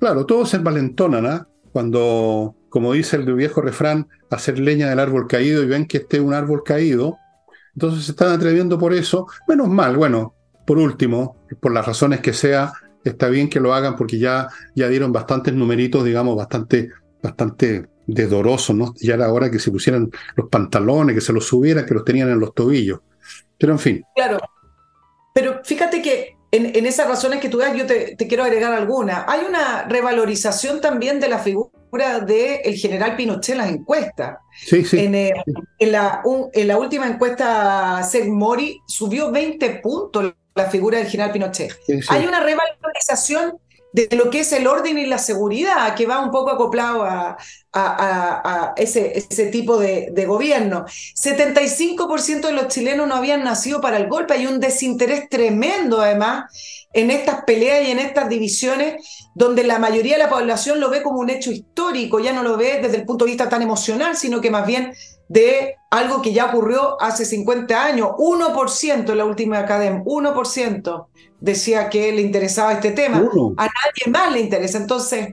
Claro, 0.00 0.26
todos 0.26 0.50
se 0.50 0.56
envalentonan 0.56 1.26
¿ah? 1.26 1.46
cuando, 1.70 2.56
como 2.70 2.92
dice 2.92 3.18
el 3.18 3.34
viejo 3.34 3.60
refrán, 3.60 4.08
hacer 4.30 4.58
leña 4.58 4.90
del 4.90 4.98
árbol 4.98 5.28
caído 5.28 5.62
y 5.62 5.66
ven 5.66 5.86
que 5.86 5.98
este 5.98 6.16
es 6.16 6.24
un 6.24 6.34
árbol 6.34 6.64
caído. 6.64 7.18
Entonces 7.74 8.06
se 8.06 8.10
están 8.10 8.32
atreviendo 8.32 8.80
por 8.80 8.94
eso. 8.94 9.28
Menos 9.46 9.68
mal, 9.68 9.96
bueno, 9.96 10.34
por 10.68 10.76
último, 10.76 11.34
por 11.60 11.72
las 11.72 11.86
razones 11.86 12.20
que 12.20 12.34
sea, 12.34 12.74
está 13.02 13.30
bien 13.30 13.48
que 13.48 13.58
lo 13.58 13.72
hagan 13.72 13.96
porque 13.96 14.18
ya, 14.18 14.48
ya 14.74 14.86
dieron 14.88 15.12
bastantes 15.12 15.54
numeritos, 15.54 16.04
digamos, 16.04 16.36
bastante, 16.36 16.90
bastante 17.22 17.88
desdorosos, 18.06 18.76
¿no? 18.76 18.92
Ya 19.00 19.14
era 19.14 19.32
hora 19.32 19.50
que 19.50 19.60
se 19.60 19.70
pusieran 19.70 20.10
los 20.36 20.50
pantalones, 20.50 21.14
que 21.14 21.22
se 21.22 21.32
los 21.32 21.46
subieran, 21.46 21.86
que 21.86 21.94
los 21.94 22.04
tenían 22.04 22.28
en 22.28 22.38
los 22.38 22.52
tobillos. 22.52 23.00
Pero 23.56 23.72
en 23.72 23.78
fin. 23.78 24.04
Claro. 24.14 24.38
pero 25.32 25.62
fíjate 25.64 26.02
que 26.02 26.36
en, 26.50 26.84
esas 26.84 27.08
razones 27.08 27.40
que 27.40 27.48
tú 27.48 27.56
das, 27.56 27.74
yo 27.74 27.86
te, 27.86 28.14
quiero 28.28 28.44
agregar 28.44 28.74
alguna. 28.74 29.24
Hay 29.26 29.46
una 29.48 29.84
revalorización 29.84 30.82
también 30.82 31.18
de 31.18 31.30
la 31.30 31.38
figura 31.38 32.20
del 32.20 32.60
el 32.62 32.74
general 32.74 33.16
Pinochet 33.16 33.54
en 33.54 33.58
las 33.58 33.70
encuestas. 33.70 34.36
Sí, 34.54 34.84
sí. 34.84 34.98
En, 34.98 35.14
eh, 35.14 35.32
en, 35.78 35.92
la, 35.92 36.20
en 36.52 36.68
la 36.68 36.76
última 36.76 37.08
encuesta, 37.08 38.02
Seth 38.02 38.28
Mori 38.28 38.82
subió 38.86 39.30
20 39.32 39.80
puntos 39.82 40.34
la 40.58 40.68
figura 40.68 40.98
del 40.98 41.08
general 41.08 41.32
Pinochet. 41.32 41.72
Hay 42.08 42.26
una 42.26 42.40
revalorización 42.40 43.58
de 43.92 44.08
lo 44.16 44.28
que 44.28 44.40
es 44.40 44.52
el 44.52 44.66
orden 44.66 44.98
y 44.98 45.06
la 45.06 45.18
seguridad, 45.18 45.94
que 45.94 46.04
va 46.04 46.20
un 46.20 46.30
poco 46.30 46.50
acoplado 46.50 47.04
a, 47.04 47.38
a, 47.72 48.74
ese, 48.76 49.16
ese, 49.16 49.46
tipo 49.46 49.78
de, 49.78 50.08
de, 50.12 50.26
gobierno. 50.26 50.84
75% 50.84 52.40
de 52.40 52.52
los 52.52 52.68
chilenos 52.68 53.08
no 53.08 53.14
habían 53.14 53.44
nacido 53.44 53.80
para 53.80 53.96
el 53.96 54.08
golpe, 54.08 54.34
hay 54.34 54.46
un 54.46 54.60
desinterés 54.60 55.28
tremendo 55.30 56.00
además 56.00 56.52
en 56.92 57.10
estas 57.10 57.44
peleas 57.44 57.86
y 57.86 57.90
en 57.90 57.98
estas 57.98 58.28
divisiones, 58.28 59.28
donde 59.34 59.64
la 59.64 59.78
mayoría 59.78 60.16
de 60.16 60.22
la 60.22 60.30
población 60.30 60.80
lo 60.80 60.90
ve 60.90 61.02
como 61.02 61.20
un 61.20 61.30
hecho 61.30 61.50
histórico, 61.50 62.18
ya 62.18 62.32
no 62.32 62.42
lo 62.42 62.56
ve 62.56 62.80
desde 62.80 62.96
el 62.96 63.04
punto 63.04 63.24
de 63.24 63.32
vista 63.32 63.48
tan 63.48 63.62
emocional, 63.62 64.16
sino 64.16 64.40
que 64.40 64.50
más 64.50 64.66
bien 64.66 64.92
de 65.28 65.76
algo 65.90 66.22
que 66.22 66.32
ya 66.32 66.46
ocurrió 66.46 67.00
hace 67.00 67.24
50 67.24 67.84
años. 67.84 68.08
1% 68.16 69.10
en 69.10 69.18
la 69.18 69.24
última 69.24 69.58
academia, 69.58 70.02
1% 70.04 71.06
decía 71.40 71.88
que 71.88 72.12
le 72.12 72.22
interesaba 72.22 72.72
este 72.72 72.92
tema. 72.92 73.18
A 73.18 73.66
nadie 73.66 74.10
más 74.10 74.32
le 74.32 74.40
interesa. 74.40 74.78
Entonces, 74.78 75.28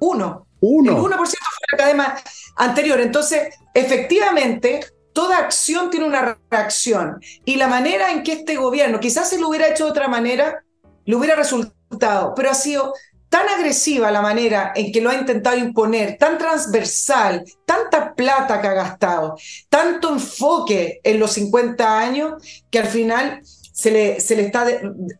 uno. 0.00 0.46
uno. 0.60 0.92
El 0.92 0.98
1% 0.98 1.18
fue 1.18 1.28
la 1.28 1.74
academia 1.74 2.14
anterior. 2.56 3.00
Entonces, 3.00 3.54
efectivamente, 3.74 4.80
toda 5.12 5.38
acción 5.38 5.90
tiene 5.90 6.06
una 6.06 6.38
reacción. 6.50 7.20
Y 7.44 7.56
la 7.56 7.66
manera 7.66 8.12
en 8.12 8.22
que 8.22 8.32
este 8.32 8.56
gobierno, 8.56 9.00
quizás 9.00 9.28
si 9.28 9.38
lo 9.38 9.48
hubiera 9.48 9.68
hecho 9.68 9.84
de 9.84 9.90
otra 9.90 10.08
manera, 10.08 10.64
le 11.10 11.16
hubiera 11.16 11.34
resultado, 11.34 12.34
pero 12.36 12.50
ha 12.50 12.54
sido 12.54 12.94
tan 13.28 13.48
agresiva 13.48 14.10
la 14.10 14.22
manera 14.22 14.72
en 14.74 14.92
que 14.92 15.00
lo 15.00 15.10
ha 15.10 15.14
intentado 15.14 15.56
imponer, 15.56 16.16
tan 16.18 16.38
transversal, 16.38 17.44
tanta 17.64 18.14
plata 18.14 18.60
que 18.60 18.68
ha 18.68 18.72
gastado, 18.72 19.36
tanto 19.68 20.12
enfoque 20.12 21.00
en 21.02 21.18
los 21.18 21.32
50 21.32 21.98
años, 21.98 22.34
que 22.70 22.78
al 22.78 22.86
final 22.86 23.40
se 23.44 23.90
le, 23.90 24.20
se 24.20 24.36
le 24.36 24.42
está 24.42 24.66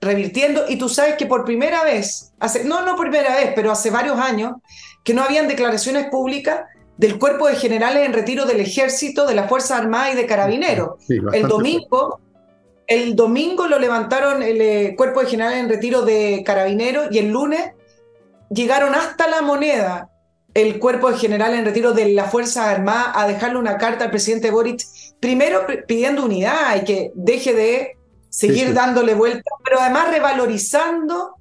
revirtiendo. 0.00 0.64
Y 0.68 0.76
tú 0.76 0.88
sabes 0.88 1.16
que 1.16 1.26
por 1.26 1.44
primera 1.44 1.82
vez, 1.82 2.32
hace, 2.38 2.64
no, 2.64 2.84
no 2.84 2.96
primera 2.96 3.34
vez, 3.34 3.52
pero 3.54 3.72
hace 3.72 3.90
varios 3.90 4.18
años, 4.18 4.54
que 5.02 5.14
no 5.14 5.22
habían 5.22 5.48
declaraciones 5.48 6.08
públicas 6.08 6.60
del 6.98 7.18
cuerpo 7.18 7.48
de 7.48 7.56
generales 7.56 8.06
en 8.06 8.12
retiro 8.12 8.44
del 8.44 8.60
ejército, 8.60 9.26
de 9.26 9.34
las 9.34 9.48
Fuerzas 9.48 9.80
Armadas 9.80 10.14
y 10.14 10.16
de 10.16 10.26
Carabineros. 10.26 10.90
el 11.08 11.48
domingo 11.48 12.20
el 12.90 13.14
domingo 13.14 13.68
lo 13.68 13.78
levantaron 13.78 14.42
el 14.42 14.60
eh, 14.60 14.94
cuerpo 14.96 15.20
de 15.20 15.26
generales 15.26 15.60
en 15.60 15.68
retiro 15.68 16.02
de 16.02 16.42
carabineros 16.44 17.06
y 17.12 17.18
el 17.18 17.28
lunes 17.28 17.70
llegaron 18.50 18.96
hasta 18.96 19.28
la 19.28 19.42
moneda 19.42 20.10
el 20.54 20.80
cuerpo 20.80 21.08
de 21.08 21.16
generales 21.16 21.60
en 21.60 21.64
retiro 21.64 21.92
de 21.92 22.12
la 22.12 22.24
Fuerza 22.24 22.68
Armada 22.68 23.12
a 23.14 23.28
dejarle 23.28 23.60
una 23.60 23.78
carta 23.78 24.06
al 24.06 24.10
presidente 24.10 24.50
Boric, 24.50 24.82
primero 25.20 25.64
pidiendo 25.86 26.24
unidad 26.24 26.74
y 26.78 26.84
que 26.84 27.12
deje 27.14 27.54
de 27.54 27.96
seguir 28.28 28.74
dándole 28.74 29.14
vuelta, 29.14 29.48
pero 29.62 29.78
además 29.80 30.10
revalorizando 30.10 31.36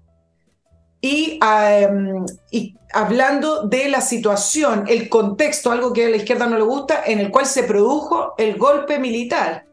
y, 1.01 1.39
y, 2.51 2.75
hablando 2.93 3.63
de 3.63 3.89
la 3.89 4.01
situación, 4.01 4.85
el 4.87 5.09
contexto, 5.09 5.71
algo 5.71 5.93
que 5.93 6.05
a 6.05 6.09
la 6.09 6.17
izquierda 6.17 6.45
no 6.45 6.57
le 6.57 6.63
gusta, 6.63 7.01
en 7.07 7.17
el 7.17 7.31
cual 7.31 7.47
se 7.47 7.63
produjo 7.63 8.35
el 8.37 8.55
golpe 8.55 8.99
militar 8.99 9.68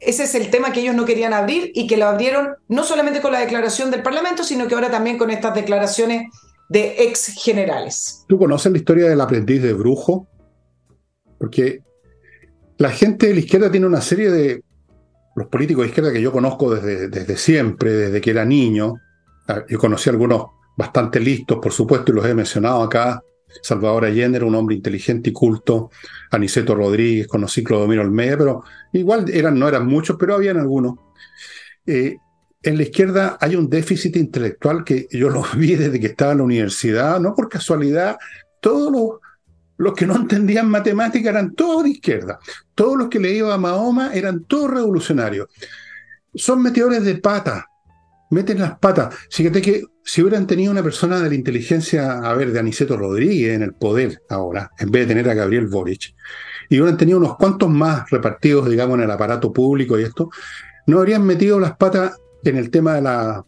ese 0.00 0.24
es 0.24 0.34
el 0.34 0.50
tema 0.50 0.72
que 0.72 0.80
ellos 0.80 0.94
no 0.94 1.04
querían 1.04 1.32
abrir 1.32 1.72
y 1.74 1.86
que 1.86 1.96
lo 1.96 2.06
abrieron 2.06 2.56
no 2.68 2.84
solamente 2.84 3.20
con 3.20 3.32
la 3.32 3.40
declaración 3.40 3.90
del 3.90 4.02
Parlamento, 4.02 4.44
sino 4.44 4.68
que 4.68 4.74
ahora 4.74 4.90
también 4.90 5.18
con 5.18 5.30
estas 5.30 5.54
declaraciones 5.54 6.30
de 6.68 6.96
ex 6.98 7.34
generales. 7.42 8.24
¿Tú 8.28 8.38
conoces 8.38 8.70
la 8.70 8.78
historia 8.78 9.08
del 9.08 9.20
aprendiz 9.20 9.62
de 9.62 9.72
brujo? 9.72 10.28
Porque 11.38 11.80
la 12.76 12.90
gente 12.90 13.28
de 13.28 13.34
la 13.34 13.40
izquierda 13.40 13.70
tiene 13.70 13.86
una 13.86 14.00
serie 14.00 14.30
de... 14.30 14.62
Los 15.34 15.46
políticos 15.46 15.82
de 15.82 15.88
izquierda 15.88 16.12
que 16.12 16.20
yo 16.20 16.32
conozco 16.32 16.74
desde, 16.74 17.08
desde 17.08 17.36
siempre, 17.36 17.92
desde 17.92 18.20
que 18.20 18.30
era 18.30 18.44
niño, 18.44 18.94
ah, 19.46 19.62
yo 19.68 19.78
conocí 19.78 20.10
algunos 20.10 20.46
bastante 20.76 21.20
listos, 21.20 21.58
por 21.62 21.72
supuesto, 21.72 22.10
y 22.10 22.14
los 22.16 22.26
he 22.26 22.34
mencionado 22.34 22.82
acá, 22.82 23.22
Salvador 23.62 24.04
Allende 24.04 24.38
era 24.38 24.46
un 24.46 24.54
hombre 24.54 24.76
inteligente 24.76 25.30
y 25.30 25.32
culto, 25.32 25.90
Aniceto 26.30 26.74
Rodríguez, 26.74 27.26
conocí 27.26 27.64
Clodomiro 27.64 28.02
Almeida, 28.02 28.38
pero 28.38 28.64
igual 28.92 29.28
eran, 29.30 29.58
no 29.58 29.68
eran 29.68 29.86
muchos, 29.86 30.16
pero 30.18 30.34
habían 30.34 30.58
algunos. 30.58 30.96
Eh, 31.86 32.16
en 32.62 32.76
la 32.76 32.82
izquierda 32.82 33.38
hay 33.40 33.56
un 33.56 33.68
déficit 33.68 34.16
intelectual 34.16 34.84
que 34.84 35.06
yo 35.10 35.30
lo 35.30 35.44
vi 35.56 35.76
desde 35.76 36.00
que 36.00 36.08
estaba 36.08 36.32
en 36.32 36.38
la 36.38 36.44
universidad, 36.44 37.20
no 37.20 37.34
por 37.34 37.48
casualidad, 37.48 38.16
todos 38.60 38.92
los, 38.92 39.20
los 39.76 39.94
que 39.94 40.06
no 40.06 40.16
entendían 40.16 40.68
matemática 40.68 41.30
eran 41.30 41.54
todos 41.54 41.84
de 41.84 41.90
izquierda, 41.90 42.38
todos 42.74 42.96
los 42.96 43.08
que 43.08 43.20
leían 43.20 43.50
a 43.50 43.58
Mahoma 43.58 44.12
eran 44.12 44.44
todos 44.44 44.70
revolucionarios. 44.70 45.48
Son 46.34 46.62
meteores 46.62 47.04
de 47.04 47.16
pata, 47.16 47.66
meten 48.30 48.60
las 48.60 48.78
patas. 48.78 49.14
Fíjate 49.30 49.62
que 49.62 49.84
si 50.04 50.22
hubieran 50.22 50.46
tenido 50.46 50.72
una 50.72 50.82
persona 50.82 51.20
de 51.20 51.28
la 51.28 51.34
inteligencia, 51.34 52.18
a 52.18 52.34
ver, 52.34 52.52
de 52.52 52.58
Aniceto 52.58 52.96
Rodríguez 52.96 53.54
en 53.54 53.62
el 53.62 53.74
poder 53.74 54.22
ahora, 54.28 54.70
en 54.78 54.90
vez 54.90 55.06
de 55.06 55.14
tener 55.14 55.30
a 55.30 55.34
Gabriel 55.34 55.66
Boric, 55.66 56.14
y 56.68 56.78
hubieran 56.78 56.96
tenido 56.96 57.18
unos 57.18 57.36
cuantos 57.36 57.70
más 57.70 58.10
repartidos, 58.10 58.68
digamos, 58.68 58.98
en 58.98 59.04
el 59.04 59.10
aparato 59.10 59.52
público 59.52 59.98
y 59.98 60.02
esto, 60.02 60.30
no 60.86 60.98
habrían 60.98 61.24
metido 61.24 61.58
las 61.60 61.76
patas 61.76 62.20
en 62.44 62.56
el 62.56 62.70
tema 62.70 62.94
de 62.94 63.02
la... 63.02 63.44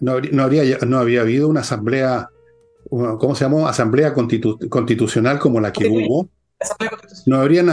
No, 0.00 0.12
habría, 0.42 0.78
no 0.86 0.98
había 0.98 1.22
habido 1.22 1.48
una 1.48 1.60
asamblea, 1.60 2.28
¿cómo 2.90 3.34
se 3.34 3.44
llamó? 3.44 3.66
Asamblea 3.66 4.12
constitucional 4.12 5.38
como 5.38 5.60
la 5.60 5.72
que 5.72 5.88
hubo 5.88 6.28
no 7.26 7.36
habrían, 7.36 7.68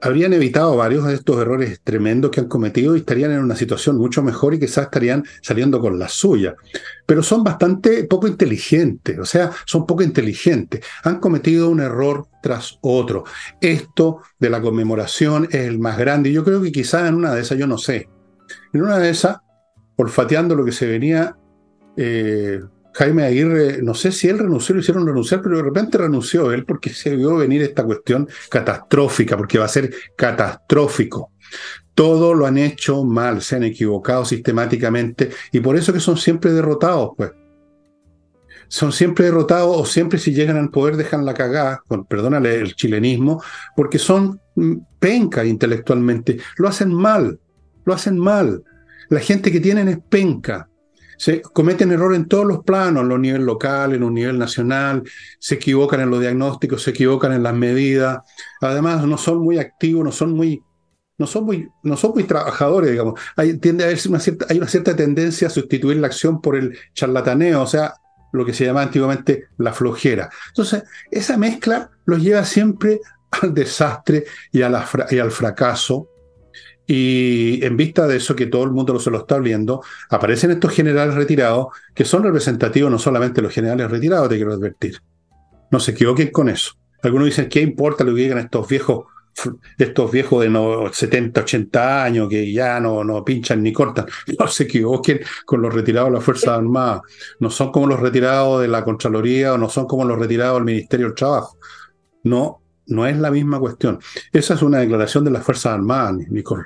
habrían 0.00 0.32
evitado 0.32 0.76
varios 0.76 1.06
de 1.06 1.14
estos 1.14 1.40
errores 1.40 1.80
tremendos 1.84 2.30
que 2.30 2.40
han 2.40 2.48
cometido 2.48 2.96
y 2.96 3.00
estarían 3.00 3.32
en 3.32 3.40
una 3.40 3.54
situación 3.54 3.98
mucho 3.98 4.22
mejor 4.22 4.54
y 4.54 4.60
quizás 4.60 4.84
estarían 4.84 5.24
saliendo 5.42 5.80
con 5.80 5.98
la 5.98 6.08
suya. 6.08 6.54
Pero 7.04 7.22
son 7.22 7.44
bastante 7.44 8.04
poco 8.04 8.28
inteligentes, 8.28 9.18
o 9.18 9.24
sea, 9.24 9.50
son 9.66 9.86
poco 9.86 10.02
inteligentes. 10.02 10.84
Han 11.04 11.20
cometido 11.20 11.68
un 11.68 11.80
error 11.80 12.28
tras 12.42 12.78
otro. 12.80 13.24
Esto 13.60 14.20
de 14.38 14.48
la 14.48 14.62
conmemoración 14.62 15.44
es 15.50 15.66
el 15.66 15.78
más 15.78 15.98
grande 15.98 16.30
y 16.30 16.32
yo 16.32 16.44
creo 16.44 16.62
que 16.62 16.72
quizás 16.72 17.08
en 17.08 17.16
una 17.16 17.34
de 17.34 17.42
esas, 17.42 17.58
yo 17.58 17.66
no 17.66 17.76
sé, 17.76 18.08
en 18.72 18.82
una 18.82 18.98
de 18.98 19.10
esas, 19.10 19.38
olfateando 19.96 20.54
lo 20.54 20.64
que 20.64 20.72
se 20.72 20.86
venía 20.86 21.36
eh, 21.96 22.60
Jaime 23.00 23.24
Aguirre, 23.24 23.80
no 23.80 23.94
sé 23.94 24.12
si 24.12 24.28
él 24.28 24.38
renunció, 24.38 24.74
lo 24.74 24.82
hicieron 24.82 25.06
renunciar, 25.06 25.40
pero 25.40 25.56
de 25.56 25.62
repente 25.62 25.96
renunció 25.96 26.52
él 26.52 26.66
porque 26.66 26.90
se 26.90 27.16
vio 27.16 27.34
venir 27.34 27.62
esta 27.62 27.82
cuestión 27.82 28.28
catastrófica, 28.50 29.38
porque 29.38 29.58
va 29.58 29.64
a 29.64 29.68
ser 29.68 29.90
catastrófico. 30.14 31.32
Todo 31.94 32.34
lo 32.34 32.44
han 32.44 32.58
hecho 32.58 33.02
mal, 33.02 33.40
se 33.40 33.56
han 33.56 33.64
equivocado 33.64 34.26
sistemáticamente 34.26 35.30
y 35.50 35.60
por 35.60 35.76
eso 35.76 35.94
que 35.94 36.00
son 36.00 36.18
siempre 36.18 36.52
derrotados, 36.52 37.12
pues. 37.16 37.30
Son 38.68 38.92
siempre 38.92 39.24
derrotados 39.24 39.74
o 39.78 39.86
siempre 39.86 40.18
si 40.18 40.34
llegan 40.34 40.58
al 40.58 40.68
poder 40.68 40.98
dejan 40.98 41.24
la 41.24 41.32
cagada, 41.32 41.82
perdónale 42.06 42.56
el 42.56 42.74
chilenismo, 42.74 43.42
porque 43.76 43.98
son 43.98 44.42
mm, 44.56 44.74
penca 44.98 45.42
intelectualmente. 45.46 46.36
Lo 46.58 46.68
hacen 46.68 46.92
mal, 46.92 47.40
lo 47.86 47.94
hacen 47.94 48.18
mal. 48.18 48.62
La 49.08 49.20
gente 49.20 49.50
que 49.50 49.60
tienen 49.60 49.88
es 49.88 49.98
penca 50.10 50.69
se 51.20 51.42
cometen 51.42 51.92
errores 51.92 52.18
en 52.18 52.28
todos 52.28 52.46
los 52.46 52.64
planos, 52.64 53.02
en 53.02 53.10
los 53.10 53.20
nivel 53.20 53.44
local, 53.44 53.92
en 53.92 54.02
un 54.02 54.14
nivel 54.14 54.38
nacional, 54.38 55.02
se 55.38 55.56
equivocan 55.56 56.00
en 56.00 56.08
los 56.08 56.18
diagnósticos, 56.18 56.82
se 56.82 56.92
equivocan 56.92 57.34
en 57.34 57.42
las 57.42 57.52
medidas, 57.52 58.20
además 58.62 59.04
no 59.04 59.18
son 59.18 59.40
muy 59.40 59.58
activos, 59.58 60.02
no 60.02 60.12
son 60.12 60.32
muy, 60.32 60.62
no 61.18 61.26
son 61.26 61.44
muy, 61.44 61.68
no 61.82 61.98
son 61.98 62.12
muy 62.12 62.24
trabajadores, 62.24 62.92
digamos. 62.92 63.20
Hay, 63.36 63.58
tiende 63.58 63.84
a 63.84 63.88
haber 63.88 63.98
una 64.08 64.18
cierta, 64.18 64.46
hay 64.48 64.56
una 64.56 64.66
cierta 64.66 64.96
tendencia 64.96 65.48
a 65.48 65.50
sustituir 65.50 65.98
la 65.98 66.06
acción 66.06 66.40
por 66.40 66.56
el 66.56 66.74
charlataneo, 66.94 67.60
o 67.60 67.66
sea, 67.66 67.92
lo 68.32 68.46
que 68.46 68.54
se 68.54 68.64
llamaba 68.64 68.86
antiguamente 68.86 69.48
la 69.58 69.74
flojera. 69.74 70.30
Entonces, 70.48 70.84
esa 71.10 71.36
mezcla 71.36 71.90
los 72.06 72.22
lleva 72.22 72.46
siempre 72.46 72.98
al 73.42 73.52
desastre 73.52 74.24
y, 74.52 74.62
a 74.62 74.70
la, 74.70 74.88
y 75.10 75.18
al 75.18 75.30
fracaso 75.32 76.08
y 76.92 77.64
en 77.64 77.76
vista 77.76 78.08
de 78.08 78.16
eso, 78.16 78.34
que 78.34 78.46
todo 78.46 78.64
el 78.64 78.72
mundo 78.72 78.98
se 78.98 79.12
lo 79.12 79.18
está 79.18 79.38
viendo, 79.38 79.80
aparecen 80.08 80.50
estos 80.50 80.72
generales 80.72 81.14
retirados, 81.14 81.68
que 81.94 82.04
son 82.04 82.24
representativos 82.24 82.90
no 82.90 82.98
solamente 82.98 83.36
de 83.36 83.42
los 83.42 83.54
generales 83.54 83.88
retirados, 83.88 84.28
te 84.28 84.34
quiero 84.34 84.54
advertir. 84.54 85.00
No 85.70 85.78
se 85.78 85.92
equivoquen 85.92 86.32
con 86.32 86.48
eso. 86.48 86.72
Algunos 87.00 87.26
dicen, 87.26 87.48
¿qué 87.48 87.60
importa 87.60 88.02
lo 88.02 88.12
que 88.12 88.22
digan 88.22 88.38
estos 88.38 88.66
viejos, 88.66 89.04
estos 89.78 90.10
viejos 90.10 90.42
de 90.42 90.90
70, 90.92 91.42
80 91.42 92.02
años 92.02 92.28
que 92.28 92.52
ya 92.52 92.80
no, 92.80 93.04
no 93.04 93.24
pinchan 93.24 93.62
ni 93.62 93.72
cortan? 93.72 94.06
No 94.36 94.48
se 94.48 94.64
equivoquen 94.64 95.20
con 95.46 95.62
los 95.62 95.72
retirados 95.72 96.10
de 96.10 96.16
las 96.16 96.24
Fuerzas 96.24 96.58
Armadas. 96.58 97.02
No 97.38 97.50
son 97.50 97.70
como 97.70 97.86
los 97.86 98.00
retirados 98.00 98.62
de 98.62 98.66
la 98.66 98.82
Contraloría 98.82 99.54
o 99.54 99.58
no 99.58 99.68
son 99.68 99.86
como 99.86 100.04
los 100.04 100.18
retirados 100.18 100.56
del 100.56 100.64
Ministerio 100.64 101.06
del 101.06 101.14
Trabajo. 101.14 101.56
No, 102.24 102.62
no 102.88 103.06
es 103.06 103.16
la 103.16 103.30
misma 103.30 103.60
cuestión. 103.60 104.00
Esa 104.32 104.54
es 104.54 104.62
una 104.62 104.78
declaración 104.78 105.22
de 105.22 105.30
las 105.30 105.44
Fuerzas 105.44 105.74
Armadas, 105.74 106.16
Nicole. 106.30 106.64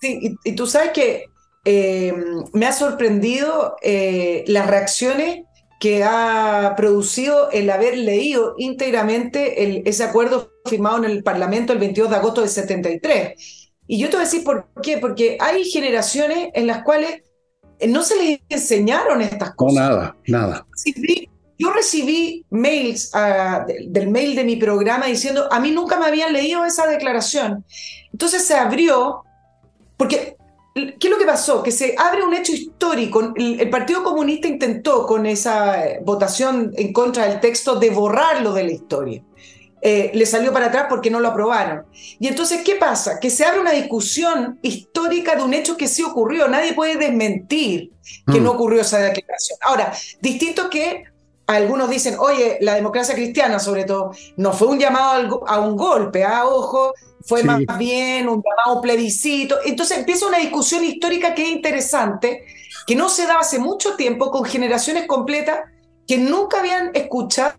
Sí, 0.00 0.36
y, 0.44 0.54
tú 0.54 0.66
sabes 0.66 0.90
que 0.92 1.26
eh, 1.64 2.14
me 2.52 2.66
ha 2.66 2.72
sorprendido 2.72 3.76
eh, 3.82 4.44
las 4.46 4.66
reacciones 4.66 5.44
que 5.80 6.04
ha 6.04 6.74
producido 6.76 7.50
el 7.50 7.68
haber 7.70 7.98
leído 7.98 8.54
íntegramente 8.56 9.88
ese 9.88 10.04
acuerdo 10.04 10.52
firmado 10.64 10.98
en 10.98 11.10
el 11.10 11.22
Parlamento 11.24 11.72
el 11.72 11.80
22 11.80 12.10
de 12.10 12.16
agosto 12.16 12.40
del 12.40 12.50
73. 12.50 13.70
Y 13.88 13.98
yo 13.98 14.08
te 14.08 14.16
voy 14.16 14.22
a 14.22 14.24
decir 14.26 14.44
por 14.44 14.68
qué, 14.82 14.98
porque 14.98 15.36
hay 15.40 15.64
generaciones 15.64 16.50
en 16.54 16.68
las 16.68 16.84
cuales 16.84 17.22
no 17.88 18.02
se 18.02 18.16
les 18.16 18.40
enseñaron 18.48 19.22
estas 19.22 19.54
cosas. 19.54 19.74
No, 19.74 19.96
nada, 19.96 20.16
nada. 20.28 20.66
Yo 21.58 21.72
recibí 21.72 22.44
mails 22.50 23.10
ah, 23.14 23.64
del 23.86 24.08
mail 24.08 24.34
de 24.34 24.44
mi 24.44 24.56
programa 24.56 25.06
diciendo, 25.06 25.48
a 25.50 25.60
mí 25.60 25.70
nunca 25.70 25.98
me 25.98 26.06
habían 26.06 26.32
leído 26.32 26.64
esa 26.64 26.86
declaración. 26.86 27.64
Entonces 28.12 28.44
se 28.44 28.54
abrió, 28.54 29.22
porque 30.02 30.36
¿Qué 30.74 30.96
es 30.98 31.10
lo 31.10 31.18
que 31.18 31.26
pasó? 31.26 31.62
Que 31.62 31.70
se 31.70 31.94
abre 31.98 32.24
un 32.24 32.32
hecho 32.32 32.50
histórico. 32.52 33.34
El, 33.36 33.68
Partido 33.68 34.02
Comunista 34.02 34.48
intentó 34.48 35.06
con 35.06 35.26
esa 35.26 35.86
eh, 35.86 36.00
votación 36.02 36.72
en 36.76 36.94
contra 36.94 37.26
del 37.28 37.40
texto 37.40 37.76
de 37.76 37.90
borrarlo 37.90 38.54
de 38.54 38.64
la 38.64 38.72
historia. 38.72 39.22
Eh, 39.82 40.10
le 40.14 40.24
salió 40.24 40.50
para 40.50 40.66
atrás 40.66 40.86
porque 40.88 41.10
no 41.10 41.20
lo 41.20 41.28
aprobaron. 41.28 41.84
Y 42.18 42.26
entonces, 42.26 42.62
¿qué 42.64 42.76
pasa? 42.76 43.20
Que 43.20 43.28
se 43.28 43.44
abre 43.44 43.60
una 43.60 43.72
discusión 43.72 44.58
histórica 44.62 45.36
de 45.36 45.42
un 45.42 45.52
hecho 45.52 45.76
que 45.76 45.88
sí 45.88 46.02
ocurrió. 46.02 46.48
Nadie 46.48 46.72
puede 46.72 46.96
desmentir 46.96 47.92
que 48.26 48.40
mm. 48.40 48.42
no 48.42 48.52
ocurrió 48.52 48.80
esa 48.80 48.98
declaración. 48.98 49.58
Ahora, 49.60 49.92
distinto 50.22 50.70
que 50.70 51.04
algunos 51.46 51.90
dicen, 51.90 52.16
oye, 52.18 52.56
la 52.60 52.74
democracia 52.74 53.14
cristiana 53.14 53.58
sobre 53.58 53.84
todo, 53.84 54.12
no 54.36 54.52
fue 54.52 54.68
un 54.68 54.78
llamado 54.78 55.44
a 55.46 55.60
un 55.60 55.76
golpe, 55.76 56.24
a 56.24 56.38
¿ah? 56.38 56.46
ojo, 56.46 56.94
fue 57.26 57.42
más 57.42 57.60
bien 57.78 58.28
un 58.28 58.42
llamado 58.42 58.80
plebiscito. 58.80 59.58
Entonces 59.64 59.98
empieza 59.98 60.26
una 60.26 60.38
discusión 60.38 60.84
histórica 60.84 61.34
que 61.34 61.42
es 61.42 61.50
interesante, 61.50 62.44
que 62.86 62.96
no 62.96 63.08
se 63.08 63.26
da 63.26 63.38
hace 63.38 63.58
mucho 63.58 63.96
tiempo 63.96 64.30
con 64.30 64.44
generaciones 64.44 65.06
completas 65.06 65.60
que 66.06 66.18
nunca 66.18 66.60
habían 66.60 66.90
escuchado 66.94 67.54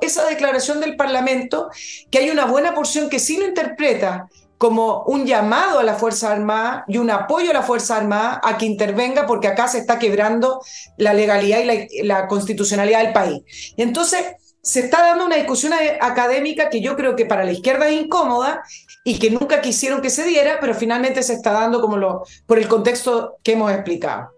esa 0.00 0.26
declaración 0.26 0.80
del 0.80 0.96
Parlamento, 0.96 1.68
que 2.10 2.18
hay 2.18 2.30
una 2.30 2.46
buena 2.46 2.74
porción 2.74 3.08
que 3.08 3.18
sí 3.18 3.36
lo 3.36 3.46
interpreta 3.46 4.28
como 4.58 5.04
un 5.04 5.24
llamado 5.24 5.78
a 5.78 5.84
la 5.84 5.94
Fuerza 5.94 6.32
Armada 6.32 6.84
y 6.88 6.98
un 6.98 7.10
apoyo 7.10 7.50
a 7.52 7.54
la 7.54 7.62
Fuerza 7.62 7.96
Armada 7.96 8.40
a 8.42 8.58
que 8.58 8.66
intervenga 8.66 9.24
porque 9.26 9.46
acá 9.46 9.68
se 9.68 9.78
está 9.78 10.00
quebrando 10.00 10.60
la 10.96 11.14
legalidad 11.14 11.60
y 11.60 12.02
la, 12.02 12.26
constitucionalidad 12.26 13.04
del 13.04 13.12
país. 13.12 13.72
Entonces 13.76 14.24
se 14.62 14.80
está 14.80 15.02
dando 15.02 15.26
una 15.26 15.36
discusión 15.36 15.72
académica 16.00 16.68
que 16.68 16.80
yo 16.80 16.96
creo 16.96 17.16
que 17.16 17.26
para 17.26 17.44
la 17.44 17.52
izquierda 17.52 17.88
es 17.88 18.02
incómoda 18.02 18.62
y 19.04 19.18
que 19.18 19.30
nunca 19.30 19.60
quisieron 19.60 20.02
que 20.02 20.10
se 20.10 20.24
diera, 20.24 20.58
pero 20.60 20.74
finalmente 20.74 21.22
se 21.22 21.34
está 21.34 21.52
dando 21.52 21.80
como 21.80 21.96
lo, 21.96 22.24
por 22.46 22.58
el 22.58 22.68
contexto 22.68 23.36
que 23.42 23.52
hemos 23.52 23.72
explicado. 23.72 24.30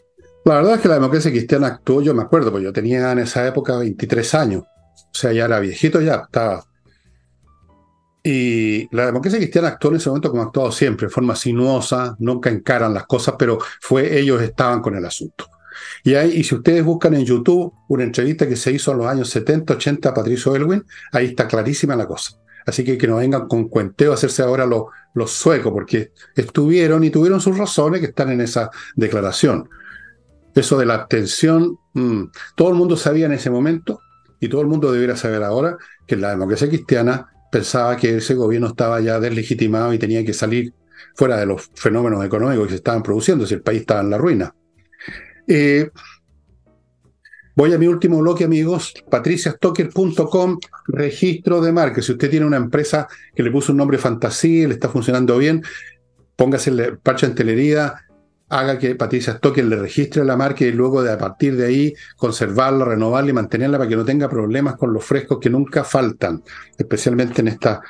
La 0.44 0.56
verdad 0.56 0.74
es 0.74 0.80
que 0.80 0.88
la 0.88 0.94
democracia 0.94 1.30
cristiana 1.30 1.66
actuó, 1.66 2.02
yo 2.02 2.14
me 2.14 2.22
acuerdo, 2.22 2.50
porque 2.50 2.64
yo 2.64 2.72
tenía 2.72 3.12
en 3.12 3.18
esa 3.20 3.46
época 3.46 3.76
23 3.76 4.34
años, 4.34 4.62
o 4.62 5.14
sea, 5.14 5.32
ya 5.32 5.44
era 5.44 5.60
viejito, 5.60 6.00
ya 6.00 6.22
estaba. 6.26 6.64
Y 8.22 8.94
la 8.94 9.06
democracia 9.06 9.38
cristiana 9.38 9.68
actuó 9.68 9.90
en 9.90 9.96
ese 9.96 10.10
momento 10.10 10.30
como 10.30 10.42
ha 10.42 10.46
actuado 10.46 10.72
siempre, 10.72 11.06
de 11.06 11.12
forma 11.12 11.34
sinuosa, 11.34 12.16
nunca 12.18 12.50
encaran 12.50 12.92
las 12.92 13.06
cosas, 13.06 13.34
pero 13.38 13.58
fue 13.80 14.18
ellos 14.18 14.42
estaban 14.42 14.80
con 14.80 14.94
el 14.94 15.04
asunto. 15.04 15.46
Y, 16.04 16.14
ahí, 16.14 16.32
y 16.36 16.44
si 16.44 16.54
ustedes 16.54 16.84
buscan 16.84 17.14
en 17.14 17.24
YouTube 17.24 17.72
una 17.88 18.04
entrevista 18.04 18.48
que 18.48 18.56
se 18.56 18.72
hizo 18.72 18.92
en 18.92 18.98
los 18.98 19.06
años 19.06 19.30
70, 19.30 19.74
80 19.74 20.08
a 20.08 20.14
Patricio 20.14 20.54
Elwin, 20.54 20.84
ahí 21.12 21.26
está 21.26 21.46
clarísima 21.46 21.96
la 21.96 22.06
cosa. 22.06 22.32
Así 22.66 22.84
que 22.84 22.98
que 22.98 23.06
no 23.06 23.16
vengan 23.16 23.48
con 23.48 23.68
cuenteo 23.68 24.12
a 24.12 24.14
hacerse 24.14 24.42
ahora 24.42 24.66
los, 24.66 24.84
los 25.14 25.30
suecos, 25.32 25.72
porque 25.72 26.12
estuvieron 26.36 27.04
y 27.04 27.10
tuvieron 27.10 27.40
sus 27.40 27.56
razones 27.56 28.00
que 28.00 28.06
están 28.06 28.30
en 28.30 28.40
esa 28.40 28.70
declaración. 28.96 29.68
Eso 30.54 30.78
de 30.78 30.86
la 30.86 30.94
abstención, 30.94 31.78
mm, 31.94 32.24
todo 32.56 32.68
el 32.70 32.74
mundo 32.74 32.96
sabía 32.96 33.26
en 33.26 33.32
ese 33.32 33.50
momento, 33.50 34.00
y 34.40 34.48
todo 34.48 34.62
el 34.62 34.66
mundo 34.66 34.92
debiera 34.92 35.16
saber 35.16 35.42
ahora, 35.42 35.76
que 36.06 36.16
la 36.16 36.30
democracia 36.30 36.68
cristiana 36.68 37.28
pensaba 37.50 37.96
que 37.96 38.16
ese 38.16 38.34
gobierno 38.34 38.68
estaba 38.68 39.00
ya 39.00 39.20
deslegitimado 39.20 39.92
y 39.92 39.98
tenía 39.98 40.24
que 40.24 40.32
salir 40.32 40.72
fuera 41.14 41.36
de 41.36 41.46
los 41.46 41.70
fenómenos 41.74 42.24
económicos 42.24 42.66
que 42.66 42.70
se 42.70 42.76
estaban 42.76 43.02
produciendo, 43.02 43.46
si 43.46 43.54
el 43.54 43.62
país 43.62 43.80
estaba 43.80 44.00
en 44.00 44.10
la 44.10 44.18
ruina. 44.18 44.54
Eh, 45.46 45.90
Voy 47.60 47.74
a 47.74 47.78
mi 47.78 47.88
último 47.88 48.18
bloque, 48.20 48.44
amigos, 48.44 48.94
patriciastocker.com, 49.10 50.58
registro 50.86 51.60
de 51.60 51.72
marca. 51.72 52.00
Si 52.00 52.12
usted 52.12 52.30
tiene 52.30 52.46
una 52.46 52.56
empresa 52.56 53.06
que 53.34 53.42
le 53.42 53.50
puso 53.50 53.72
un 53.72 53.76
nombre 53.78 53.98
fantasía 53.98 54.66
le 54.66 54.72
está 54.72 54.88
funcionando 54.88 55.36
bien, 55.36 55.62
póngase 56.36 56.70
el 56.70 56.96
parche 56.96 57.26
en 57.26 57.34
telería, 57.34 58.06
haga 58.48 58.78
que 58.78 58.94
Patricia 58.94 59.34
Stocker 59.34 59.64
le 59.64 59.76
registre 59.76 60.24
la 60.24 60.38
marca 60.38 60.64
y 60.64 60.72
luego 60.72 61.02
de 61.02 61.12
a 61.12 61.18
partir 61.18 61.54
de 61.56 61.66
ahí 61.66 61.94
conservarla, 62.16 62.86
renovarla 62.86 63.28
y 63.28 63.34
mantenerla 63.34 63.76
para 63.76 63.90
que 63.90 63.96
no 63.96 64.06
tenga 64.06 64.30
problemas 64.30 64.76
con 64.76 64.94
los 64.94 65.04
frescos 65.04 65.38
que 65.38 65.50
nunca 65.50 65.84
faltan, 65.84 66.42
especialmente 66.78 67.42
en 67.42 67.48
esta 67.48 67.82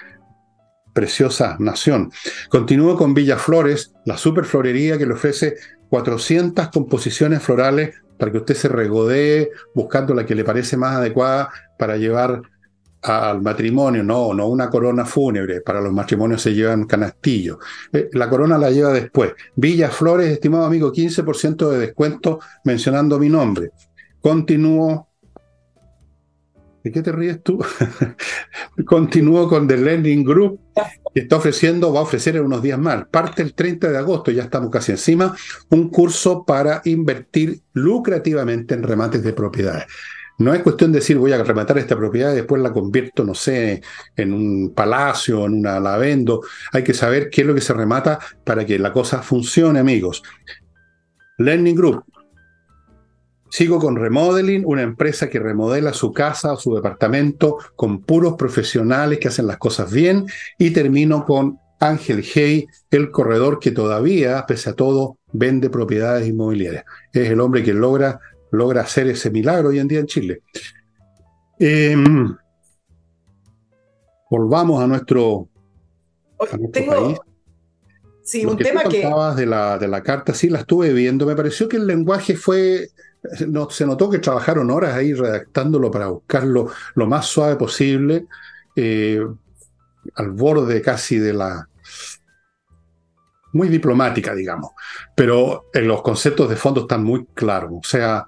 preciosa 0.93 1.57
nación. 1.61 2.11
Continúo 2.49 2.97
con 2.97 3.15
Villa 3.15 3.37
Flores, 3.37 3.93
la 4.05 4.17
superflorería 4.17 4.99
que 4.99 5.07
le 5.07 5.15
ofrece 5.15 5.55
400 5.91 6.69
composiciones 6.69 7.43
florales 7.43 7.97
para 8.17 8.33
que 8.33 8.39
usted 8.39 8.55
se 8.55 8.69
regodee 8.69 9.51
buscando 9.75 10.15
la 10.15 10.25
que 10.25 10.35
le 10.35 10.45
parece 10.45 10.77
más 10.77 10.97
adecuada 10.97 11.51
para 11.79 11.97
llevar 11.97 12.43
al 13.03 13.41
matrimonio, 13.41 14.03
no, 14.03 14.35
no 14.35 14.47
una 14.49 14.69
corona 14.69 15.07
fúnebre, 15.07 15.63
para 15.63 15.81
los 15.81 15.93
matrimonios 15.93 16.43
se 16.43 16.55
llevan 16.55 16.85
canastillo. 16.85 17.59
Eh, 17.93 18.11
la 18.13 18.29
corona 18.29 18.59
la 18.59 18.71
lleva 18.71 18.93
después. 18.93 19.33
Villa 19.57 19.89
Flores, 19.89 20.31
estimado 20.31 20.65
amigo, 20.65 20.93
15% 20.93 21.71
de 21.71 21.79
descuento 21.79 22.41
mencionando 22.65 23.19
mi 23.19 23.29
nombre. 23.29 23.71
Continúo. 24.21 25.10
¿De 26.83 26.91
qué 26.91 27.03
te 27.03 27.13
ríes 27.13 27.43
tú? 27.43 27.63
Continúo 28.87 29.49
con 29.49 29.69
The 29.69 29.77
Lending 29.77 30.25
Group, 30.25 30.61
que 31.15 31.21
está 31.21 31.37
ofreciendo, 31.37 31.93
va 31.93 32.01
a 32.01 32.05
ofrecer 32.05 32.37
en 32.37 32.45
unos 32.45 32.63
días 32.63 32.79
más, 32.79 33.07
parte 33.09 33.43
el 33.43 33.55
30 33.55 33.91
de 33.91 33.99
agosto, 33.99 34.31
ya 34.31 34.45
estamos 34.45 34.71
casi 34.71 34.93
encima, 34.93 35.37
un 35.69 35.91
curso 35.91 36.45
para 36.45 36.81
invertir 36.85 37.61
lucrativamente 37.75 38.75
en 38.75 38.83
remates 38.83 39.23
de 39.23 39.33
propiedades. 39.33 39.85
No 40.41 40.55
es 40.55 40.63
cuestión 40.63 40.91
de 40.91 41.01
decir 41.01 41.19
voy 41.19 41.33
a 41.33 41.45
rematar 41.45 41.77
esta 41.77 41.95
propiedad 41.97 42.33
y 42.33 42.37
después 42.37 42.63
la 42.63 42.73
convierto, 42.73 43.25
no 43.25 43.35
sé, 43.35 43.83
en 44.17 44.33
un 44.33 44.73
palacio, 44.75 45.45
en 45.45 45.53
una 45.53 45.79
lavendo. 45.79 46.41
Hay 46.73 46.83
que 46.83 46.95
saber 46.95 47.29
qué 47.29 47.43
es 47.43 47.47
lo 47.47 47.55
que 47.55 47.61
se 47.61 47.75
remata 47.75 48.19
para 48.43 48.65
que 48.65 48.79
la 48.79 48.91
cosa 48.91 49.21
funcione, 49.21 49.81
amigos. 49.81 50.23
Learning 51.37 51.77
Group. 51.77 52.05
Sigo 53.51 53.79
con 53.79 53.97
Remodeling, 53.97 54.65
una 54.65 54.83
empresa 54.83 55.29
que 55.29 55.39
remodela 55.39 55.93
su 55.93 56.13
casa 56.13 56.53
o 56.53 56.57
su 56.57 56.75
departamento 56.75 57.59
con 57.77 58.01
puros 58.01 58.35
profesionales 58.35 59.19
que 59.19 59.29
hacen 59.29 59.47
las 59.47 59.59
cosas 59.59 59.93
bien. 59.93 60.27
Y 60.57 60.71
termino 60.71 61.27
con 61.27 61.59
Ángel 61.81 62.25
Hey, 62.25 62.67
el 62.91 63.11
corredor 63.11 63.59
que 63.59 63.71
todavía, 63.71 64.45
pese 64.47 64.71
a 64.71 64.75
todo, 64.75 65.19
vende 65.33 65.69
propiedades 65.69 66.27
inmobiliarias. 66.29 66.85
Es 67.13 67.29
el 67.29 67.41
hombre 67.41 67.63
que 67.63 67.75
logra 67.75 68.21
logra 68.51 68.83
hacer 68.83 69.09
ese 69.09 69.31
milagro 69.31 69.69
hoy 69.69 69.79
en 69.79 69.89
día 69.89 70.01
en 70.01 70.07
Chile. 70.07 70.43
Em, 71.59 72.35
volvamos 74.31 74.83
a 74.83 74.87
nuestro, 74.87 75.49
país. 76.39 77.19
Sí, 78.23 78.45
un 78.45 78.57
tema 78.57 78.85
que... 78.85 79.07
De 79.37 79.47
la, 79.47 79.79
de 79.79 79.89
la 79.89 80.03
carta, 80.03 80.35
sí, 80.35 80.49
la 80.49 80.61
estuve 80.61 80.93
viendo. 80.93 81.27
Me 81.27 81.37
pareció 81.37 81.69
que 81.69 81.77
el 81.77 81.87
lenguaje 81.87 82.37
fue... 82.37 82.89
No, 83.49 83.69
se 83.69 83.87
notó 83.87 84.09
que 84.09 84.19
trabajaron 84.19 84.71
horas 84.71 84.95
ahí 84.95 85.13
redactándolo 85.13 85.91
para 85.91 86.07
buscarlo 86.07 86.71
lo 86.95 87.07
más 87.07 87.27
suave 87.27 87.57
posible, 87.57 88.27
eh, 88.75 89.21
al 90.15 90.31
borde 90.31 90.81
casi 90.81 91.19
de 91.19 91.35
la, 91.35 91.69
muy 93.53 93.69
diplomática, 93.69 94.35
digamos, 94.35 94.73
pero 95.15 95.67
en 95.73 95.89
los 95.89 96.03
conceptos 96.03 96.49
de 96.49 96.57
fondo 96.57 96.83
están 96.83 97.03
muy 97.03 97.27
claros. 97.35 97.71
O 97.73 97.83
sea, 97.83 98.27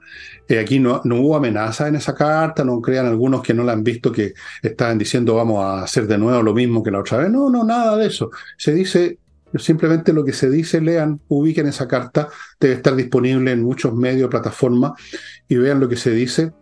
eh, 0.48 0.58
aquí 0.58 0.78
no, 0.78 1.00
no, 1.04 1.16
hubo 1.20 1.36
amenaza 1.36 1.88
en 1.88 1.96
esa 1.96 2.14
carta, 2.14 2.64
no 2.64 2.80
crean 2.80 3.06
algunos 3.06 3.42
que 3.42 3.54
no 3.54 3.62
la 3.64 3.72
han 3.72 3.84
visto 3.84 4.10
que 4.10 4.34
estaban 4.62 4.98
diciendo 4.98 5.36
vamos 5.36 5.64
a 5.64 5.82
hacer 5.82 6.06
de 6.06 6.18
nuevo 6.18 6.42
lo 6.42 6.54
mismo 6.54 6.82
que 6.82 6.90
la 6.90 7.00
otra 7.00 7.18
vez. 7.18 7.30
No, 7.30 7.48
no, 7.50 7.64
nada 7.64 7.96
de 7.96 8.06
eso. 8.06 8.30
Se 8.56 8.74
dice 8.74 9.18
simplemente 9.58 10.12
lo 10.12 10.24
que 10.24 10.32
se 10.32 10.50
dice, 10.50 10.80
lean, 10.80 11.20
ubiquen 11.28 11.66
esa 11.66 11.88
carta, 11.88 12.28
debe 12.58 12.74
estar 12.74 12.94
disponible 12.94 13.52
en 13.52 13.62
muchos 13.62 13.94
medios, 13.94 14.30
plataformas, 14.30 14.92
y 15.48 15.56
vean 15.56 15.80
lo 15.80 15.88
que 15.88 15.96
se 15.96 16.10
dice. 16.10 16.52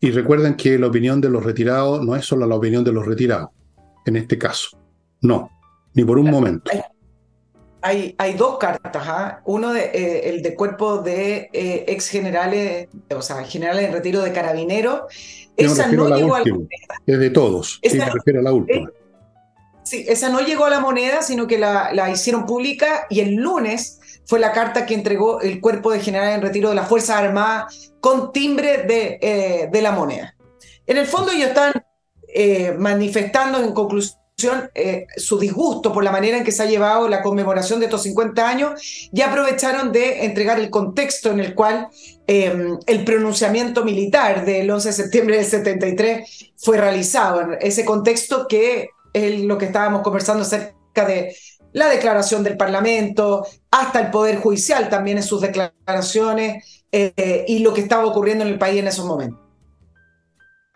Y 0.00 0.10
recuerden 0.10 0.54
que 0.54 0.78
la 0.78 0.88
opinión 0.88 1.20
de 1.20 1.30
los 1.30 1.44
retirados 1.44 2.04
no 2.04 2.16
es 2.16 2.24
solo 2.24 2.46
la 2.46 2.56
opinión 2.56 2.84
de 2.84 2.92
los 2.92 3.06
retirados, 3.06 3.50
en 4.06 4.16
este 4.16 4.38
caso. 4.38 4.78
No, 5.20 5.50
ni 5.94 6.04
por 6.04 6.18
un 6.18 6.30
momento 6.30 6.70
hay, 7.82 8.14
hay 8.18 8.34
dos 8.34 8.58
cartas, 8.58 9.02
¿ah? 9.06 9.40
uno 9.44 9.72
de, 9.72 9.82
eh, 9.82 10.28
el 10.28 10.42
de 10.42 10.54
cuerpo 10.54 10.98
de 10.98 11.48
eh, 11.52 11.84
ex 11.88 12.08
generales, 12.08 12.88
o 13.14 13.22
sea, 13.22 13.44
generales 13.44 13.86
en 13.86 13.92
retiro 13.92 14.20
de 14.22 14.32
carabineros. 14.32 15.02
Esa 15.56 15.90
no 15.90 16.14
llegó 16.14 16.34
a 16.34 16.40
la. 16.40 16.44
Es 17.06 17.18
de 17.18 17.30
todos, 17.30 17.78
esa, 17.82 18.10
sí, 18.10 18.18
me 18.26 18.38
a 18.38 18.42
la 18.42 18.52
última. 18.52 18.90
Esa 19.92 20.28
no 20.28 20.40
llegó 20.40 20.64
a 20.64 20.70
la 20.70 20.80
moneda, 20.80 21.22
sino 21.22 21.46
que 21.46 21.58
la, 21.58 21.92
la 21.92 22.10
hicieron 22.10 22.46
pública 22.46 23.06
y 23.10 23.20
el 23.20 23.34
lunes 23.34 24.00
fue 24.26 24.38
la 24.38 24.52
carta 24.52 24.86
que 24.86 24.94
entregó 24.94 25.40
el 25.40 25.60
cuerpo 25.60 25.90
de 25.90 26.00
general 26.00 26.34
en 26.34 26.42
retiro 26.42 26.68
de 26.68 26.76
las 26.76 26.88
Fuerzas 26.88 27.16
Armadas 27.16 27.92
con 28.00 28.32
timbre 28.32 28.84
de, 28.84 29.18
eh, 29.20 29.68
de 29.70 29.82
la 29.82 29.92
moneda. 29.92 30.36
En 30.86 30.96
el 30.96 31.06
fondo 31.06 31.32
ellos 31.32 31.48
están 31.48 31.72
eh, 32.28 32.74
manifestando 32.78 33.58
en 33.58 33.72
conclusión 33.72 34.70
eh, 34.74 35.06
su 35.16 35.38
disgusto 35.38 35.92
por 35.92 36.04
la 36.04 36.12
manera 36.12 36.38
en 36.38 36.44
que 36.44 36.52
se 36.52 36.62
ha 36.62 36.66
llevado 36.66 37.08
la 37.08 37.22
conmemoración 37.22 37.80
de 37.80 37.86
estos 37.86 38.04
50 38.04 38.48
años 38.48 39.10
y 39.12 39.20
aprovecharon 39.20 39.92
de 39.92 40.24
entregar 40.24 40.58
el 40.60 40.70
contexto 40.70 41.30
en 41.30 41.40
el 41.40 41.54
cual 41.54 41.88
em, 42.26 42.78
el 42.86 43.04
pronunciamiento 43.04 43.84
militar 43.84 44.44
del 44.44 44.70
11 44.70 44.88
de 44.88 44.94
septiembre 44.94 45.36
del 45.36 45.44
73 45.44 46.52
fue 46.56 46.78
realizado. 46.78 47.52
Ese 47.60 47.84
contexto 47.84 48.46
que 48.48 48.90
es 49.12 49.40
lo 49.42 49.58
que 49.58 49.66
estábamos 49.66 50.02
conversando 50.02 50.42
acerca 50.42 51.04
de 51.06 51.34
la 51.72 51.88
declaración 51.88 52.42
del 52.42 52.56
Parlamento, 52.56 53.46
hasta 53.70 54.00
el 54.00 54.10
Poder 54.10 54.36
Judicial 54.36 54.88
también 54.88 55.18
en 55.18 55.22
sus 55.22 55.40
declaraciones 55.40 56.84
eh, 56.90 57.44
y 57.46 57.60
lo 57.60 57.72
que 57.72 57.82
estaba 57.82 58.04
ocurriendo 58.04 58.44
en 58.44 58.50
el 58.50 58.58
país 58.58 58.80
en 58.80 58.88
esos 58.88 59.06
momentos. 59.06 59.38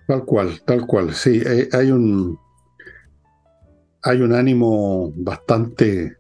Tal 0.07 0.25
cual, 0.25 0.61
tal 0.65 0.87
cual. 0.87 1.15
Sí, 1.15 1.43
eh, 1.45 1.69
hay 1.73 1.91
un, 1.91 2.39
hay 4.03 4.21
un 4.21 4.35
ánimo 4.35 5.13
bastante, 5.17 6.17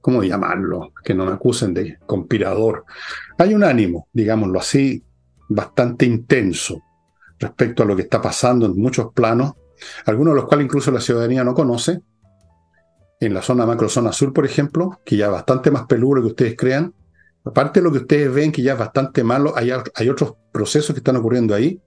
¿cómo 0.00 0.22
llamarlo? 0.22 0.92
Que 1.02 1.14
no 1.14 1.24
me 1.24 1.32
acusen 1.32 1.74
de 1.74 1.98
conspirador. 2.06 2.84
Hay 3.38 3.54
un 3.54 3.64
ánimo, 3.64 4.08
digámoslo 4.12 4.60
así, 4.60 5.02
bastante 5.48 6.06
intenso 6.06 6.82
respecto 7.38 7.82
a 7.82 7.86
lo 7.86 7.96
que 7.96 8.02
está 8.02 8.20
pasando 8.20 8.66
en 8.66 8.76
muchos 8.76 9.12
planos, 9.12 9.54
algunos 10.06 10.34
de 10.34 10.40
los 10.40 10.48
cuales 10.48 10.66
incluso 10.66 10.90
la 10.90 11.00
ciudadanía 11.00 11.44
no 11.44 11.54
conoce. 11.54 12.00
En 13.20 13.32
la 13.32 13.42
zona 13.42 13.64
macrozona 13.64 14.12
sur, 14.12 14.32
por 14.32 14.44
ejemplo, 14.44 15.00
que 15.04 15.16
ya 15.16 15.26
es 15.26 15.32
bastante 15.32 15.70
más 15.70 15.86
peludo 15.86 16.20
que 16.20 16.28
ustedes 16.28 16.56
crean. 16.56 16.94
Aparte 17.44 17.80
de 17.80 17.84
lo 17.84 17.92
que 17.92 17.98
ustedes 17.98 18.32
ven, 18.32 18.52
que 18.52 18.62
ya 18.62 18.72
es 18.72 18.78
bastante 18.78 19.22
malo, 19.22 19.52
hay, 19.56 19.70
hay 19.94 20.08
otros 20.08 20.34
procesos 20.52 20.94
que 20.94 21.00
están 21.00 21.16
ocurriendo 21.16 21.54
ahí 21.54 21.80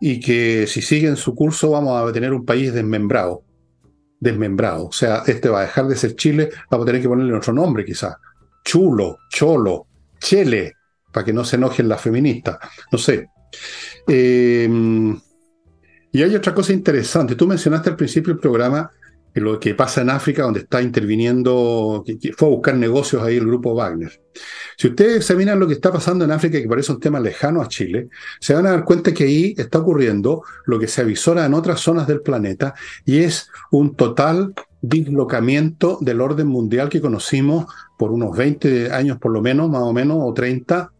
y 0.00 0.20
que 0.20 0.66
si 0.66 0.82
siguen 0.82 1.16
su 1.16 1.34
curso 1.34 1.70
vamos 1.70 2.00
a 2.00 2.12
tener 2.12 2.32
un 2.32 2.44
país 2.44 2.72
desmembrado 2.72 3.42
desmembrado. 4.20 4.86
O 4.86 4.92
sea, 4.92 5.22
este 5.26 5.48
va 5.48 5.60
a 5.60 5.62
dejar 5.62 5.86
de 5.86 5.96
ser 5.96 6.16
Chile, 6.16 6.50
vamos 6.70 6.84
a 6.84 6.86
tener 6.86 7.02
que 7.02 7.08
ponerle 7.08 7.34
otro 7.34 7.52
nombre 7.52 7.84
quizás. 7.84 8.16
Chulo, 8.64 9.18
Cholo, 9.30 9.86
Chele, 10.18 10.74
para 11.12 11.24
que 11.24 11.32
no 11.32 11.44
se 11.44 11.56
enojen 11.56 11.88
las 11.88 12.00
feministas. 12.00 12.58
No 12.92 12.98
sé. 12.98 13.30
Eh, 14.06 14.68
y 16.12 16.22
hay 16.22 16.34
otra 16.34 16.54
cosa 16.54 16.72
interesante. 16.72 17.34
Tú 17.34 17.46
mencionaste 17.46 17.90
al 17.90 17.96
principio 17.96 18.32
del 18.32 18.40
programa 18.40 18.90
lo 19.40 19.58
que 19.58 19.74
pasa 19.74 20.02
en 20.02 20.10
África, 20.10 20.42
donde 20.42 20.60
está 20.60 20.82
interviniendo, 20.82 22.04
que, 22.04 22.32
fue 22.32 22.48
a 22.48 22.50
buscar 22.50 22.74
negocios 22.76 23.22
ahí 23.22 23.36
el 23.36 23.46
grupo 23.46 23.74
Wagner. 23.74 24.20
Si 24.76 24.88
ustedes 24.88 25.16
examinan 25.16 25.58
lo 25.58 25.66
que 25.66 25.74
está 25.74 25.92
pasando 25.92 26.24
en 26.24 26.30
África, 26.30 26.60
que 26.60 26.68
parece 26.68 26.92
un 26.92 27.00
tema 27.00 27.20
lejano 27.20 27.60
a 27.60 27.68
Chile, 27.68 28.08
se 28.40 28.54
van 28.54 28.66
a 28.66 28.70
dar 28.70 28.84
cuenta 28.84 29.12
que 29.12 29.24
ahí 29.24 29.54
está 29.56 29.78
ocurriendo 29.78 30.42
lo 30.66 30.78
que 30.78 30.86
se 30.86 31.02
avisora 31.02 31.44
en 31.46 31.54
otras 31.54 31.80
zonas 31.80 32.06
del 32.06 32.20
planeta 32.20 32.74
y 33.04 33.18
es 33.18 33.50
un 33.70 33.94
total 33.94 34.54
dislocamiento 34.80 35.98
del 36.00 36.20
orden 36.20 36.46
mundial 36.46 36.88
que 36.88 37.00
conocimos 37.00 37.66
por 37.98 38.12
unos 38.12 38.36
20 38.36 38.92
años 38.92 39.18
por 39.18 39.32
lo 39.32 39.42
menos, 39.42 39.68
más 39.68 39.82
o 39.82 39.92
menos, 39.92 40.18
o 40.20 40.32
30, 40.32 40.92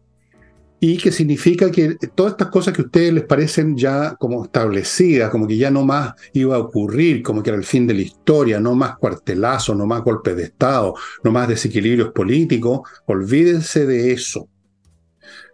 y 0.79 0.97
que 0.97 1.11
significa 1.11 1.69
que 1.69 1.95
todas 2.15 2.33
estas 2.33 2.49
cosas 2.49 2.73
que 2.73 2.81
a 2.81 2.85
ustedes 2.85 3.13
les 3.13 3.25
parecen 3.25 3.75
ya 3.75 4.15
como 4.15 4.45
establecidas, 4.45 5.29
como 5.29 5.45
que 5.45 5.57
ya 5.57 5.69
no 5.69 5.83
más 5.83 6.13
iba 6.33 6.55
a 6.55 6.59
ocurrir, 6.59 7.21
como 7.21 7.43
que 7.43 7.49
era 7.49 7.57
el 7.57 7.65
fin 7.65 7.85
de 7.85 7.93
la 7.93 8.01
historia, 8.01 8.59
no 8.59 8.75
más 8.75 8.97
cuartelazos, 8.97 9.75
no 9.75 9.85
más 9.85 10.03
golpes 10.03 10.37
de 10.37 10.43
Estado, 10.43 10.95
no 11.23 11.31
más 11.31 11.47
desequilibrios 11.49 12.11
políticos, 12.11 12.81
olvídense 13.05 13.85
de 13.85 14.13
eso. 14.13 14.47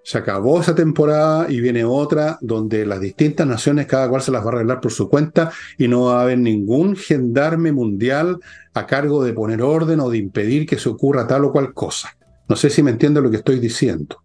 Se 0.03 0.19
acabó 0.19 0.61
esa 0.61 0.75
temporada 0.75 1.47
y 1.49 1.59
viene 1.59 1.83
otra 1.83 2.37
donde 2.39 2.85
las 2.85 3.01
distintas 3.01 3.47
naciones 3.47 3.87
cada 3.87 4.07
cual 4.07 4.21
se 4.21 4.31
las 4.31 4.43
va 4.43 4.51
a 4.51 4.53
arreglar 4.53 4.79
por 4.79 4.91
su 4.91 5.09
cuenta 5.09 5.51
y 5.79 5.87
no 5.87 6.03
va 6.03 6.19
a 6.19 6.21
haber 6.21 6.37
ningún 6.37 6.95
gendarme 6.95 7.71
mundial 7.71 8.37
a 8.75 8.85
cargo 8.85 9.23
de 9.23 9.33
poner 9.33 9.63
orden 9.63 9.99
o 10.01 10.09
de 10.11 10.19
impedir 10.19 10.67
que 10.67 10.77
se 10.77 10.89
ocurra 10.89 11.25
tal 11.25 11.45
o 11.45 11.51
cual 11.51 11.73
cosa. 11.73 12.15
No 12.47 12.55
sé 12.55 12.69
si 12.69 12.83
me 12.83 12.91
entiende 12.91 13.19
lo 13.19 13.31
que 13.31 13.37
estoy 13.37 13.59
diciendo 13.59 14.24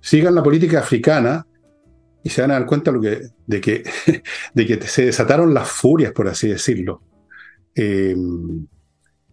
sigan 0.00 0.34
la 0.34 0.42
política 0.42 0.80
africana 0.80 1.46
y 2.22 2.30
se 2.30 2.42
van 2.42 2.50
a 2.50 2.54
dar 2.54 2.66
cuenta 2.66 2.92
de, 2.92 3.60
que, 3.60 3.84
de 4.54 4.66
que 4.66 4.80
se 4.86 5.06
desataron 5.06 5.54
las 5.54 5.68
furias, 5.68 6.12
por 6.12 6.28
así 6.28 6.48
decirlo. 6.48 7.02
Em, 7.74 8.66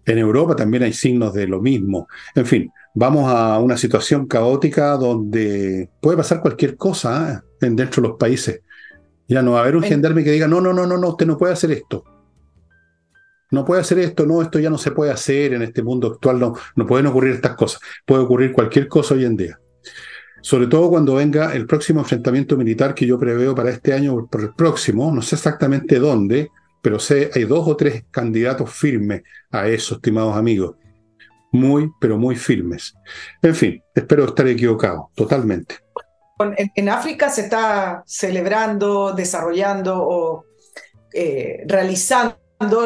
en 0.06 0.18
Europa 0.18 0.56
también 0.56 0.84
hay 0.84 0.94
signos 0.94 1.34
de 1.34 1.48
lo 1.48 1.62
mismo. 1.62 2.08
En 2.36 2.46
fin, 2.46 2.72
vamos 2.94 3.32
a 3.32 3.60
una 3.60 3.76
situación 3.76 4.28
caótica 4.28 4.98
donde 4.98 5.90
puede 6.00 6.18
pasar 6.18 6.42
cualquier 6.42 6.78
cosa 6.78 7.44
¿eh? 7.62 7.70
dentro 7.70 8.02
de 8.02 8.10
los 8.10 8.18
países. 8.18 8.62
Ya 9.28 9.42
no 9.42 9.54
va 9.54 9.60
a 9.60 9.62
haber 9.64 9.76
un 9.76 9.84
gendarme 9.84 10.24
que 10.24 10.32
diga, 10.32 10.48
no, 10.48 10.62
no, 10.62 10.72
no, 10.72 10.86
no, 10.86 10.98
no, 10.98 11.10
usted 11.10 11.26
no 11.26 11.38
puede 11.38 11.54
hacer 11.54 11.72
esto. 11.72 12.04
No 13.50 13.66
puede 13.66 13.82
hacer 13.82 14.00
esto, 14.00 14.26
no, 14.26 14.42
esto 14.42 14.60
ya 14.60 14.70
no 14.70 14.78
se 14.78 14.92
puede 14.92 15.12
hacer 15.12 15.54
en 15.54 15.64
este 15.64 15.82
mundo 15.82 16.08
actual, 16.14 16.40
no, 16.40 16.54
no 16.76 16.86
pueden 16.86 17.08
ocurrir 17.08 17.34
estas 17.34 17.56
cosas. 17.56 17.82
Puede 18.06 18.24
ocurrir 18.24 18.52
cualquier 18.52 18.88
cosa 18.88 19.16
hoy 19.16 19.26
en 19.26 19.36
día 19.36 19.60
sobre 20.46 20.68
todo 20.68 20.92
cuando 20.92 21.16
venga 21.16 21.56
el 21.56 21.66
próximo 21.66 22.02
enfrentamiento 22.02 22.56
militar 22.56 22.94
que 22.94 23.08
yo 23.08 23.18
preveo 23.18 23.56
para 23.56 23.72
este 23.72 23.94
año, 23.94 24.28
por 24.28 24.42
el 24.42 24.54
próximo, 24.54 25.12
no 25.12 25.24
sé 25.24 25.34
exactamente 25.34 25.98
dónde, 25.98 26.52
pero 26.84 27.00
sé, 27.00 27.32
hay 27.34 27.46
dos 27.46 27.68
o 27.68 27.76
tres 27.76 28.04
candidatos 28.12 28.70
firmes 28.70 29.24
a 29.50 29.68
eso, 29.68 29.96
estimados 29.96 30.38
amigos. 30.38 30.76
Muy, 31.52 31.92
pero 32.00 32.20
muy 32.20 32.36
firmes. 32.36 32.94
En 33.42 33.56
fin, 33.56 33.82
espero 33.96 34.26
estar 34.26 34.48
equivocado, 34.48 35.10
totalmente. 35.16 35.78
En, 36.76 36.90
África 36.90 37.32
se 37.32 37.42
está 37.42 38.04
celebrando, 38.06 39.14
desarrollando 39.14 39.96
o 39.98 40.46
eh, 41.12 41.64
realizando 41.66 42.38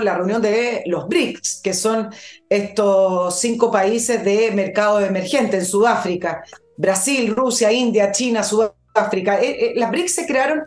la 0.02 0.16
reunión 0.16 0.42
de 0.42 0.84
los 0.86 1.10
BRICS, 1.10 1.60
que 1.62 1.74
son 1.74 2.10
estos 2.48 3.38
cinco 3.38 3.70
países 3.70 4.24
de 4.24 4.50
mercado 4.52 5.02
emergente 5.02 5.58
en 5.58 5.66
Sudáfrica. 5.66 6.42
Brasil, 6.80 7.36
Rusia, 7.36 7.74
India, 7.74 8.10
China, 8.14 8.42
Sudáfrica. 8.42 9.42
Eh, 9.42 9.66
eh, 9.66 9.74
las 9.76 9.92
BRICS 9.92 10.16
se 10.16 10.26
crearon 10.26 10.64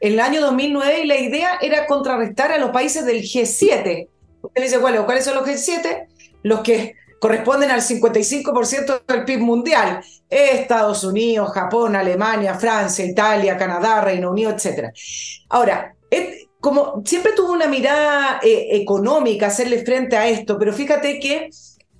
en 0.00 0.14
el 0.14 0.20
año 0.20 0.40
2009 0.40 1.00
y 1.00 1.06
la 1.06 1.18
idea 1.18 1.58
era 1.60 1.86
contrarrestar 1.86 2.50
a 2.50 2.56
los 2.56 2.70
países 2.70 3.04
del 3.04 3.20
G7. 3.20 4.08
Usted 4.40 4.62
dice, 4.62 4.80
¿cuáles 4.80 5.24
son 5.24 5.34
los 5.34 5.46
G7? 5.46 6.06
Los 6.42 6.60
que 6.60 6.94
corresponden 7.20 7.70
al 7.70 7.82
55% 7.82 9.02
del 9.06 9.24
PIB 9.26 9.40
mundial. 9.40 10.02
Estados 10.30 11.04
Unidos, 11.04 11.52
Japón, 11.52 11.94
Alemania, 11.94 12.54
Francia, 12.54 13.04
Italia, 13.04 13.58
Canadá, 13.58 14.00
Reino 14.00 14.30
Unido, 14.30 14.52
etc. 14.52 14.88
Ahora, 15.50 15.94
como 16.60 17.02
siempre 17.04 17.32
tuvo 17.36 17.52
una 17.52 17.66
mirada 17.66 18.40
eh, 18.42 18.68
económica 18.70 19.48
hacerle 19.48 19.84
frente 19.84 20.16
a 20.16 20.26
esto, 20.26 20.58
pero 20.58 20.72
fíjate 20.72 21.20
que 21.20 21.50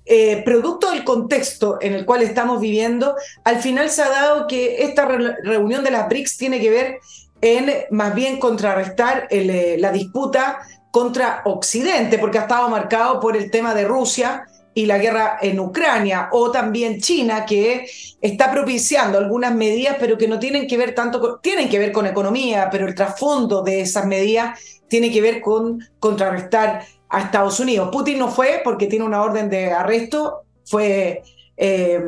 eh, 0.05 0.41
producto 0.43 0.91
del 0.91 1.03
contexto 1.03 1.77
en 1.81 1.93
el 1.93 2.05
cual 2.05 2.21
estamos 2.21 2.59
viviendo, 2.59 3.15
al 3.43 3.61
final 3.61 3.89
se 3.89 4.01
ha 4.01 4.09
dado 4.09 4.47
que 4.47 4.83
esta 4.83 5.05
reunión 5.05 5.83
de 5.83 5.91
las 5.91 6.09
BRICS 6.09 6.37
tiene 6.37 6.59
que 6.59 6.69
ver 6.69 6.99
en 7.41 7.71
más 7.91 8.13
bien 8.13 8.39
contrarrestar 8.39 9.27
eh, 9.29 9.77
la 9.79 9.91
disputa 9.91 10.59
contra 10.91 11.41
Occidente, 11.45 12.17
porque 12.19 12.37
ha 12.37 12.41
estado 12.41 12.69
marcado 12.69 13.19
por 13.19 13.37
el 13.37 13.49
tema 13.49 13.73
de 13.73 13.85
Rusia 13.85 14.45
y 14.73 14.85
la 14.85 14.97
guerra 14.97 15.37
en 15.41 15.59
Ucrania, 15.59 16.29
o 16.31 16.51
también 16.51 17.01
China, 17.01 17.45
que 17.45 17.85
está 18.21 18.51
propiciando 18.51 19.17
algunas 19.17 19.53
medidas, 19.53 19.97
pero 19.99 20.17
que 20.17 20.27
no 20.27 20.39
tienen 20.39 20.67
que 20.67 20.77
ver 20.77 20.95
tanto, 20.95 21.39
tienen 21.41 21.69
que 21.69 21.79
ver 21.79 21.91
con 21.91 22.07
economía, 22.07 22.69
pero 22.71 22.87
el 22.87 22.95
trasfondo 22.95 23.63
de 23.63 23.81
esas 23.81 24.05
medidas 24.05 24.59
tiene 24.87 25.11
que 25.11 25.21
ver 25.21 25.41
con 25.41 25.79
contrarrestar 25.99 26.85
a 27.11 27.21
Estados 27.21 27.59
Unidos. 27.59 27.89
Putin 27.91 28.17
no 28.17 28.29
fue 28.29 28.61
porque 28.63 28.87
tiene 28.87 29.05
una 29.05 29.21
orden 29.21 29.49
de 29.49 29.71
arresto, 29.71 30.43
fue 30.65 31.21
eh, 31.57 31.99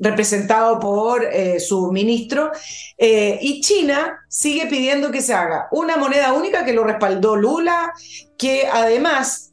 representado 0.00 0.78
por 0.78 1.24
eh, 1.24 1.58
su 1.58 1.90
ministro, 1.90 2.52
eh, 2.98 3.38
y 3.40 3.60
China 3.62 4.20
sigue 4.28 4.66
pidiendo 4.66 5.10
que 5.10 5.22
se 5.22 5.34
haga 5.34 5.68
una 5.72 5.96
moneda 5.96 6.32
única 6.34 6.64
que 6.64 6.74
lo 6.74 6.84
respaldó 6.84 7.34
Lula, 7.34 7.92
que 8.36 8.68
además 8.70 9.52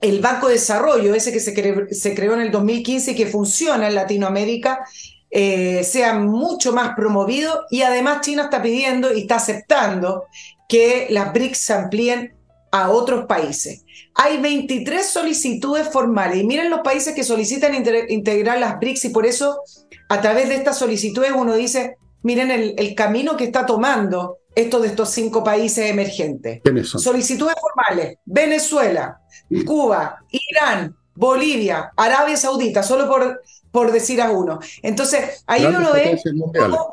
el 0.00 0.20
Banco 0.20 0.48
de 0.48 0.54
Desarrollo, 0.54 1.14
ese 1.14 1.32
que 1.32 1.40
se, 1.40 1.94
se 1.94 2.14
creó 2.14 2.34
en 2.34 2.42
el 2.42 2.50
2015 2.50 3.12
y 3.12 3.16
que 3.16 3.26
funciona 3.26 3.88
en 3.88 3.94
Latinoamérica, 3.94 4.84
sea 5.30 6.14
mucho 6.14 6.72
más 6.72 6.96
promovido 6.96 7.66
y 7.70 7.82
además 7.82 8.22
China 8.22 8.44
está 8.44 8.60
pidiendo 8.60 9.14
y 9.14 9.20
está 9.20 9.36
aceptando 9.36 10.24
que 10.68 11.06
las 11.10 11.32
BRICS 11.32 11.58
se 11.58 11.72
amplíen 11.72 12.39
a 12.70 12.90
otros 12.90 13.26
países. 13.26 13.84
Hay 14.14 14.38
23 14.40 15.04
solicitudes 15.04 15.88
formales 15.88 16.38
y 16.38 16.44
miren 16.44 16.70
los 16.70 16.80
países 16.80 17.14
que 17.14 17.24
solicitan 17.24 17.74
integrar 17.74 18.58
las 18.58 18.78
BRICS 18.78 19.06
y 19.06 19.08
por 19.10 19.26
eso 19.26 19.60
a 20.08 20.20
través 20.20 20.48
de 20.48 20.56
estas 20.56 20.78
solicitudes 20.78 21.32
uno 21.34 21.54
dice, 21.54 21.96
miren 22.22 22.50
el, 22.50 22.94
camino 22.94 23.36
que 23.36 23.44
está 23.44 23.66
tomando 23.66 24.38
esto 24.54 24.80
de 24.80 24.88
estos 24.88 25.10
cinco 25.10 25.44
países 25.44 25.90
emergentes. 25.90 26.60
Solicitudes 26.84 27.54
formales, 27.60 28.18
Venezuela, 28.24 29.20
Cuba, 29.64 30.18
Irán, 30.30 30.96
Bolivia, 31.14 31.92
Arabia 31.96 32.36
Saudita, 32.36 32.82
solo 32.82 33.08
por, 33.08 33.42
por 33.70 33.92
decir 33.92 34.20
a 34.20 34.30
uno. 34.30 34.58
Entonces, 34.82 35.44
ahí 35.46 35.64
uno 35.64 35.92
ve 35.92 36.20
cómo, 36.58 36.90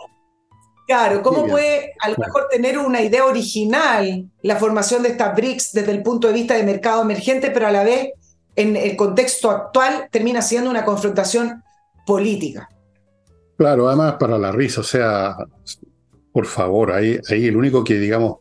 claro, 0.87 1.21
cómo 1.21 1.45
puede 1.45 1.93
a 1.99 2.09
lo 2.09 2.15
mejor 2.17 2.47
tener 2.49 2.77
una 2.79 3.01
idea 3.01 3.25
original 3.25 4.25
la 4.41 4.55
formación 4.55 5.03
de 5.03 5.09
estas 5.09 5.35
BRICS 5.35 5.73
desde 5.73 5.91
el 5.91 6.01
punto 6.01 6.27
de 6.27 6.33
vista 6.33 6.55
de 6.55 6.63
mercado 6.63 7.01
emergente, 7.01 7.51
pero 7.51 7.67
a 7.67 7.71
la 7.71 7.83
vez 7.83 8.13
en 8.55 8.75
el 8.75 8.95
contexto 8.95 9.51
actual 9.51 10.07
termina 10.09 10.41
siendo 10.41 10.69
una 10.69 10.85
confrontación 10.85 11.61
política. 12.05 12.69
Claro, 13.57 13.87
además 13.87 14.15
para 14.19 14.37
la 14.37 14.51
risa, 14.51 14.81
o 14.81 14.83
sea, 14.83 15.35
por 16.31 16.45
favor, 16.45 16.91
ahí, 16.91 17.19
ahí 17.29 17.47
el 17.47 17.57
único 17.57 17.83
que, 17.83 17.95
digamos, 17.95 18.37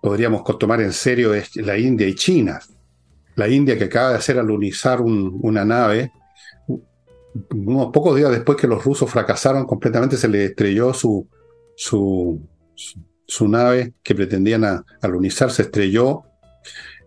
podríamos 0.00 0.44
tomar 0.58 0.80
en 0.80 0.92
serio 0.92 1.34
es 1.34 1.56
la 1.56 1.76
India 1.76 2.06
y 2.06 2.14
China. 2.14 2.60
La 3.34 3.48
India 3.48 3.76
que 3.76 3.84
acaba 3.84 4.10
de 4.10 4.16
hacer 4.16 4.38
alunizar 4.38 5.00
una 5.00 5.64
nave, 5.64 6.12
unos 7.50 7.90
pocos 7.92 8.14
días 8.14 8.30
después 8.30 8.56
que 8.56 8.68
los 8.68 8.84
rusos 8.84 9.10
fracasaron 9.10 9.66
completamente, 9.66 10.16
se 10.16 10.28
le 10.28 10.44
estrelló 10.44 10.94
su, 10.94 11.26
su, 11.76 12.40
su, 13.26 13.48
nave 13.48 13.94
que 14.02 14.14
pretendían 14.14 14.64
alunizar, 15.00 15.50
se 15.50 15.62
estrelló. 15.62 16.22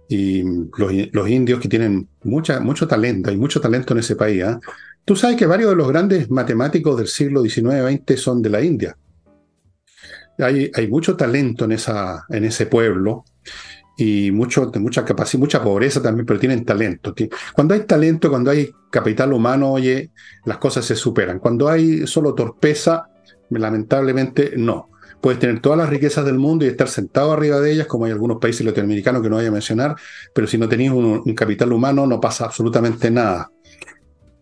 Y 0.09 0.41
los, 0.77 1.29
indios 1.29 1.59
que 1.59 1.67
tienen 1.67 2.07
mucha, 2.23 2.59
mucho 2.59 2.87
talento, 2.87 3.29
hay 3.29 3.37
mucho 3.37 3.59
talento 3.59 3.93
en 3.93 3.99
ese 3.99 4.15
país. 4.15 4.43
¿ah? 4.43 4.59
Tú 5.03 5.15
sabes 5.15 5.35
que 5.35 5.45
varios 5.45 5.71
de 5.71 5.75
los 5.75 5.89
grandes 5.89 6.29
matemáticos 6.29 6.97
del 6.97 7.07
siglo 7.07 7.41
XIX-XX 7.41 8.19
son 8.19 8.41
de 8.41 8.49
la 8.49 8.61
India 8.61 8.97
hay, 10.43 10.87
mucho 10.87 11.15
talento 11.15 11.65
en, 11.65 11.73
esa, 11.73 12.25
en 12.29 12.45
ese 12.45 12.67
pueblo 12.67 13.25
y 13.97 14.31
mucho, 14.31 14.71
mucha 14.75 15.03
capacidad, 15.03 15.39
mucha 15.39 15.63
pobreza 15.63 16.01
también, 16.01 16.25
pero 16.25 16.39
tienen 16.39 16.63
talento. 16.63 17.15
Cuando 17.53 17.73
hay 17.73 17.81
talento, 17.81 18.29
cuando 18.29 18.51
hay 18.51 18.69
capital 18.91 19.33
humano, 19.33 19.71
oye, 19.71 20.11
las 20.45 20.57
cosas 20.57 20.85
se 20.85 20.95
superan. 20.95 21.39
Cuando 21.39 21.67
hay 21.67 22.05
solo 22.05 22.35
torpeza, 22.35 23.07
lamentablemente 23.49 24.53
no. 24.57 24.89
Puedes 25.21 25.39
tener 25.39 25.61
todas 25.61 25.79
las 25.79 25.89
riquezas 25.89 26.25
del 26.25 26.37
mundo 26.37 26.63
y 26.63 26.67
estar 26.67 26.87
sentado 26.87 27.31
arriba 27.33 27.59
de 27.59 27.71
ellas, 27.71 27.87
como 27.87 28.05
hay 28.05 28.11
algunos 28.11 28.37
países 28.37 28.65
latinoamericanos 28.65 29.21
que 29.21 29.29
no 29.29 29.37
voy 29.37 29.45
a 29.45 29.51
mencionar, 29.51 29.95
pero 30.33 30.47
si 30.47 30.57
no 30.57 30.69
tenéis 30.69 30.91
un, 30.91 31.23
capital 31.33 31.71
humano 31.73 32.05
no 32.05 32.21
pasa 32.21 32.45
absolutamente 32.45 33.09
nada. 33.09 33.49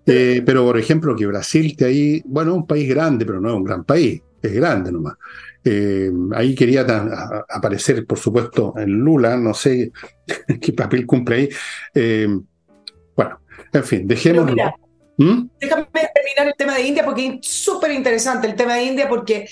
Eh, 0.06 0.44
pero, 0.46 0.66
por 0.66 0.78
ejemplo, 0.78 1.16
que 1.16 1.26
Brasil, 1.26 1.76
que 1.78 1.86
ahí, 1.86 2.24
bueno, 2.26 2.52
es 2.52 2.58
un 2.58 2.68
país 2.68 2.90
grande, 2.90 3.26
pero 3.26 3.40
no 3.40 3.50
es 3.50 3.56
un 3.56 3.64
gran 3.64 3.84
país, 3.86 4.22
es 4.42 4.54
grande 4.54 4.92
nomás. 4.92 5.16
Eh, 5.64 6.12
ahí 6.34 6.54
quería 6.54 6.86
aparecer, 7.50 8.06
por 8.06 8.20
supuesto, 8.20 8.74
en 8.78 8.92
Lula, 8.92 9.36
no 9.38 9.54
sé 9.54 9.92
qué 10.62 10.74
papel 10.74 11.06
cumple 11.08 11.36
ahí. 11.36 11.50
Eh, 11.96 12.28
bueno, 13.16 13.40
en 13.74 13.84
fin, 13.84 14.08
dejémoslo. 14.08 14.56
¿Mm? 15.18 15.48
Déjame 15.60 15.88
terminar 15.92 16.48
el 16.48 16.56
tema 16.58 16.76
de 16.76 16.82
India 16.82 17.06
porque 17.06 17.40
es 17.42 17.48
súper 17.48 17.92
interesante 17.92 18.48
el 18.48 18.56
tema 18.56 18.76
de 18.76 18.84
India 18.84 19.08
porque 19.08 19.48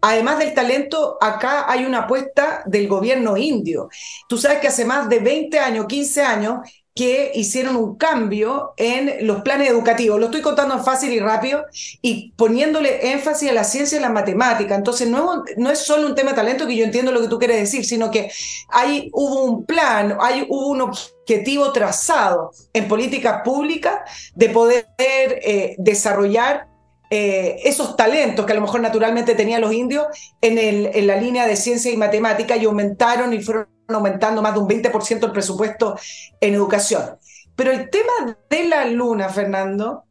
además 0.00 0.38
del 0.38 0.54
talento, 0.54 1.16
acá 1.20 1.70
hay 1.70 1.84
una 1.84 2.00
apuesta 2.00 2.62
del 2.66 2.88
gobierno 2.88 3.36
indio. 3.36 3.88
Tú 4.28 4.38
sabes 4.38 4.58
que 4.58 4.68
hace 4.68 4.84
más 4.84 5.08
de 5.08 5.20
20 5.20 5.58
años, 5.58 5.86
15 5.86 6.22
años, 6.22 6.60
que 6.96 7.30
hicieron 7.34 7.76
un 7.76 7.96
cambio 7.96 8.72
en 8.78 9.26
los 9.26 9.42
planes 9.42 9.68
educativos. 9.68 10.18
Lo 10.18 10.26
estoy 10.26 10.40
contando 10.40 10.82
fácil 10.82 11.12
y 11.12 11.20
rápido 11.20 11.66
y 12.00 12.32
poniéndole 12.36 13.12
énfasis 13.12 13.50
a 13.50 13.52
la 13.52 13.64
ciencia 13.64 13.98
y 13.98 14.00
la 14.00 14.08
matemática. 14.08 14.74
Entonces, 14.74 15.06
no, 15.06 15.44
es 15.70 15.78
solo 15.78 16.06
un 16.06 16.14
tema 16.14 16.30
de 16.30 16.36
talento 16.36 16.66
que 16.66 16.74
yo 16.74 16.84
entiendo 16.86 17.12
lo 17.12 17.20
que 17.20 17.28
tú 17.28 17.38
quieres 17.38 17.58
decir, 17.58 17.84
sino 17.84 18.10
que 18.10 18.32
hay, 18.70 19.10
hubo 19.12 19.44
un 19.44 19.66
plan, 19.66 20.16
hay, 20.18 20.46
hubo 20.48 20.68
un 20.68 20.80
objetivo 20.80 21.70
trazado 21.70 22.52
en 22.72 22.88
políticas 22.88 23.42
públicas 23.44 24.32
de 24.34 24.48
poder 24.48 24.86
eh, 24.98 25.76
desarrollar 25.76 26.66
eh, 27.10 27.60
esos 27.64 27.94
talentos 27.94 28.46
que 28.46 28.52
a 28.52 28.56
lo 28.56 28.62
mejor 28.62 28.80
naturalmente 28.80 29.34
tenían 29.34 29.60
los 29.60 29.74
indios 29.74 30.06
en, 30.40 30.56
en 30.56 31.06
la 31.06 31.16
línea 31.16 31.46
de 31.46 31.56
ciencia 31.56 31.92
y 31.92 31.96
matemática 31.98 32.56
y 32.56 32.64
aumentaron 32.64 33.34
y 33.34 33.42
fueron 33.42 33.75
aumentando 33.88 34.42
más 34.42 34.54
de 34.54 34.60
un 34.60 34.68
20% 34.68 35.24
el 35.24 35.32
presupuesto 35.32 35.96
en 36.40 36.54
educación. 36.54 37.18
Pero 37.54 37.70
el 37.70 37.88
tema 37.90 38.36
de 38.50 38.68
la 38.68 38.84
luna, 38.84 39.28
Fernando, 39.28 40.04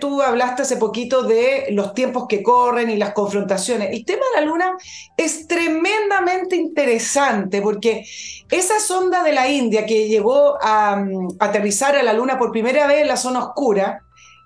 tú, 0.00 0.22
hablaste 0.22 0.62
hace 0.62 0.76
poquito 0.76 1.22
de 1.22 1.66
los 1.70 1.92
tiempos 1.94 2.26
que 2.28 2.42
corren 2.42 2.90
y 2.90 2.96
las 2.96 3.12
confrontaciones. 3.12 3.90
El 3.92 4.04
tema 4.04 4.22
de 4.34 4.40
la 4.40 4.46
luna 4.46 4.76
es 5.16 5.46
tremendamente 5.46 6.56
interesante 6.56 7.60
porque 7.60 8.04
esa 8.50 8.80
sonda 8.80 9.22
de 9.22 9.32
la 9.32 9.48
India 9.48 9.84
que 9.86 10.08
llegó 10.08 10.56
a, 10.62 10.96
mm, 10.96 11.36
aterrizar 11.40 11.96
a 11.96 12.02
la 12.02 12.12
luna 12.12 12.38
por 12.38 12.52
primera 12.52 12.86
vez 12.86 13.02
en 13.02 13.08
la 13.08 13.16
zona 13.16 13.44
oscura, 13.44 14.00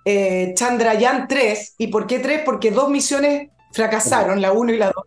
eh, 0.04 0.52
Chandrayaan 0.54 1.28
3, 1.28 1.74
¿y 1.78 1.88
por 1.88 2.06
qué 2.06 2.18
3? 2.18 2.42
Porque 2.44 2.70
dos 2.70 2.88
misiones 2.88 3.50
fracasaron, 3.72 4.40
la 4.40 4.52
1 4.52 4.72
y 4.72 4.78
la 4.78 4.86
2 4.86 5.04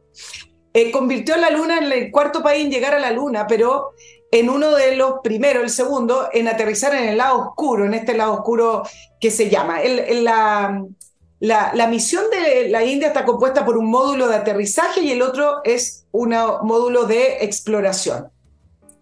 eh, 0.74 0.92
convirtió 0.92 1.36
a 1.36 1.38
la 1.38 1.52
Luna 1.52 1.78
en 1.78 1.92
el 1.92 2.12
cuarto 2.12 2.42
país 2.42 2.66
en 2.66 2.72
llegar 2.72 2.96
a 2.96 3.00
la 3.00 3.12
Luna, 3.12 3.46
pero 3.48 3.94
en 4.32 4.50
uno 4.50 4.72
de 4.72 4.96
los 4.96 5.20
primeros, 5.24 5.64
el 5.64 5.70
segundo, 5.70 6.30
en 6.34 6.48
aterrizar 6.48 6.96
en 6.96 7.10
el 7.10 7.18
lado 7.18 7.50
oscuro, 7.50 7.86
en 7.86 7.94
este 7.94 8.16
lado 8.16 8.34
oscuro 8.34 8.84
que 9.22 9.30
se 9.30 9.50
llama. 9.50 9.80
la, 9.84 10.84
la, 11.40 11.88
misión 11.88 12.24
de 12.32 12.70
la 12.70 12.84
India 12.84 13.10
está 13.10 13.26
compuesta 13.26 13.64
por 13.64 13.78
un 13.78 13.92
módulo 13.92 14.28
de 14.28 14.36
aterrizaje 14.38 15.02
y 15.02 15.12
el 15.12 15.22
otro 15.22 15.62
es 15.64 16.08
un 16.12 16.30
módulo 16.30 17.06
de 17.06 17.44
exploración. 17.44 18.32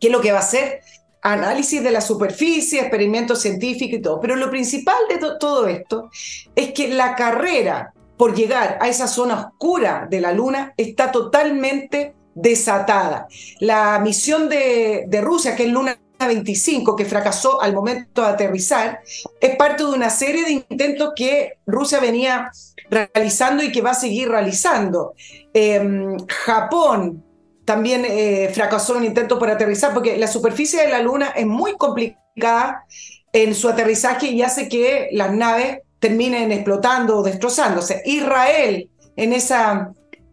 ¿Qué 0.01 0.07
es 0.07 0.13
lo 0.13 0.19
que 0.19 0.33
va 0.33 0.39
a 0.39 0.41
hacer? 0.41 0.81
Análisis 1.21 1.81
de 1.81 1.91
la 1.91 2.01
superficie, 2.01 2.81
experimentos 2.81 3.41
científicos 3.41 3.99
y 3.99 4.01
todo. 4.01 4.19
Pero 4.19 4.35
lo 4.35 4.49
principal 4.49 4.97
de 5.07 5.19
todo 5.39 5.67
esto 5.67 6.09
es 6.55 6.73
que 6.73 6.89
la 6.89 7.15
carrera 7.15 7.93
por 8.21 8.35
llegar 8.35 8.77
a 8.79 8.87
esa 8.87 9.07
zona 9.07 9.47
oscura 9.47 10.05
de 10.07 10.21
la 10.21 10.31
Luna 10.31 10.75
está 10.77 11.11
totalmente 11.11 12.13
desatada. 12.35 13.27
La 13.59 13.97
misión 13.97 14.47
de, 14.47 15.07
Rusia, 15.23 15.55
que 15.55 15.63
es 15.63 15.69
Luna 15.71 15.99
25, 16.19 16.95
que 16.95 17.05
fracasó 17.05 17.59
al 17.59 17.73
momento 17.73 18.21
de 18.21 18.27
aterrizar, 18.27 18.99
es 19.39 19.55
parte 19.55 19.81
de 19.81 19.89
una 19.89 20.11
serie 20.11 20.45
de 20.45 20.51
intentos 20.51 21.13
que 21.15 21.53
Rusia 21.65 21.99
venía 21.99 22.51
realizando 22.91 23.63
y 23.63 23.71
que 23.71 23.81
va 23.81 23.89
a 23.89 23.95
seguir 23.95 24.29
realizando. 24.29 25.15
Em, 25.51 26.15
Japón 26.27 27.25
también 27.65 28.05
eh, 28.07 28.51
fracasó 28.53 28.93
en 28.93 28.99
un 28.99 29.05
intento 29.05 29.39
por 29.39 29.49
aterrizar, 29.49 29.95
porque 29.95 30.19
la 30.19 30.27
superficie 30.27 30.79
de 30.83 30.91
la 30.91 31.01
Luna 31.01 31.29
es 31.35 31.47
muy 31.47 31.75
complicada 31.75 32.85
en 33.33 33.55
su 33.55 33.67
aterrizaje 33.67 34.27
y 34.27 34.43
hace 34.43 34.69
que 34.69 35.09
las 35.11 35.33
naves 35.33 35.79
terminen 36.01 36.51
explotando 36.51 37.19
o 37.19 37.23
destrozándose. 37.23 38.01
Israel, 38.05 38.89
en 39.15 39.33
ese 39.33 39.55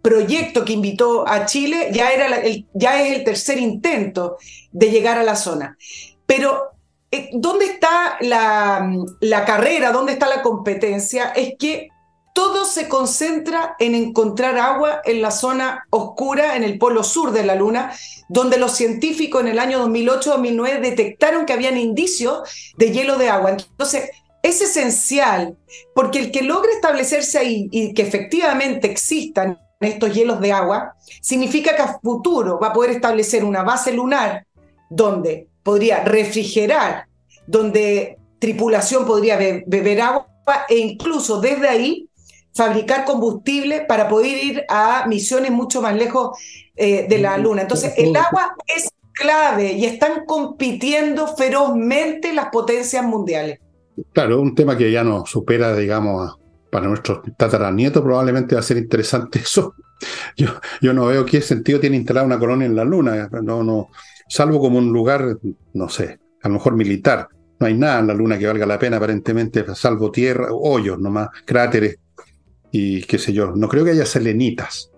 proyecto 0.03 0.65
que 0.65 0.73
invitó 0.73 1.29
a 1.29 1.45
Chile, 1.45 1.91
ya, 1.93 2.11
era 2.11 2.39
el, 2.39 2.67
ya 2.73 3.03
es 3.03 3.17
el 3.17 3.23
tercer 3.23 3.59
intento 3.59 4.39
de 4.73 4.91
llegar 4.91 5.19
a 5.19 5.23
la 5.23 5.37
zona. 5.37 5.77
Pero, 6.25 6.71
eh, 7.11 7.29
¿dónde 7.35 7.67
está 7.67 8.17
la, 8.21 8.91
la 9.21 9.45
carrera? 9.45 9.93
¿Dónde 9.93 10.13
está 10.13 10.27
la 10.27 10.41
competencia? 10.41 11.33
Es 11.37 11.55
que 11.59 11.89
todo 12.33 12.65
se 12.65 12.89
concentra 12.89 13.77
en 13.79 13.95
encontrar 13.95 14.57
agua 14.57 15.03
en 15.05 15.21
la 15.21 15.31
zona 15.31 15.85
oscura, 15.91 16.57
en 16.57 16.65
el 16.65 16.79
polo 16.79 17.05
sur 17.05 17.33
de 17.33 17.45
la 17.45 17.57
Luna, 17.57 17.93
donde 18.31 18.57
los 18.57 18.73
científicos 18.73 19.43
en 19.43 19.49
el 19.49 19.59
año 19.59 19.87
2008-2009 19.87 20.81
detectaron 20.81 21.45
que 21.45 21.53
habían 21.53 21.77
indicios 21.77 22.49
de 22.79 22.91
hielo 22.91 23.19
de 23.19 23.29
agua. 23.29 23.51
Entonces, 23.51 24.11
es 24.43 24.61
esencial, 24.61 25.57
porque 25.95 26.19
el 26.21 26.31
que 26.31 26.43
logre 26.43 26.73
establecerse 26.73 27.39
ahí 27.39 27.69
y 27.71 27.95
que 27.95 28.03
efectivamente 28.03 28.91
existan 28.91 29.59
estos 29.81 30.13
hielos 30.13 30.41
de 30.41 30.53
agua, 30.53 30.95
significa 31.21 31.77
que 31.77 31.83
a 31.83 31.99
futuro 32.03 32.59
va 32.59 32.69
a 32.69 32.73
poder 32.73 32.91
establecer 32.93 33.45
una 33.45 33.63
base 33.63 33.93
lunar 33.93 34.47
donde 34.91 35.49
podría 35.63 36.05
refrigerar, 36.05 37.07
donde 37.47 38.19
tripulación 38.39 39.07
podría 39.07 39.37
beber 39.37 40.01
agua 40.01 40.27
e 40.69 40.79
incluso 40.79 41.41
desde 41.41 41.69
ahí 41.69 42.09
fabricar 42.55 43.05
combustible 43.05 43.83
para 43.83 44.09
poder 44.09 44.45
ir 44.45 44.65
a 44.69 45.07
misiones 45.07 45.53
mucho 45.53 45.81
más 45.81 45.95
lejos 45.95 46.37
eh, 46.75 47.07
de 47.09 47.19
la 47.19 47.37
Luna. 47.39 47.63
Entonces, 47.63 47.93
el 47.97 48.17
agua 48.17 48.57
es 48.67 48.89
clave 49.13 49.73
y 49.73 49.85
están 49.85 50.25
compitiendo 50.25 51.37
ferozmente 51.37 52.33
las 52.33 52.49
potencias 52.51 53.05
mundiales. 53.05 53.61
Claro, 54.13 54.41
un 54.41 54.55
tema 54.55 54.77
que 54.77 54.91
ya 54.91 55.05
nos 55.05 55.31
supera, 55.31 55.75
digamos, 55.77 56.39
para 56.71 56.87
nuestros 56.89 57.21
tataranietos 57.37 58.03
probablemente 58.03 58.55
va 58.55 58.61
a 58.61 58.65
ser 58.65 58.77
interesante 58.77 59.39
eso. 59.43 59.75
Yo, 60.37 60.49
yo 60.81 60.93
no 60.93 61.07
veo 61.07 61.25
qué 61.25 61.41
sentido 61.41 61.81
tiene 61.81 61.97
instalar 61.97 62.25
una 62.25 62.39
colonia 62.39 62.67
en 62.67 62.77
la 62.77 62.85
Luna, 62.85 63.29
no, 63.43 63.65
no, 63.65 63.89
salvo 64.29 64.61
como 64.61 64.79
un 64.79 64.93
lugar, 64.93 65.39
no 65.75 65.89
sé, 65.89 66.21
a 66.43 66.49
lo 66.49 66.55
mejor 66.55 66.77
militar. 66.77 67.29
No 67.61 67.67
hay 67.67 67.77
nada 67.77 67.99
en 67.99 68.07
la 68.07 68.15
Luna 68.15 68.39
que 68.39 68.47
valga 68.47 68.67
la 68.67 68.79
pena, 68.79 68.99
aparentemente, 68.99 69.65
salvo 69.75 70.13
tierra, 70.13 70.49
hoyos 70.53 71.01
nomás, 71.01 71.31
cráteres 71.45 71.99
y 72.71 73.03
qué 73.03 73.19
sé 73.19 73.33
yo. 73.33 73.53
No 73.57 73.69
creo 73.69 73.85
que 73.85 73.91
haya 73.91 74.07
selenitas. 74.07 74.93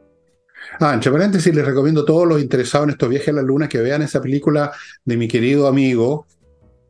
Ah, 0.78 0.92
entre 0.92 1.10
paréntesis, 1.10 1.54
les 1.54 1.64
recomiendo 1.64 2.02
a 2.02 2.04
todos 2.04 2.28
los 2.28 2.40
interesados 2.40 2.84
en 2.84 2.90
estos 2.90 3.08
viajes 3.08 3.28
a 3.28 3.32
la 3.32 3.42
Luna 3.42 3.68
que 3.68 3.80
vean 3.80 4.02
esa 4.02 4.20
película 4.20 4.72
de 5.04 5.16
mi 5.16 5.26
querido 5.26 5.66
amigo, 5.66 6.26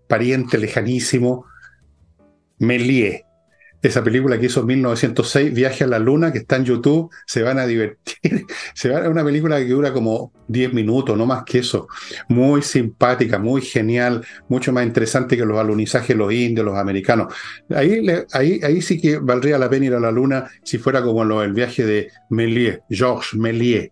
pariente 0.08 0.58
lejanísimo, 0.58 1.46
Méliès. 2.60 3.24
Esa 3.82 4.04
película 4.04 4.38
que 4.38 4.46
hizo 4.46 4.60
en 4.60 4.66
1906, 4.66 5.54
Viaje 5.54 5.84
a 5.84 5.86
la 5.86 5.98
Luna, 5.98 6.30
que 6.32 6.38
está 6.38 6.56
en 6.56 6.66
YouTube, 6.66 7.10
se 7.26 7.42
van 7.42 7.58
a 7.58 7.66
divertir. 7.66 8.18
Se 8.74 8.90
va, 8.90 9.00
es 9.00 9.08
una 9.08 9.24
película 9.24 9.58
que 9.58 9.68
dura 9.68 9.92
como 9.92 10.32
10 10.48 10.74
minutos, 10.74 11.16
no 11.16 11.24
más 11.24 11.44
que 11.44 11.60
eso. 11.60 11.88
Muy 12.28 12.60
simpática, 12.60 13.38
muy 13.38 13.62
genial, 13.62 14.24
mucho 14.48 14.72
más 14.72 14.84
interesante 14.84 15.36
que 15.36 15.46
los 15.46 15.58
alunizajes 15.58 16.14
los 16.14 16.32
indios, 16.32 16.64
los 16.64 16.76
americanos. 16.76 17.32
Ahí, 17.70 18.06
ahí, 18.32 18.60
ahí 18.62 18.82
sí 18.82 19.00
que 19.00 19.18
valdría 19.18 19.58
la 19.58 19.70
pena 19.70 19.86
ir 19.86 19.94
a 19.94 20.00
la 20.00 20.10
Luna 20.10 20.50
si 20.62 20.76
fuera 20.76 21.02
como 21.02 21.24
lo, 21.24 21.42
el 21.42 21.54
viaje 21.54 21.84
de 21.84 22.10
Méliès, 22.28 22.80
Georges 22.90 23.34
Méliès. 23.34 23.90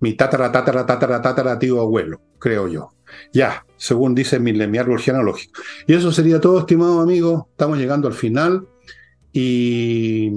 Mi 0.00 0.14
tatara, 0.14 0.50
tatara, 0.50 0.86
tatara, 0.86 1.20
tatara, 1.20 1.58
tío 1.58 1.80
abuelo, 1.80 2.20
creo 2.38 2.68
yo. 2.68 2.90
Ya, 3.32 3.64
según 3.76 4.14
dice 4.14 4.38
mi, 4.40 4.52
mi 4.52 4.78
árbol 4.78 5.00
genealógico. 5.00 5.60
Y 5.86 5.94
eso 5.94 6.10
sería 6.10 6.40
todo, 6.40 6.60
estimado 6.60 7.00
amigo. 7.00 7.48
Estamos 7.50 7.78
llegando 7.78 8.08
al 8.08 8.14
final. 8.14 8.66
Y 9.32 10.30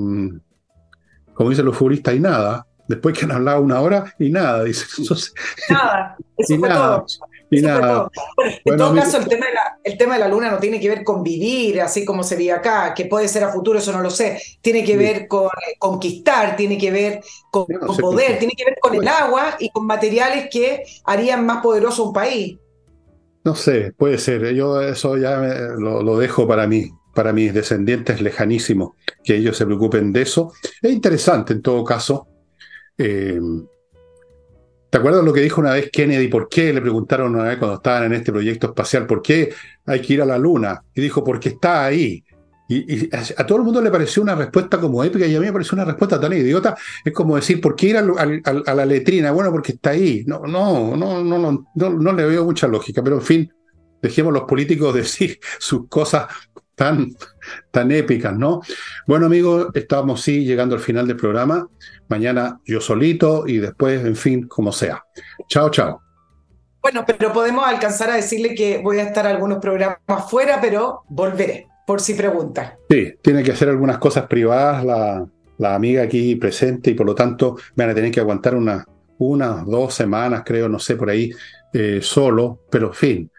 como 1.33 1.49
dicen 1.49 1.65
los 1.65 1.77
futbolistas, 1.77 2.13
y 2.15 2.19
nada. 2.19 2.67
Después 2.87 3.17
que 3.17 3.25
han 3.25 3.31
hablado 3.31 3.61
una 3.61 3.79
hora, 3.79 4.13
y 4.19 4.29
nada, 4.29 4.63
dice. 4.63 4.85
nada, 5.69 6.17
eso 6.37 6.57
fue 6.57 6.69
todo. 6.69 7.05
Y 7.57 7.61
nada. 7.61 8.09
en 8.65 8.77
todo 8.77 8.95
caso, 8.95 9.17
el 9.17 9.27
tema, 9.27 9.45
de 9.47 9.53
la, 9.53 9.79
el 9.83 9.97
tema 9.97 10.13
de 10.15 10.19
la 10.19 10.27
luna 10.27 10.51
no 10.51 10.59
tiene 10.59 10.79
que 10.79 10.89
ver 10.89 11.03
con 11.03 11.23
vivir 11.23 11.81
así 11.81 12.05
como 12.05 12.23
se 12.23 12.35
vive 12.35 12.53
acá, 12.53 12.93
que 12.93 13.05
puede 13.05 13.27
ser 13.27 13.43
a 13.43 13.51
futuro, 13.51 13.79
eso 13.79 13.91
no 13.91 14.01
lo 14.01 14.09
sé. 14.09 14.41
Tiene 14.61 14.83
que 14.83 14.97
ver 14.97 15.27
con 15.27 15.47
eh, 15.47 15.75
conquistar, 15.77 16.55
tiene 16.55 16.77
que 16.77 16.91
ver 16.91 17.21
con, 17.51 17.65
poder, 17.65 18.39
tiene 18.39 18.53
que 18.57 18.65
ver 18.65 18.77
con 18.81 18.95
el 18.95 19.07
agua 19.07 19.55
y 19.59 19.69
con 19.69 19.85
materiales 19.85 20.47
que 20.51 20.83
harían 21.05 21.45
más 21.45 21.61
poderoso 21.61 22.05
un 22.05 22.13
país. 22.13 22.57
No 23.43 23.55
sé, 23.55 23.91
puede 23.91 24.17
ser. 24.17 24.53
Yo 24.53 24.81
eso 24.81 25.17
ya 25.17 25.37
lo, 25.77 26.17
dejo 26.17 26.47
para 26.47 26.65
mí, 26.65 26.91
para 27.13 27.33
mis 27.33 27.53
descendientes 27.53 28.21
lejanísimos, 28.21 28.91
que 29.23 29.35
ellos 29.35 29.57
se 29.57 29.65
preocupen 29.65 30.13
de 30.13 30.21
eso. 30.21 30.53
Es 30.81 30.91
interesante 30.91 31.53
en 31.53 31.61
todo 31.61 31.83
caso. 31.83 32.27
Eh, 32.97 33.39
¿Te 34.93 34.99
acuerdas 34.99 35.25
lo 35.25 35.33
que 35.33 35.41
dijo 35.41 35.59
una 35.59 35.73
vez 35.73 35.89
Kennedy? 35.91 36.27
¿Por 36.27 36.47
qué? 36.47 36.71
Le 36.71 36.79
preguntaron 36.79 37.33
una 37.33 37.45
vez 37.45 37.57
cuando 37.57 37.77
estaban 37.77 38.03
en 38.03 38.13
este 38.13 38.31
proyecto 38.31 38.67
espacial, 38.67 39.07
¿por 39.07 39.23
qué 39.23 39.51
hay 39.87 39.99
que 39.99 40.13
ir 40.13 40.21
a 40.21 40.25
la 40.25 40.37
Luna? 40.37 40.83
Y 40.93 41.01
dijo, 41.01 41.23
porque 41.23 41.49
está 41.49 41.85
ahí. 41.85 42.23
Y, 42.67 43.09
a 43.11 43.47
todo 43.47 43.57
el 43.57 43.63
mundo 43.63 43.81
le 43.81 43.89
pareció 43.89 44.21
una 44.21 44.35
respuesta 44.35 44.79
como 44.79 45.03
épica 45.03 45.25
y 45.25 45.35
a 45.35 45.39
mí 45.39 45.47
me 45.47 45.51
pareció 45.51 45.75
una 45.77 45.85
respuesta 45.85 46.19
tan 46.19 46.33
idiota. 46.33 46.77
Es 47.03 47.11
como 47.11 47.35
decir, 47.35 47.59
¿por 47.59 47.75
qué 47.75 47.87
ir 47.87 47.97
a, 47.97 48.75
la 48.75 48.85
letrina? 48.85 49.31
Bueno, 49.31 49.49
porque 49.49 49.71
está 49.71 49.89
ahí. 49.89 50.23
No, 50.27 50.41
no, 50.45 50.95
no, 50.95 51.23
no, 51.23 51.39
no, 51.39 51.89
no, 51.89 52.13
le 52.13 52.25
veo 52.27 52.45
mucha 52.45 52.67
lógica, 52.67 53.01
pero 53.03 53.15
en 53.15 53.23
fin, 53.23 53.53
dejemos 53.99 54.29
a 54.29 54.41
los 54.41 54.47
políticos 54.47 54.93
decir 54.93 55.39
sus 55.57 55.87
cosas 55.87 56.27
tan, 56.75 57.15
tan 57.71 57.91
épicas, 57.91 58.35
¿no? 58.35 58.61
Bueno, 59.07 59.25
amigos, 59.27 59.67
estamos 59.73 60.21
sí 60.21 60.45
llegando 60.45 60.75
al 60.75 60.81
final 60.81 61.07
del 61.07 61.17
programa. 61.17 61.67
Mañana 62.07 62.59
yo 62.65 62.81
solito 62.81 63.47
y 63.47 63.57
después, 63.57 64.05
en 64.05 64.15
fin, 64.15 64.47
como 64.47 64.71
sea. 64.71 65.03
Chao, 65.47 65.69
chao. 65.69 66.01
Bueno, 66.81 67.05
pero 67.05 67.31
podemos 67.31 67.65
alcanzar 67.65 68.09
a 68.09 68.15
decirle 68.15 68.55
que 68.55 68.79
voy 68.79 68.99
a 68.99 69.03
estar 69.03 69.25
algunos 69.25 69.59
programas 69.59 69.99
fuera, 70.29 70.59
pero 70.59 71.03
volveré 71.07 71.67
por 71.87 72.01
si 72.01 72.13
pregunta. 72.13 72.77
Sí, 72.89 73.13
tiene 73.21 73.43
que 73.43 73.51
hacer 73.51 73.69
algunas 73.69 73.97
cosas 73.97 74.27
privadas 74.27 74.83
la, 74.83 75.25
la 75.57 75.75
amiga 75.75 76.03
aquí 76.03 76.35
presente 76.35 76.91
y 76.91 76.93
por 76.93 77.05
lo 77.05 77.15
tanto 77.15 77.57
van 77.75 77.89
a 77.89 77.95
tener 77.95 78.11
que 78.11 78.19
aguantar 78.19 78.55
unas 78.55 78.85
una, 79.17 79.63
dos 79.65 79.93
semanas, 79.93 80.43
creo, 80.45 80.67
no 80.67 80.79
sé, 80.79 80.95
por 80.95 81.09
ahí, 81.09 81.31
eh, 81.73 81.99
solo, 82.01 82.59
pero 82.69 82.87
en 82.87 82.93
fin, 82.93 83.31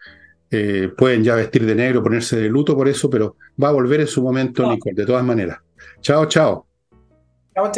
eh, 0.51 0.89
pueden 0.95 1.23
ya 1.23 1.35
vestir 1.35 1.65
de 1.65 1.75
negro, 1.75 2.03
ponerse 2.03 2.37
de 2.37 2.49
luto 2.49 2.75
por 2.75 2.87
eso, 2.87 3.09
pero 3.09 3.35
va 3.61 3.69
a 3.69 3.71
volver 3.71 4.01
en 4.01 4.07
su 4.07 4.21
momento, 4.21 4.69
Nicole, 4.69 4.95
de 4.95 5.05
todas 5.05 5.23
maneras. 5.23 5.59
Chao, 6.01 6.25
chao. 6.27 6.64